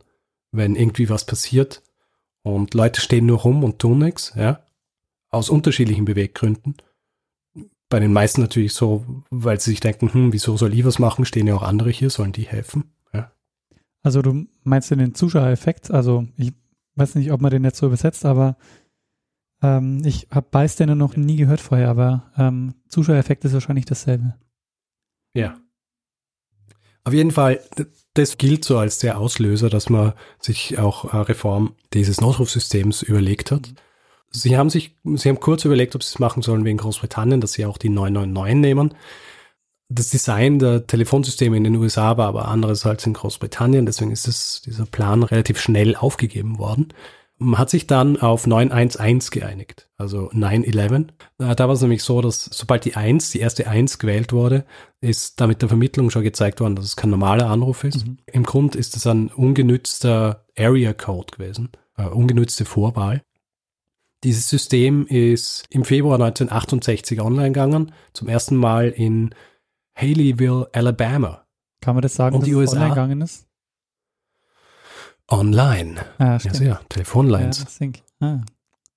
wenn 0.51 0.75
irgendwie 0.75 1.09
was 1.09 1.25
passiert 1.25 1.81
und 2.43 2.73
Leute 2.73 3.01
stehen 3.01 3.25
nur 3.25 3.39
rum 3.39 3.63
und 3.63 3.79
tun 3.79 3.99
nichts, 3.99 4.33
ja, 4.35 4.59
aus 5.31 5.49
unterschiedlichen 5.49 6.05
Beweggründen. 6.05 6.75
Bei 7.89 7.99
den 7.99 8.13
meisten 8.13 8.41
natürlich 8.41 8.73
so, 8.73 9.05
weil 9.29 9.59
sie 9.59 9.71
sich 9.71 9.79
denken, 9.79 10.13
hm, 10.13 10.33
wieso 10.33 10.57
soll 10.57 10.73
ich 10.73 10.85
was 10.85 10.99
machen, 10.99 11.25
stehen 11.25 11.47
ja 11.47 11.55
auch 11.55 11.63
andere 11.63 11.89
hier, 11.89 12.09
sollen 12.09 12.31
die 12.31 12.43
helfen. 12.47 12.91
Also 14.03 14.21
du 14.21 14.45
meinst 14.63 14.91
den 14.91 15.15
Zuschauereffekt? 15.15 15.89
Also 15.89 16.27
ich 16.37 16.53
weiß 16.95 17.15
nicht, 17.15 17.31
ob 17.31 17.41
man 17.41 17.51
den 17.51 17.63
jetzt 17.63 17.77
so 17.77 17.87
übersetzt, 17.87 18.25
aber 18.25 18.57
ähm, 19.61 20.01
ich 20.05 20.27
habe 20.29 20.47
Bystander 20.51 20.95
noch 20.95 21.15
nie 21.15 21.37
gehört 21.37 21.61
vorher, 21.61 21.89
aber 21.89 22.31
ähm, 22.37 22.75
Zuschauereffekt 22.89 23.45
ist 23.45 23.53
wahrscheinlich 23.53 23.85
dasselbe. 23.85 24.35
Ja. 25.33 25.57
Auf 27.05 27.13
jeden 27.13 27.31
Fall, 27.31 27.61
das 28.13 28.37
gilt 28.37 28.63
so 28.63 28.77
als 28.77 28.99
der 28.99 29.17
Auslöser, 29.17 29.69
dass 29.69 29.89
man 29.89 30.13
sich 30.39 30.77
auch 30.77 31.13
äh, 31.13 31.17
Reform 31.17 31.75
dieses 31.93 32.21
Notrufsystems 32.21 33.01
überlegt 33.01 33.51
hat. 33.51 33.73
Sie 34.29 34.57
haben 34.57 34.69
sich, 34.69 34.95
sie 35.03 35.29
haben 35.29 35.39
kurz 35.39 35.65
überlegt, 35.65 35.95
ob 35.95 36.03
sie 36.03 36.13
es 36.13 36.19
machen 36.19 36.41
sollen 36.41 36.65
wie 36.65 36.71
in 36.71 36.77
Großbritannien, 36.77 37.41
dass 37.41 37.53
sie 37.53 37.65
auch 37.65 37.77
die 37.77 37.89
999 37.89 38.55
nehmen. 38.61 38.93
Das 39.95 40.09
Design 40.09 40.57
der 40.57 40.87
Telefonsysteme 40.87 41.55
in 41.55 41.63
den 41.63 41.75
USA 41.75 42.17
war 42.17 42.27
aber 42.27 42.47
anderes 42.47 42.85
als 42.85 43.05
in 43.05 43.13
Großbritannien, 43.13 43.85
deswegen 43.85 44.09
ist 44.09 44.27
es, 44.27 44.61
dieser 44.65 44.87
Plan 44.87 45.21
relativ 45.21 45.59
schnell 45.59 45.95
aufgegeben 45.95 46.57
worden. 46.57 46.93
Man 47.37 47.59
hat 47.59 47.69
sich 47.69 47.85
dann 47.85 48.17
auf 48.17 48.47
911 48.47 49.29
geeinigt, 49.29 49.89
also 49.97 50.29
911. 50.33 50.91
Äh, 51.39 51.55
Da 51.55 51.67
war 51.67 51.71
es 51.71 51.81
nämlich 51.81 52.01
so, 52.03 52.21
dass 52.21 52.45
sobald 52.45 52.85
die 52.85 52.95
1, 52.95 53.31
die 53.31 53.39
erste 53.39 53.67
1 53.67 53.99
gewählt 53.99 54.33
wurde, 54.33 54.65
ist 54.99 55.39
damit 55.39 55.61
der 55.61 55.69
Vermittlung 55.69 56.09
schon 56.09 56.23
gezeigt 56.23 56.59
worden, 56.59 56.75
dass 56.75 56.85
es 56.85 56.95
kein 56.95 57.09
normaler 57.11 57.49
Anruf 57.49 57.83
ist. 57.83 58.07
Mhm. 58.07 58.17
Im 58.25 58.43
Grund 58.43 58.75
ist 58.75 58.95
es 58.95 59.05
ein 59.05 59.27
ungenützter 59.27 60.45
Area 60.57 60.93
Code 60.93 61.35
gewesen, 61.35 61.69
äh, 61.97 62.05
ungenützte 62.05 62.65
Vorwahl. 62.65 63.21
Dieses 64.23 64.47
System 64.49 65.05
ist 65.05 65.65
im 65.69 65.83
Februar 65.83 66.15
1968 66.15 67.19
online 67.19 67.49
gegangen, 67.49 67.91
zum 68.13 68.29
ersten 68.29 68.55
Mal 68.55 68.89
in 68.89 69.35
Haleyville, 69.95 70.67
Alabama. 70.73 71.45
Kann 71.81 71.95
man 71.95 72.01
das 72.01 72.15
sagen, 72.15 72.35
Und 72.35 72.41
dass 72.41 72.45
die 72.47 72.51
es 72.51 72.57
USA? 72.57 72.75
online 72.77 72.89
gegangen 72.89 73.21
ist? 73.21 73.45
Online. 75.29 75.95
Ah, 76.17 76.37
Ja, 76.43 76.53
sehr. 76.53 76.67
Ja, 76.67 76.81
Telefonlines. 76.89 77.65
Sync. 77.77 77.99
Ah, 78.19 78.41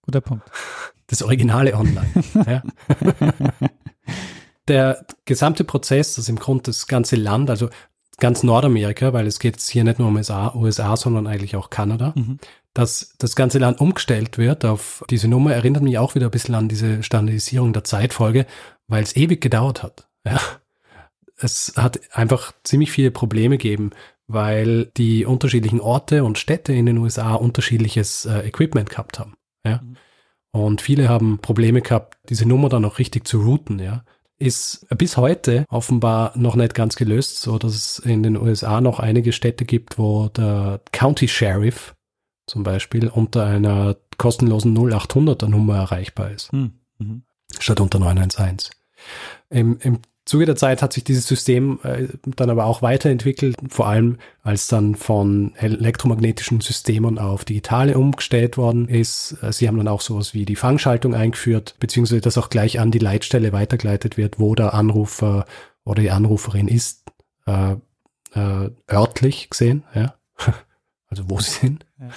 guter 0.02 0.20
Punkt. 0.20 0.48
Das 1.06 1.22
originale 1.22 1.74
Online. 1.74 2.08
ja. 2.46 2.62
Der 4.68 5.06
gesamte 5.24 5.62
Prozess, 5.64 6.16
das 6.16 6.28
im 6.28 6.36
Grunde 6.38 6.64
das 6.64 6.86
ganze 6.88 7.14
Land, 7.16 7.50
also 7.50 7.68
ganz 8.18 8.42
Nordamerika, 8.42 9.12
weil 9.12 9.26
es 9.26 9.38
geht 9.38 9.54
jetzt 9.56 9.68
hier 9.70 9.84
nicht 9.84 9.98
nur 10.00 10.08
um 10.08 10.16
USA, 10.16 10.52
USA 10.54 10.96
sondern 10.96 11.26
eigentlich 11.28 11.54
auch 11.54 11.70
Kanada, 11.70 12.12
Mhm. 12.16 12.38
dass 12.74 13.14
das 13.18 13.36
ganze 13.36 13.58
Land 13.58 13.80
umgestellt 13.80 14.38
wird 14.38 14.64
auf 14.64 15.04
diese 15.10 15.28
Nummer, 15.28 15.52
erinnert 15.54 15.82
mich 15.84 15.98
auch 15.98 16.14
wieder 16.16 16.26
ein 16.26 16.30
bisschen 16.32 16.54
an 16.56 16.68
diese 16.68 17.02
Standardisierung 17.04 17.72
der 17.72 17.84
Zeitfolge, 17.84 18.46
weil 18.88 19.02
es 19.04 19.14
ewig 19.14 19.40
gedauert 19.40 19.82
hat. 19.84 20.08
Ja. 20.26 20.40
Es 21.36 21.74
hat 21.76 22.00
einfach 22.12 22.52
ziemlich 22.64 22.90
viele 22.90 23.10
Probleme 23.10 23.58
gegeben, 23.58 23.90
weil 24.26 24.86
die 24.96 25.24
unterschiedlichen 25.24 25.80
Orte 25.80 26.24
und 26.24 26.38
Städte 26.38 26.72
in 26.72 26.86
den 26.86 26.98
USA 26.98 27.34
unterschiedliches 27.34 28.24
äh, 28.26 28.40
Equipment 28.40 28.90
gehabt 28.90 29.18
haben. 29.18 29.36
Ja. 29.64 29.80
Mhm. 29.82 29.96
Und 30.50 30.80
viele 30.80 31.08
haben 31.08 31.38
Probleme 31.38 31.82
gehabt, 31.82 32.16
diese 32.30 32.46
Nummer 32.48 32.68
dann 32.68 32.84
auch 32.84 32.98
richtig 32.98 33.26
zu 33.26 33.42
routen, 33.42 33.78
ja. 33.78 34.04
Ist 34.38 34.86
bis 34.96 35.16
heute 35.16 35.64
offenbar 35.70 36.32
noch 36.36 36.56
nicht 36.56 36.74
ganz 36.74 36.96
gelöst, 36.96 37.40
so 37.40 37.58
dass 37.58 37.74
es 37.74 37.98
in 37.98 38.22
den 38.22 38.36
USA 38.36 38.82
noch 38.82 39.00
einige 39.00 39.32
Städte 39.32 39.64
gibt, 39.64 39.98
wo 39.98 40.28
der 40.28 40.80
County 40.92 41.26
Sheriff 41.26 41.94
zum 42.46 42.62
Beispiel 42.62 43.08
unter 43.08 43.46
einer 43.46 43.96
kostenlosen 44.18 44.76
0800er 44.76 45.48
Nummer 45.48 45.76
erreichbar 45.76 46.30
ist, 46.30 46.52
Hm. 46.52 46.72
Mhm. 46.98 47.22
statt 47.58 47.80
unter 47.80 47.98
911. 47.98 48.70
Im, 49.48 49.78
Im 49.80 50.00
Zuge 50.26 50.44
der 50.44 50.56
Zeit 50.56 50.82
hat 50.82 50.92
sich 50.92 51.04
dieses 51.04 51.26
System 51.26 51.78
äh, 51.84 52.08
dann 52.24 52.50
aber 52.50 52.64
auch 52.64 52.82
weiterentwickelt, 52.82 53.56
vor 53.68 53.86
allem 53.86 54.18
als 54.42 54.66
dann 54.66 54.96
von 54.96 55.54
elektromagnetischen 55.54 56.60
Systemen 56.60 57.18
auf 57.18 57.44
digitale 57.44 57.96
umgestellt 57.96 58.58
worden 58.58 58.88
ist. 58.88 59.36
Äh, 59.40 59.52
Sie 59.52 59.68
haben 59.68 59.76
dann 59.76 59.86
auch 59.86 60.00
sowas 60.00 60.34
wie 60.34 60.44
die 60.44 60.56
Fangschaltung 60.56 61.14
eingeführt, 61.14 61.76
beziehungsweise 61.78 62.20
dass 62.20 62.38
auch 62.38 62.50
gleich 62.50 62.80
an 62.80 62.90
die 62.90 62.98
Leitstelle 62.98 63.52
weitergeleitet 63.52 64.16
wird, 64.16 64.40
wo 64.40 64.56
der 64.56 64.74
Anrufer 64.74 65.46
oder 65.84 66.02
die 66.02 66.10
Anruferin 66.10 66.66
ist, 66.66 67.04
äh, 67.46 67.76
äh, 68.34 68.70
örtlich 68.90 69.48
gesehen, 69.48 69.84
ja. 69.94 70.14
Also 71.08 71.30
wo 71.30 71.38
sie 71.38 71.52
sind. 71.52 71.86
Ja. 72.00 72.08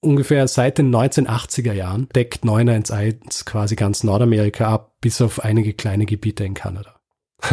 Ungefähr 0.00 0.46
seit 0.46 0.78
den 0.78 0.94
1980er 0.94 1.72
Jahren 1.72 2.08
deckt 2.14 2.44
911 2.44 3.44
quasi 3.44 3.74
ganz 3.74 4.04
Nordamerika 4.04 4.72
ab, 4.72 4.94
bis 5.00 5.20
auf 5.20 5.44
einige 5.44 5.74
kleine 5.74 6.06
Gebiete 6.06 6.44
in 6.44 6.54
Kanada. 6.54 7.00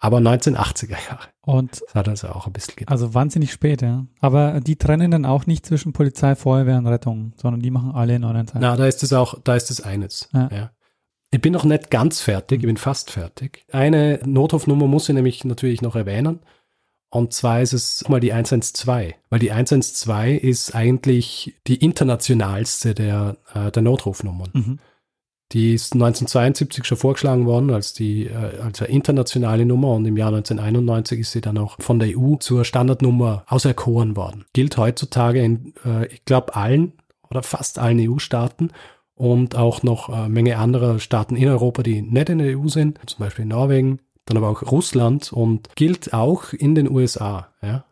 Aber 0.00 0.18
1980er 0.18 0.90
Jahre. 1.08 1.28
Und 1.40 1.80
Das 1.82 1.94
hat 1.94 2.08
also 2.08 2.28
auch 2.28 2.46
ein 2.46 2.52
bisschen 2.52 2.76
gedauert. 2.76 2.92
also 2.92 3.14
wahnsinnig 3.14 3.50
spät, 3.50 3.82
ja. 3.82 4.06
Aber 4.20 4.60
die 4.60 4.76
trennen 4.76 5.10
dann 5.10 5.24
auch 5.24 5.46
nicht 5.46 5.66
zwischen 5.66 5.92
Polizei, 5.92 6.36
Feuerwehr 6.36 6.78
und 6.78 6.86
Rettung, 6.86 7.32
sondern 7.36 7.62
die 7.62 7.70
machen 7.72 7.92
alle 7.92 8.18
911. 8.18 8.60
Na, 8.60 8.76
da 8.76 8.86
ist 8.86 9.02
es 9.02 9.12
auch, 9.12 9.40
da 9.42 9.56
ist 9.56 9.70
es 9.70 9.80
eines. 9.80 10.28
Ja. 10.32 10.48
Ja. 10.52 10.70
Ich 11.30 11.40
bin 11.40 11.52
noch 11.52 11.64
nicht 11.64 11.90
ganz 11.90 12.20
fertig, 12.20 12.60
ich 12.60 12.66
bin 12.66 12.76
fast 12.76 13.10
fertig. 13.10 13.66
Eine 13.72 14.20
Notrufnummer 14.24 14.86
muss 14.86 15.08
ich 15.08 15.14
nämlich 15.14 15.44
natürlich 15.44 15.82
noch 15.82 15.96
erwähnen. 15.96 16.40
Und 17.10 17.32
zwar 17.32 17.62
ist 17.62 17.72
es 17.72 18.06
mal 18.08 18.20
die 18.20 18.32
112, 18.32 19.14
weil 19.30 19.38
die 19.38 19.52
112 19.52 20.42
ist 20.42 20.74
eigentlich 20.74 21.54
die 21.66 21.76
internationalste 21.76 22.94
der, 22.94 23.38
äh, 23.54 23.70
der 23.70 23.82
Notrufnummern. 23.82 24.50
Mhm. 24.52 24.78
Die 25.52 25.72
ist 25.72 25.94
1972 25.94 26.84
schon 26.84 26.98
vorgeschlagen 26.98 27.46
worden 27.46 27.70
als 27.70 27.94
die 27.94 28.26
äh, 28.26 28.60
als 28.62 28.82
eine 28.82 28.90
internationale 28.90 29.64
Nummer 29.64 29.94
und 29.94 30.04
im 30.04 30.18
Jahr 30.18 30.28
1991 30.28 31.20
ist 31.20 31.32
sie 31.32 31.40
dann 31.40 31.56
auch 31.56 31.76
von 31.80 31.98
der 31.98 32.18
EU 32.18 32.36
zur 32.36 32.66
Standardnummer 32.66 33.44
auserkoren 33.46 34.14
worden. 34.14 34.44
Gilt 34.52 34.76
heutzutage 34.76 35.42
in, 35.42 35.72
äh, 35.86 36.06
ich 36.08 36.26
glaube, 36.26 36.54
allen 36.54 36.92
oder 37.30 37.42
fast 37.42 37.78
allen 37.78 37.98
EU-Staaten 37.98 38.72
und 39.14 39.56
auch 39.56 39.82
noch 39.82 40.10
eine 40.10 40.28
Menge 40.28 40.58
anderer 40.58 40.98
Staaten 40.98 41.34
in 41.34 41.48
Europa, 41.48 41.82
die 41.82 42.02
nicht 42.02 42.28
in 42.28 42.38
der 42.38 42.58
EU 42.58 42.68
sind, 42.68 43.00
zum 43.06 43.18
Beispiel 43.20 43.46
Norwegen, 43.46 44.00
dann 44.28 44.36
aber 44.36 44.48
auch 44.48 44.62
Russland 44.70 45.32
und 45.32 45.74
gilt 45.76 46.12
auch 46.12 46.52
in 46.52 46.74
den 46.74 46.90
USA. 46.90 47.48
Ja? 47.62 47.84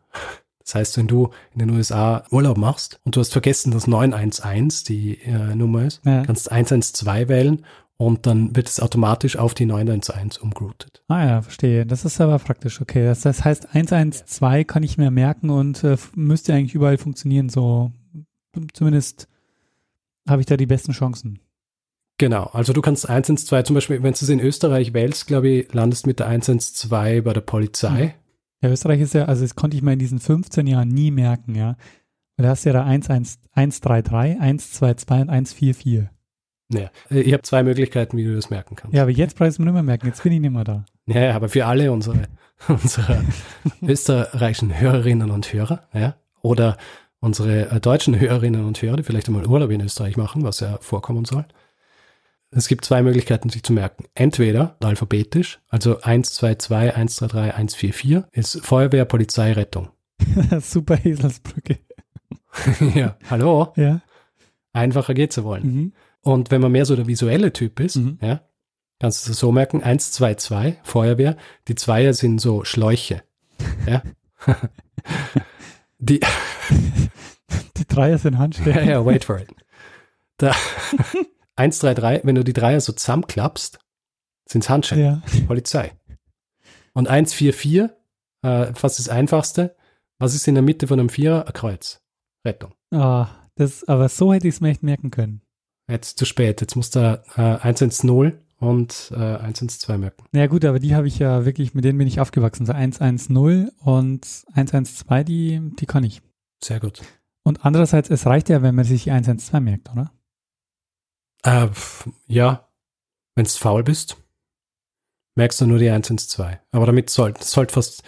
Das 0.60 0.74
heißt, 0.74 0.98
wenn 0.98 1.06
du 1.06 1.30
in 1.52 1.60
den 1.60 1.70
USA 1.70 2.24
Urlaub 2.30 2.56
machst 2.58 3.00
und 3.04 3.14
du 3.16 3.20
hast 3.20 3.32
vergessen, 3.32 3.70
dass 3.70 3.86
911 3.86 4.82
die 4.84 5.20
äh, 5.22 5.54
Nummer 5.54 5.84
ist, 5.84 6.00
Ja. 6.04 6.24
kannst 6.24 6.50
112 6.50 7.28
wählen 7.28 7.64
und 7.98 8.26
dann 8.26 8.54
wird 8.56 8.68
es 8.68 8.80
automatisch 8.80 9.36
auf 9.36 9.54
die 9.54 9.64
911 9.66 10.42
umgeroutet. 10.42 11.02
Ah 11.08 11.24
ja, 11.24 11.42
verstehe. 11.42 11.86
Das 11.86 12.04
ist 12.04 12.20
aber 12.20 12.38
praktisch, 12.38 12.80
okay. 12.80 13.04
Das, 13.04 13.20
das 13.20 13.44
heißt, 13.44 13.74
112 13.74 14.66
kann 14.66 14.82
ich 14.82 14.98
mir 14.98 15.10
merken 15.10 15.50
und 15.50 15.84
äh, 15.84 15.96
müsste 16.14 16.52
eigentlich 16.52 16.74
überall 16.74 16.98
funktionieren. 16.98 17.48
So 17.48 17.92
zumindest 18.72 19.28
habe 20.28 20.40
ich 20.40 20.46
da 20.46 20.56
die 20.56 20.66
besten 20.66 20.92
Chancen. 20.92 21.38
Genau, 22.18 22.44
also 22.44 22.72
du 22.72 22.80
kannst 22.80 23.08
112 23.08 23.66
zum 23.66 23.74
Beispiel, 23.74 24.02
wenn 24.02 24.12
du 24.12 24.18
es 24.20 24.28
in 24.28 24.40
Österreich 24.40 24.94
wählst, 24.94 25.26
glaube 25.26 25.48
ich, 25.48 25.74
landest 25.74 26.06
mit 26.06 26.18
der 26.18 26.28
112 26.28 27.22
bei 27.22 27.32
der 27.32 27.40
Polizei. 27.42 28.14
Ja, 28.62 28.70
Österreich 28.70 29.00
ist 29.02 29.12
ja, 29.14 29.26
also 29.26 29.42
das 29.42 29.54
konnte 29.54 29.76
ich 29.76 29.82
mir 29.82 29.92
in 29.92 29.98
diesen 29.98 30.18
15 30.18 30.66
Jahren 30.66 30.88
nie 30.88 31.10
merken, 31.10 31.54
ja. 31.54 31.76
Weil 32.36 32.44
da 32.44 32.48
hast 32.50 32.64
du 32.64 32.70
ja 32.70 32.72
da 32.74 32.84
111 32.84 33.38
133, 33.52 34.40
122 34.40 35.20
und 35.20 35.30
144. 35.30 36.08
Ja. 36.72 36.90
Äh, 37.10 37.20
Ich 37.20 37.32
habe 37.32 37.42
zwei 37.42 37.62
Möglichkeiten, 37.62 38.16
wie 38.16 38.24
du 38.24 38.34
das 38.34 38.50
merken 38.50 38.76
kannst. 38.76 38.94
Ja, 38.94 39.02
aber 39.02 39.10
jetzt 39.10 39.36
brauchst 39.36 39.58
du 39.58 39.62
mir 39.62 39.66
nicht 39.66 39.74
mehr 39.74 39.82
merken, 39.82 40.06
jetzt 40.06 40.22
bin 40.22 40.32
ich 40.32 40.40
nicht 40.40 40.52
mehr 40.52 40.64
da. 40.64 40.84
Ja, 41.06 41.20
ja, 41.20 41.36
aber 41.36 41.48
für 41.50 41.66
alle 41.66 41.92
unsere, 41.92 42.22
unsere 42.68 43.24
österreichischen 43.82 44.78
Hörerinnen 44.78 45.30
und 45.30 45.52
Hörer, 45.52 45.82
ja, 45.92 46.16
oder 46.40 46.76
unsere 47.20 47.70
äh, 47.70 47.80
deutschen 47.80 48.18
Hörerinnen 48.18 48.64
und 48.64 48.80
Hörer, 48.80 48.96
die 48.96 49.02
vielleicht 49.02 49.28
einmal 49.28 49.46
Urlaub 49.46 49.70
in 49.70 49.80
Österreich 49.82 50.16
machen, 50.16 50.42
was 50.44 50.60
ja 50.60 50.78
vorkommen 50.80 51.24
soll. 51.26 51.44
Es 52.50 52.68
gibt 52.68 52.84
zwei 52.84 53.02
Möglichkeiten, 53.02 53.50
sich 53.50 53.62
zu 53.62 53.72
merken. 53.72 54.04
Entweder 54.14 54.76
alphabetisch, 54.80 55.60
also 55.68 55.98
122, 56.00 56.94
133, 56.96 57.52
144 57.54 58.24
ist 58.32 58.64
Feuerwehr, 58.64 59.04
Polizei, 59.04 59.52
Rettung. 59.52 59.90
Super 60.60 61.04
Eselsbrücke. 61.04 61.78
ja, 62.94 63.16
hallo, 63.28 63.72
Ja. 63.76 64.00
einfacher 64.72 65.12
geht's 65.14 65.36
ja 65.36 65.44
wollen. 65.44 65.66
Mhm. 65.74 65.92
Und 66.22 66.50
wenn 66.50 66.60
man 66.60 66.72
mehr 66.72 66.86
so 66.86 66.96
der 66.96 67.06
visuelle 67.06 67.52
Typ 67.52 67.80
ist, 67.80 67.96
Mhm. 67.96 68.18
ja, 68.22 68.40
kannst 69.00 69.26
du 69.26 69.32
es 69.32 69.38
so 69.38 69.52
merken, 69.52 69.82
1, 69.82 70.12
2, 70.12 70.34
2, 70.36 70.78
Feuerwehr, 70.82 71.36
die 71.68 71.74
Zweier 71.74 72.14
sind 72.14 72.40
so 72.40 72.64
Schläuche. 72.64 73.22
Ja. 73.86 74.02
die, 75.98 76.20
Die 77.76 77.86
Dreier 77.86 78.18
sind 78.18 78.34
ja, 78.34 78.38
Handstellen. 78.38 78.88
ja, 78.88 79.04
wait 79.04 79.24
for 79.24 79.38
it. 79.40 79.48
Da, 80.38 80.54
1, 81.56 81.78
3, 81.80 81.94
3, 81.94 82.20
wenn 82.24 82.34
du 82.34 82.44
die 82.44 82.52
Dreier 82.52 82.80
so 82.80 82.92
zusammenklappst, 82.92 83.78
sind 84.48 84.62
es 84.64 84.68
Handschellen, 84.70 85.22
Ja. 85.32 85.40
Polizei. 85.46 85.92
Und 86.92 87.08
1, 87.08 87.34
4, 87.34 87.52
4, 87.52 87.96
äh, 88.42 88.72
fast 88.74 88.98
das 88.98 89.08
einfachste, 89.08 89.74
was 90.18 90.34
ist 90.34 90.46
in 90.48 90.54
der 90.54 90.62
Mitte 90.62 90.86
von 90.86 90.98
einem 91.00 91.08
Vierer? 91.08 91.46
Ein 91.46 91.52
Kreuz. 91.52 92.00
Rettung. 92.46 92.72
Ah, 92.92 93.28
das, 93.56 93.84
aber 93.88 94.08
so 94.08 94.32
hätte 94.32 94.48
ich 94.48 94.54
es 94.54 94.60
mir 94.60 94.70
echt 94.70 94.82
merken 94.82 95.10
können. 95.10 95.42
Jetzt 95.90 96.18
zu 96.18 96.24
spät, 96.24 96.60
jetzt 96.60 96.76
musst 96.76 96.94
du 96.96 97.22
äh, 97.36 97.40
1, 97.40 97.82
1, 97.82 98.04
0 98.04 98.40
und 98.58 99.12
äh, 99.14 99.36
1, 99.36 99.62
1, 99.62 99.78
2 99.80 99.98
merken. 99.98 100.24
Ja 100.32 100.46
gut, 100.46 100.64
aber 100.64 100.78
die 100.78 100.94
habe 100.94 101.06
ich 101.08 101.18
ja 101.18 101.44
wirklich, 101.44 101.74
mit 101.74 101.84
denen 101.84 101.98
bin 101.98 102.08
ich 102.08 102.20
aufgewachsen. 102.20 102.66
So 102.66 102.72
110 102.72 103.68
und 103.80 104.26
112, 104.54 105.24
die, 105.24 105.60
die 105.78 105.86
kann 105.86 106.04
ich. 106.04 106.22
Sehr 106.62 106.80
gut. 106.80 107.02
Und 107.42 107.64
andererseits, 107.64 108.10
es 108.10 108.26
reicht 108.26 108.48
ja, 108.48 108.62
wenn 108.62 108.74
man 108.74 108.84
sich 108.84 109.04
die 109.04 109.10
112 109.10 109.62
merkt, 109.62 109.92
oder? 109.92 110.10
Äh, 111.42 111.68
ja, 112.26 112.68
wenn 113.34 113.44
du 113.44 113.50
faul 113.50 113.82
bist, 113.82 114.16
merkst 115.36 115.60
du 115.60 115.66
nur 115.66 115.78
die 115.78 115.90
1 115.90 116.10
ins 116.10 116.28
2. 116.28 116.60
Aber 116.72 116.86
damit 116.86 117.10
sollte 117.10 117.44
sollt 117.44 117.72
fast, 117.72 118.02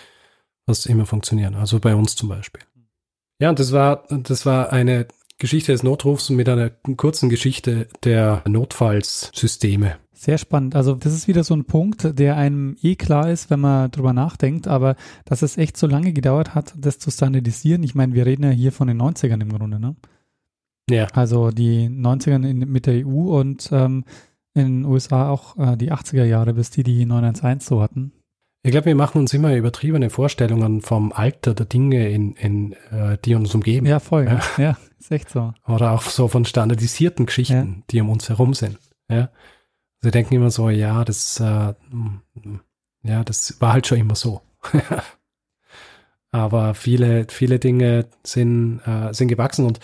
fast 0.67 0.87
immer 0.87 1.07
funktionieren. 1.07 1.55
Also 1.55 1.79
bei 1.79 1.95
uns 1.95 2.17
zum 2.17 2.29
Beispiel. 2.29 2.63
Ja, 3.41 3.51
und 3.51 3.59
das 3.59 3.73
war, 3.73 4.05
das 4.09 4.47
war 4.47 4.73
eine 4.73 5.07
Geschichte 5.39 5.71
des 5.71 5.85
Notrufs 5.85 6.31
mit 6.31 6.49
einer 6.49 6.71
kurzen 6.71 7.29
Geschichte 7.29 7.89
der 8.03 8.43
Notfallssysteme. 8.49 9.97
Sehr 10.13 10.37
spannend. 10.37 10.75
Also 10.75 10.95
das 10.97 11.15
ist 11.15 11.29
wieder 11.29 11.45
so 11.45 11.55
ein 11.55 11.65
Punkt, 11.65 12.19
der 12.19 12.37
einem 12.37 12.77
eh 12.83 12.97
klar 12.97 13.31
ist, 13.31 13.51
wenn 13.51 13.61
man 13.61 13.89
drüber 13.93 14.13
nachdenkt, 14.13 14.67
aber 14.67 14.97
dass 15.25 15.43
es 15.43 15.57
echt 15.57 15.77
so 15.77 15.87
lange 15.87 16.13
gedauert 16.13 16.57
hat, 16.57 16.75
das 16.77 16.99
zu 16.99 17.13
standardisieren. 17.13 17.85
Ich 17.85 17.95
meine, 17.95 18.15
wir 18.15 18.27
reden 18.27 18.43
ja 18.43 18.51
hier 18.51 18.73
von 18.73 18.89
den 18.89 19.01
90ern 19.01 19.41
im 19.41 19.53
Grunde, 19.53 19.79
ne? 19.79 19.95
Ja, 20.91 21.07
Also 21.13 21.51
die 21.51 21.89
90ern 21.89 22.47
in, 22.49 22.59
mit 22.61 22.87
der 22.87 23.07
EU 23.07 23.39
und 23.39 23.69
ähm, 23.73 24.05
in 24.55 24.83
den 24.83 24.85
USA 24.85 25.31
auch 25.31 25.57
äh, 25.59 25.77
die 25.77 25.93
80er 25.93 26.25
Jahre, 26.25 26.55
bis 26.55 26.71
die 26.71 26.83
die 26.83 27.05
911 27.05 27.63
so 27.63 27.81
hatten. 27.83 28.13
ich 28.63 28.71
glaube, 28.71 28.87
wir 28.87 28.95
machen 28.95 29.19
uns 29.21 29.33
immer 29.35 29.55
übertriebene 29.55 30.11
Vorstellungen 30.11 30.81
vom 30.83 31.13
Alter 31.13 31.55
der 31.55 31.67
Dinge, 31.67 32.09
in, 32.09 32.35
in, 32.35 32.73
äh, 32.91 33.19
die 33.25 33.35
uns 33.35 33.55
umgeben. 33.55 33.87
Ja, 33.87 34.01
voll. 34.01 34.25
Ja. 34.27 34.41
Ja, 34.59 34.77
ist 34.99 35.11
echt 35.13 35.31
so. 35.31 35.53
Oder 35.67 35.93
auch 35.93 36.03
so 36.03 36.29
von 36.29 36.45
standardisierten 36.45 37.27
Geschichten, 37.27 37.85
die 37.91 38.01
um 38.01 38.11
uns 38.11 38.29
herum 38.29 38.55
sind. 38.55 38.79
Ja. 39.11 39.31
Sie 40.01 40.11
denken 40.11 40.35
immer 40.35 40.51
so, 40.51 40.71
ja, 40.71 41.05
das, 41.05 41.41
äh, 41.41 41.75
ja, 43.03 43.25
das 43.25 43.61
war 43.61 43.73
halt 43.73 43.87
schon 43.87 43.99
immer 43.99 44.15
so. 44.15 44.43
Aber 46.31 46.75
viele, 46.75 47.27
viele 47.31 47.59
Dinge 47.59 48.07
sind, 48.25 48.81
äh, 48.87 49.13
sind 49.15 49.29
gewachsen 49.29 49.65
und 49.67 49.81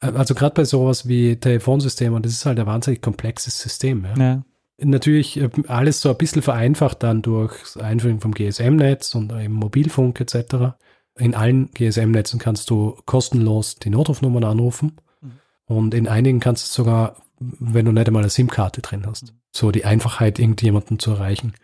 also 0.00 0.34
gerade 0.34 0.54
bei 0.54 0.64
sowas 0.64 1.08
wie 1.08 1.36
Telefonsystemen, 1.36 2.22
das 2.22 2.32
ist 2.32 2.46
halt 2.46 2.58
ein 2.60 2.66
wahnsinnig 2.66 3.02
komplexes 3.02 3.60
System. 3.60 4.04
Ja. 4.04 4.16
Ja. 4.16 4.42
Natürlich 4.80 5.38
äh, 5.40 5.50
alles 5.66 6.00
so 6.00 6.08
ein 6.10 6.16
bisschen 6.16 6.42
vereinfacht 6.42 7.02
dann 7.02 7.22
durch 7.22 7.58
das 7.60 7.76
Einführen 7.78 8.20
vom 8.20 8.32
GSM-Netz 8.32 9.14
und 9.16 9.32
eben 9.32 9.54
Mobilfunk 9.54 10.20
etc. 10.20 10.76
In 11.18 11.34
allen 11.34 11.70
GSM-Netzen 11.72 12.38
kannst 12.38 12.70
du 12.70 12.96
kostenlos 13.06 13.76
die 13.76 13.90
Notrufnummern 13.90 14.44
anrufen 14.44 14.92
Mhm. 15.20 15.32
und 15.66 15.94
in 15.94 16.06
einigen 16.06 16.38
kannst 16.38 16.68
du 16.68 16.72
sogar, 16.82 17.16
wenn 17.40 17.84
du 17.86 17.90
nicht 17.92 18.06
einmal 18.06 18.22
eine 18.22 18.30
SIM-Karte 18.30 18.82
drin 18.82 19.04
hast. 19.04 19.34
So 19.50 19.72
die 19.72 19.84
Einfachheit, 19.84 20.38
irgendjemanden 20.38 21.00
zu 21.00 21.10
erreichen, 21.12 21.54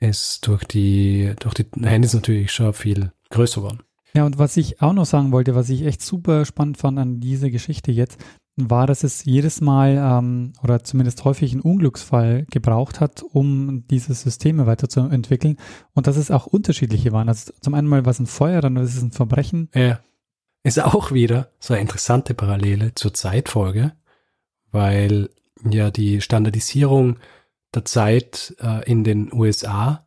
ist 0.00 0.46
durch 0.46 0.64
die, 0.64 1.34
durch 1.40 1.52
die 1.54 1.66
Handys 1.82 2.14
natürlich 2.14 2.52
schon 2.52 2.72
viel 2.72 3.12
größer 3.28 3.60
geworden. 3.60 3.82
Ja, 4.14 4.24
und 4.24 4.38
was 4.38 4.56
ich 4.56 4.82
auch 4.82 4.92
noch 4.92 5.06
sagen 5.06 5.32
wollte, 5.32 5.54
was 5.54 5.70
ich 5.70 5.82
echt 5.82 6.02
super 6.02 6.44
spannend 6.44 6.78
fand 6.78 6.98
an 6.98 7.20
dieser 7.20 7.50
Geschichte 7.50 7.92
jetzt, 7.92 8.18
war, 8.56 8.86
dass 8.86 9.02
es 9.02 9.24
jedes 9.24 9.60
Mal 9.60 9.96
ähm, 9.96 10.52
oder 10.62 10.84
zumindest 10.84 11.24
häufig 11.24 11.52
einen 11.52 11.62
Unglücksfall 11.62 12.46
gebraucht 12.50 13.00
hat, 13.00 13.22
um 13.22 13.86
diese 13.88 14.12
Systeme 14.12 14.66
weiterzuentwickeln 14.66 15.56
und 15.94 16.06
dass 16.06 16.16
es 16.16 16.30
auch 16.30 16.46
unterschiedliche 16.46 17.12
waren. 17.12 17.28
Also 17.28 17.52
zum 17.60 17.74
einen 17.74 17.88
mal 17.88 18.04
war 18.04 18.10
es 18.10 18.18
ein 18.18 18.26
Feuer, 18.26 18.60
dann 18.60 18.76
ist 18.76 18.94
es 18.94 19.02
ein 19.02 19.12
Verbrechen. 19.12 19.70
Ja. 19.74 20.00
Ist 20.64 20.80
auch 20.80 21.12
wieder 21.12 21.50
so 21.58 21.74
eine 21.74 21.80
interessante 21.80 22.34
Parallele 22.34 22.94
zur 22.94 23.14
Zeitfolge, 23.14 23.92
weil 24.70 25.30
ja 25.68 25.90
die 25.90 26.20
Standardisierung 26.20 27.18
der 27.74 27.84
Zeit 27.84 28.54
äh, 28.60 28.88
in 28.88 29.02
den 29.02 29.32
USA 29.32 30.06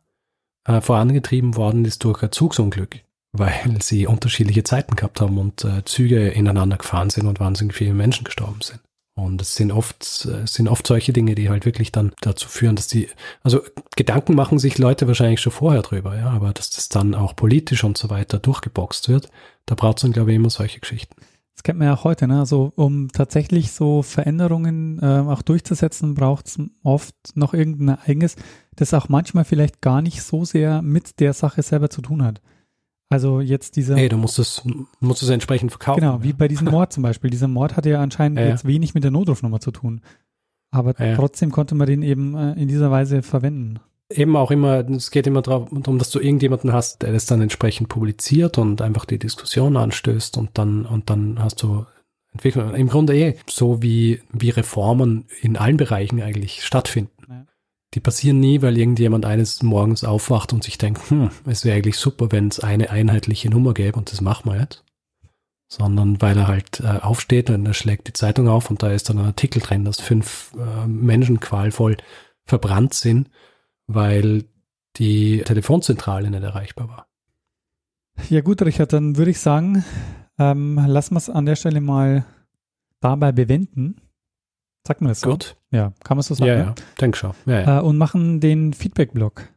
äh, 0.64 0.80
vorangetrieben 0.80 1.56
worden 1.56 1.84
ist 1.84 2.04
durch 2.04 2.22
ein 2.22 2.32
Zugsunglück, 2.32 3.00
weil 3.38 3.78
sie 3.80 4.06
unterschiedliche 4.06 4.64
Zeiten 4.64 4.96
gehabt 4.96 5.20
haben 5.20 5.38
und 5.38 5.64
äh, 5.64 5.84
Züge 5.84 6.28
ineinander 6.28 6.76
gefahren 6.76 7.10
sind 7.10 7.26
und 7.26 7.40
wahnsinnig 7.40 7.74
viele 7.74 7.94
Menschen 7.94 8.24
gestorben 8.24 8.60
sind. 8.60 8.80
Und 9.18 9.40
es 9.40 9.54
sind 9.54 9.72
oft, 9.72 10.26
äh, 10.26 10.42
es 10.42 10.54
sind 10.54 10.68
oft 10.68 10.86
solche 10.86 11.12
Dinge, 11.12 11.34
die 11.34 11.48
halt 11.48 11.64
wirklich 11.64 11.90
dann 11.90 12.12
dazu 12.20 12.48
führen, 12.48 12.76
dass 12.76 12.86
die, 12.86 13.08
also 13.42 13.62
Gedanken 13.96 14.34
machen 14.34 14.58
sich 14.58 14.76
Leute 14.76 15.06
wahrscheinlich 15.06 15.40
schon 15.40 15.52
vorher 15.52 15.82
drüber, 15.82 16.16
ja, 16.16 16.28
aber 16.28 16.52
dass 16.52 16.68
das 16.70 16.90
dann 16.90 17.14
auch 17.14 17.34
politisch 17.34 17.82
und 17.82 17.96
so 17.96 18.10
weiter 18.10 18.38
durchgeboxt 18.38 19.08
wird, 19.08 19.30
da 19.64 19.74
braucht 19.74 19.98
es 19.98 20.02
dann, 20.02 20.12
glaube 20.12 20.32
ich, 20.32 20.36
immer 20.36 20.50
solche 20.50 20.80
Geschichten. 20.80 21.16
Das 21.54 21.62
kennt 21.62 21.78
man 21.78 21.88
ja 21.88 21.94
auch 21.94 22.04
heute, 22.04 22.28
ne? 22.28 22.38
Also 22.38 22.74
um 22.76 23.08
tatsächlich 23.08 23.72
so 23.72 24.02
Veränderungen 24.02 24.98
äh, 25.00 25.20
auch 25.20 25.40
durchzusetzen, 25.40 26.14
braucht 26.14 26.48
es 26.48 26.58
oft 26.82 27.14
noch 27.34 27.54
irgendein 27.54 27.96
Ereignis, 27.96 28.36
das 28.76 28.92
auch 28.92 29.08
manchmal 29.08 29.46
vielleicht 29.46 29.80
gar 29.80 30.02
nicht 30.02 30.22
so 30.22 30.44
sehr 30.44 30.82
mit 30.82 31.18
der 31.18 31.32
Sache 31.32 31.62
selber 31.62 31.88
zu 31.88 32.02
tun 32.02 32.22
hat. 32.22 32.42
Also 33.08 33.40
jetzt 33.40 33.76
dieser 33.76 33.96
Hey, 33.96 34.08
du 34.08 34.16
musst 34.16 34.38
es, 34.38 34.62
musst 35.00 35.22
es 35.22 35.28
entsprechend 35.28 35.70
verkaufen. 35.70 36.00
Genau, 36.00 36.22
wie 36.22 36.32
bei 36.32 36.48
diesem 36.48 36.68
Mord 36.68 36.92
zum 36.92 37.02
Beispiel. 37.02 37.30
Dieser 37.30 37.48
Mord 37.48 37.76
hatte 37.76 37.90
ja 37.90 38.00
anscheinend 38.00 38.38
Ja, 38.38 38.44
ja. 38.46 38.50
jetzt 38.50 38.66
wenig 38.66 38.94
mit 38.94 39.04
der 39.04 39.10
Notrufnummer 39.12 39.60
zu 39.60 39.70
tun. 39.70 40.00
Aber 40.72 40.94
Ja. 41.00 41.14
trotzdem 41.14 41.52
konnte 41.52 41.74
man 41.74 41.86
den 41.86 42.02
eben 42.02 42.34
äh, 42.34 42.52
in 42.60 42.66
dieser 42.68 42.90
Weise 42.90 43.22
verwenden. 43.22 43.78
Eben 44.10 44.36
auch 44.36 44.50
immer, 44.50 44.88
es 44.90 45.10
geht 45.10 45.26
immer 45.26 45.42
darum, 45.42 45.98
dass 45.98 46.10
du 46.10 46.20
irgendjemanden 46.20 46.72
hast, 46.72 47.02
der 47.02 47.12
das 47.12 47.26
dann 47.26 47.40
entsprechend 47.42 47.88
publiziert 47.88 48.56
und 48.58 48.80
einfach 48.80 49.04
die 49.04 49.18
Diskussion 49.18 49.76
anstößt 49.76 50.36
und 50.38 50.50
dann, 50.54 50.86
und 50.86 51.10
dann 51.10 51.40
hast 51.42 51.62
du 51.62 51.86
Entwicklung. 52.32 52.74
Im 52.74 52.88
Grunde 52.88 53.16
eh 53.16 53.36
so 53.48 53.82
wie, 53.82 54.20
wie 54.32 54.50
Reformen 54.50 55.24
in 55.40 55.56
allen 55.56 55.76
Bereichen 55.76 56.20
eigentlich 56.22 56.64
stattfinden. 56.64 57.15
Die 57.94 58.00
passieren 58.00 58.40
nie, 58.40 58.62
weil 58.62 58.76
irgendjemand 58.76 59.24
eines 59.24 59.62
Morgens 59.62 60.04
aufwacht 60.04 60.52
und 60.52 60.64
sich 60.64 60.76
denkt, 60.76 61.10
hm, 61.10 61.30
es 61.46 61.64
wäre 61.64 61.76
eigentlich 61.76 61.98
super, 61.98 62.32
wenn 62.32 62.48
es 62.48 62.60
eine 62.60 62.90
einheitliche 62.90 63.48
Nummer 63.48 63.74
gäbe 63.74 63.98
und 63.98 64.12
das 64.12 64.20
machen 64.20 64.50
wir 64.50 64.60
jetzt. 64.60 64.84
Sondern 65.68 66.20
weil 66.20 66.36
er 66.36 66.46
halt 66.46 66.80
äh, 66.80 67.00
aufsteht 67.00 67.50
und 67.50 67.66
er 67.66 67.74
schlägt 67.74 68.08
die 68.08 68.12
Zeitung 68.12 68.48
auf 68.48 68.70
und 68.70 68.82
da 68.82 68.90
ist 68.90 69.08
dann 69.08 69.18
ein 69.18 69.26
Artikel 69.26 69.60
drin, 69.60 69.84
dass 69.84 70.00
fünf 70.00 70.52
äh, 70.56 70.86
Menschen 70.86 71.40
qualvoll 71.40 71.96
verbrannt 72.44 72.94
sind, 72.94 73.30
weil 73.86 74.44
die 74.96 75.42
Telefonzentrale 75.44 76.30
nicht 76.30 76.42
erreichbar 76.42 76.88
war. 76.88 77.06
Ja 78.30 78.40
gut, 78.40 78.62
Richard, 78.62 78.92
dann 78.92 79.16
würde 79.16 79.30
ich 79.30 79.40
sagen, 79.40 79.84
ähm, 80.38 80.80
lassen 80.86 81.14
wir 81.14 81.18
es 81.18 81.30
an 81.30 81.46
der 81.46 81.56
Stelle 81.56 81.80
mal 81.80 82.24
dabei 83.00 83.32
bewenden. 83.32 84.00
Sagt 84.86 85.00
man 85.00 85.08
das 85.08 85.20
so? 85.20 85.30
Gut. 85.30 85.56
Ja, 85.72 85.92
kann 86.04 86.16
man 86.16 86.22
so 86.22 86.34
sagen. 86.34 86.48
Ja, 86.48 86.56
ne? 86.56 86.64
ja, 86.64 86.74
denk 87.00 87.16
schon. 87.16 87.32
Ja, 87.46 87.60
ja. 87.60 87.78
Äh, 87.80 87.82
und 87.82 87.98
machen 87.98 88.40
den 88.40 88.72
Feedback-Blog. 88.72 89.48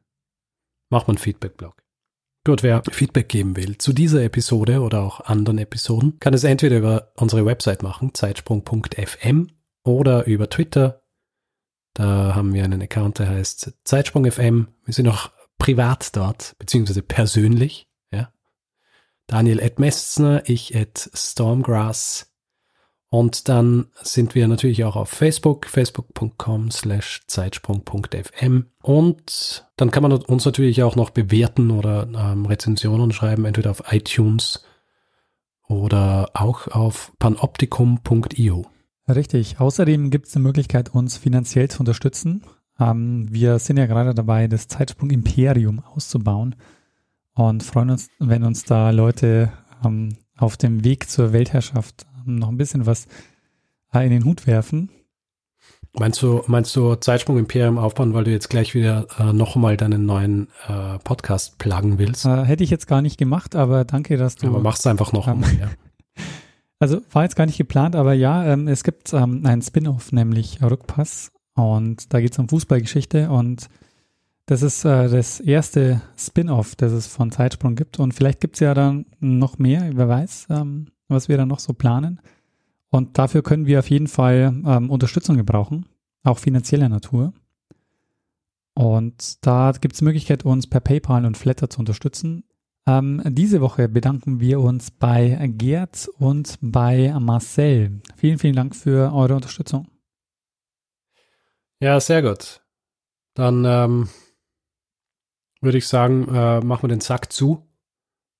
Macht 0.89 1.07
man 1.07 1.17
einen 1.17 1.23
Feedback-Blog. 1.23 1.75
Gut, 2.45 2.63
wer 2.63 2.81
Feedback 2.89 3.29
geben 3.29 3.55
will 3.55 3.77
zu 3.77 3.93
dieser 3.93 4.23
Episode 4.23 4.81
oder 4.81 5.01
auch 5.01 5.19
anderen 5.19 5.59
Episoden, 5.59 6.19
kann 6.19 6.33
es 6.33 6.43
entweder 6.43 6.77
über 6.77 7.11
unsere 7.15 7.45
Website 7.45 7.83
machen, 7.83 8.13
zeitsprung.fm, 8.13 9.49
oder 9.83 10.25
über 10.25 10.49
Twitter. 10.49 11.01
Da 11.93 12.33
haben 12.35 12.53
wir 12.53 12.63
einen 12.63 12.81
Account, 12.81 13.19
der 13.19 13.29
heißt 13.29 13.73
Zeitsprung.fm. 13.83 14.67
Wir 14.85 14.93
sind 14.93 15.07
auch 15.07 15.31
privat 15.57 16.15
dort, 16.15 16.55
beziehungsweise 16.59 17.01
persönlich. 17.01 17.87
Ja. 18.11 18.31
Daniel 19.27 19.61
at 19.61 19.79
Messner, 19.79 20.43
ich 20.45 20.75
at 20.75 21.09
Stormgrass. 21.13 22.28
Und 23.11 23.49
dann 23.49 23.87
sind 24.03 24.35
wir 24.35 24.47
natürlich 24.47 24.83
auch 24.83 24.95
auf 24.95 25.09
Facebook, 25.09 25.65
facebook.com 25.65 26.69
slash 26.69 27.23
zeitsprung.fm. 27.25 28.65
Und 28.83 29.67
dann 29.77 29.89
kann 29.89 30.03
man 30.03 30.11
uns 30.11 30.45
natürlich 30.45 30.83
auch 30.83 30.95
noch 30.95 31.09
bewerten 31.09 31.71
oder 31.71 32.07
ähm, 32.15 32.45
Rezensionen 32.45 33.11
schreiben, 33.11 33.45
entweder 33.45 33.71
auf 33.71 33.91
iTunes 33.91 34.63
oder 35.67 36.29
auch 36.35 36.67
auf 36.67 37.11
panoptikum.io. 37.17 38.67
Richtig. 39.07 39.59
Außerdem 39.59 40.11
gibt 40.11 40.27
es 40.27 40.35
eine 40.35 40.43
Möglichkeit, 40.43 40.93
uns 40.93 41.17
finanziell 41.17 41.67
zu 41.67 41.79
unterstützen. 41.79 42.43
Ähm, 42.79 43.27
wir 43.31 43.57
sind 43.57 43.77
ja 43.77 43.87
gerade 43.87 44.13
dabei, 44.13 44.47
das 44.47 44.67
Zeitsprung 44.67 45.09
Imperium 45.09 45.79
auszubauen 45.79 46.55
und 47.33 47.63
freuen 47.63 47.89
uns, 47.89 48.09
wenn 48.19 48.43
uns 48.43 48.65
da 48.65 48.91
Leute 48.91 49.51
ähm, 49.83 50.15
auf 50.37 50.57
dem 50.57 50.83
Weg 50.83 51.09
zur 51.09 51.33
Weltherrschaft 51.33 52.05
noch 52.25 52.49
ein 52.49 52.57
bisschen 52.57 52.85
was 52.85 53.07
äh, 53.93 54.05
in 54.05 54.11
den 54.11 54.25
Hut 54.25 54.47
werfen. 54.47 54.89
Meinst 55.97 56.21
du, 56.21 56.43
meinst 56.47 56.75
du 56.75 56.95
Zeitsprung 56.95 57.37
Imperium 57.39 57.77
aufbauen, 57.77 58.13
weil 58.13 58.23
du 58.23 58.31
jetzt 58.31 58.49
gleich 58.49 58.75
wieder 58.75 59.07
äh, 59.17 59.33
nochmal 59.33 59.75
deinen 59.75 60.05
neuen 60.05 60.47
äh, 60.67 60.99
Podcast 60.99 61.57
pluggen 61.57 61.97
willst? 61.97 62.25
Äh, 62.25 62.43
hätte 62.43 62.63
ich 62.63 62.69
jetzt 62.69 62.87
gar 62.87 63.01
nicht 63.01 63.17
gemacht, 63.17 63.55
aber 63.55 63.85
danke, 63.85 64.15
dass 64.17 64.35
du. 64.35 64.47
Aber 64.47 64.59
mach's 64.59 64.85
einfach 64.85 65.13
noch 65.13 65.27
Ähm, 65.27 65.39
mal, 65.41 65.53
ja. 65.59 65.69
Also 66.81 67.01
war 67.11 67.23
jetzt 67.23 67.35
gar 67.35 67.45
nicht 67.45 67.57
geplant, 67.57 67.93
aber 67.97 68.13
ja, 68.13 68.45
ähm, 68.45 68.69
es 68.69 68.85
gibt 68.85 69.11
ähm, 69.13 69.45
einen 69.45 69.61
Spin-off, 69.61 70.13
nämlich 70.13 70.61
Rückpass. 70.61 71.31
Und 71.53 72.13
da 72.13 72.21
geht 72.21 72.31
es 72.31 72.39
um 72.39 72.47
Fußballgeschichte 72.47 73.29
und 73.29 73.67
das 74.45 74.61
ist 74.61 74.85
äh, 74.85 75.09
das 75.09 75.41
erste 75.41 76.01
Spin-off, 76.17 76.75
das 76.75 76.93
es 76.93 77.07
von 77.07 77.31
Zeitsprung 77.31 77.75
gibt. 77.75 77.99
Und 77.99 78.13
vielleicht 78.13 78.39
gibt 78.39 78.55
es 78.55 78.61
ja 78.61 78.73
dann 78.73 79.05
noch 79.19 79.59
mehr, 79.59 79.89
wer 79.93 80.07
weiß, 80.07 80.47
ähm, 80.51 80.87
was 81.09 81.27
wir 81.27 81.37
dann 81.37 81.49
noch 81.49 81.59
so 81.59 81.73
planen. 81.73 82.21
Und 82.89 83.17
dafür 83.17 83.43
können 83.43 83.65
wir 83.65 83.79
auf 83.79 83.89
jeden 83.89 84.07
Fall 84.07 84.61
ähm, 84.65 84.89
Unterstützung 84.89 85.37
gebrauchen, 85.37 85.85
auch 86.23 86.39
finanzieller 86.39 86.89
Natur. 86.89 87.33
Und 88.73 89.45
da 89.45 89.73
gibt 89.79 89.95
es 89.95 90.01
Möglichkeit, 90.01 90.45
uns 90.45 90.67
per 90.67 90.79
PayPal 90.79 91.25
und 91.25 91.37
Flatter 91.37 91.69
zu 91.69 91.79
unterstützen. 91.79 92.45
Ähm, 92.87 93.21
diese 93.25 93.61
Woche 93.61 93.89
bedanken 93.89 94.39
wir 94.39 94.59
uns 94.61 94.89
bei 94.89 95.37
Gerd 95.57 96.09
und 96.17 96.57
bei 96.61 97.13
Marcel. 97.19 98.01
Vielen, 98.15 98.39
vielen 98.39 98.55
Dank 98.55 98.75
für 98.75 99.13
eure 99.13 99.35
Unterstützung. 99.35 99.87
Ja, 101.81 101.99
sehr 101.99 102.21
gut. 102.21 102.61
Dann 103.35 103.63
ähm, 103.65 104.09
würde 105.61 105.77
ich 105.77 105.87
sagen, 105.87 106.27
äh, 106.33 106.61
machen 106.61 106.83
wir 106.83 106.89
den 106.89 107.01
Sack 107.01 107.31
zu. 107.31 107.68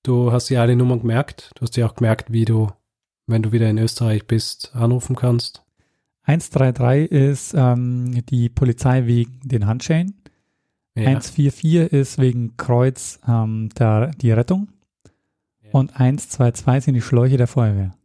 Du 0.03 0.31
hast 0.31 0.49
dir 0.49 0.61
alle 0.61 0.75
Nummern 0.75 1.01
gemerkt. 1.01 1.51
Du 1.55 1.61
hast 1.61 1.75
dir 1.75 1.85
auch 1.85 1.95
gemerkt, 1.95 2.31
wie 2.31 2.45
du, 2.45 2.71
wenn 3.27 3.43
du 3.43 3.51
wieder 3.51 3.69
in 3.69 3.77
Österreich 3.77 4.25
bist, 4.27 4.71
anrufen 4.73 5.15
kannst. 5.15 5.63
133 6.23 7.11
ist 7.11 7.53
ähm, 7.55 8.23
die 8.27 8.49
Polizei 8.49 9.07
wegen 9.07 9.39
den 9.43 9.65
Handschellen. 9.65 10.21
Ja. 10.95 11.07
144 11.07 11.91
ist 11.91 12.17
wegen 12.19 12.55
Kreuz 12.55 13.19
ähm, 13.27 13.69
der, 13.77 14.11
die 14.11 14.31
Rettung. 14.31 14.69
Ja. 15.63 15.71
Und 15.71 15.99
122 15.99 16.85
sind 16.85 16.93
die 16.93 17.01
Schläuche 17.01 17.37
der 17.37 17.47
Feuerwehr. 17.47 17.95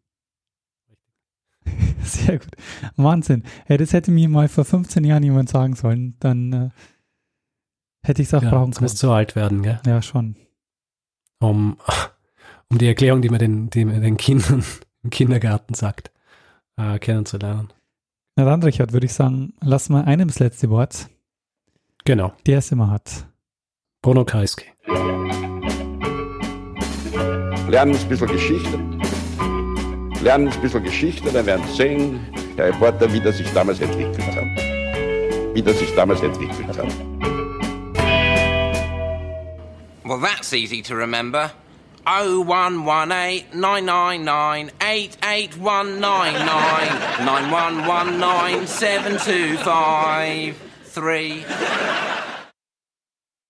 Sehr 2.02 2.38
gut. 2.38 2.56
Wahnsinn. 2.96 3.42
Ja, 3.68 3.76
das 3.76 3.92
hätte 3.92 4.10
mir 4.10 4.28
mal 4.28 4.48
vor 4.48 4.64
15 4.64 5.04
Jahren 5.04 5.22
jemand 5.22 5.48
sagen 5.48 5.74
sollen. 5.74 6.16
Dann 6.20 6.52
äh, 6.52 6.70
hätte 8.02 8.22
ich 8.22 8.28
es 8.28 8.34
auch 8.34 8.42
ja, 8.42 8.50
brauchen 8.50 8.72
können. 8.72 8.84
musst 8.84 9.02
du 9.02 9.10
alt 9.10 9.36
werden, 9.36 9.62
gell? 9.62 9.80
Ja, 9.86 10.02
schon. 10.02 10.36
Um, 11.40 11.76
um 12.70 12.78
die 12.78 12.86
Erklärung, 12.88 13.22
die 13.22 13.28
man 13.28 13.38
den, 13.38 13.70
die 13.70 13.84
man 13.84 14.00
den 14.00 14.16
Kindern 14.16 14.64
im 15.02 15.10
Kindergarten 15.10 15.74
sagt, 15.74 16.10
äh, 16.76 16.98
kennenzulernen. 16.98 17.72
Na 18.36 18.44
dann, 18.44 18.62
Richard, 18.62 18.92
würde 18.92 19.06
ich 19.06 19.12
sagen, 19.12 19.54
lass 19.60 19.88
mal 19.88 20.04
einem 20.04 20.28
das 20.28 20.38
letzte 20.40 20.70
Wort, 20.70 21.08
Genau. 22.04 22.32
der 22.46 22.58
es 22.58 22.72
immer 22.72 22.90
hat. 22.90 23.26
Bruno 24.02 24.24
Kreisky. 24.24 24.66
Lernen 27.68 27.96
ein 27.96 28.08
bisschen 28.08 28.28
Geschichte. 28.28 28.78
Lernen 30.22 30.48
ein 30.48 30.60
bisschen 30.60 30.82
Geschichte, 30.82 31.32
dann 31.32 31.46
werden 31.46 31.64
Sie 31.68 31.76
sehen, 31.76 32.20
der 32.56 32.66
Reporter, 32.66 33.12
wie 33.12 33.20
das 33.20 33.38
sich 33.38 33.50
damals 33.52 33.80
entwickelt 33.80 34.26
hat. 34.26 35.54
Wie 35.54 35.62
das 35.62 35.78
sich 35.78 35.94
damals 35.94 36.22
entwickelt 36.22 36.76
hat. 36.76 37.13
Well, 40.04 40.18
that's 40.18 40.52
easy 40.52 40.82
to 40.82 40.96
remember. 40.96 41.52
0118 42.06 43.58
999 43.58 44.70
88199 44.82 47.24
9119 47.24 48.66
725 48.66 50.56
3 50.84 51.44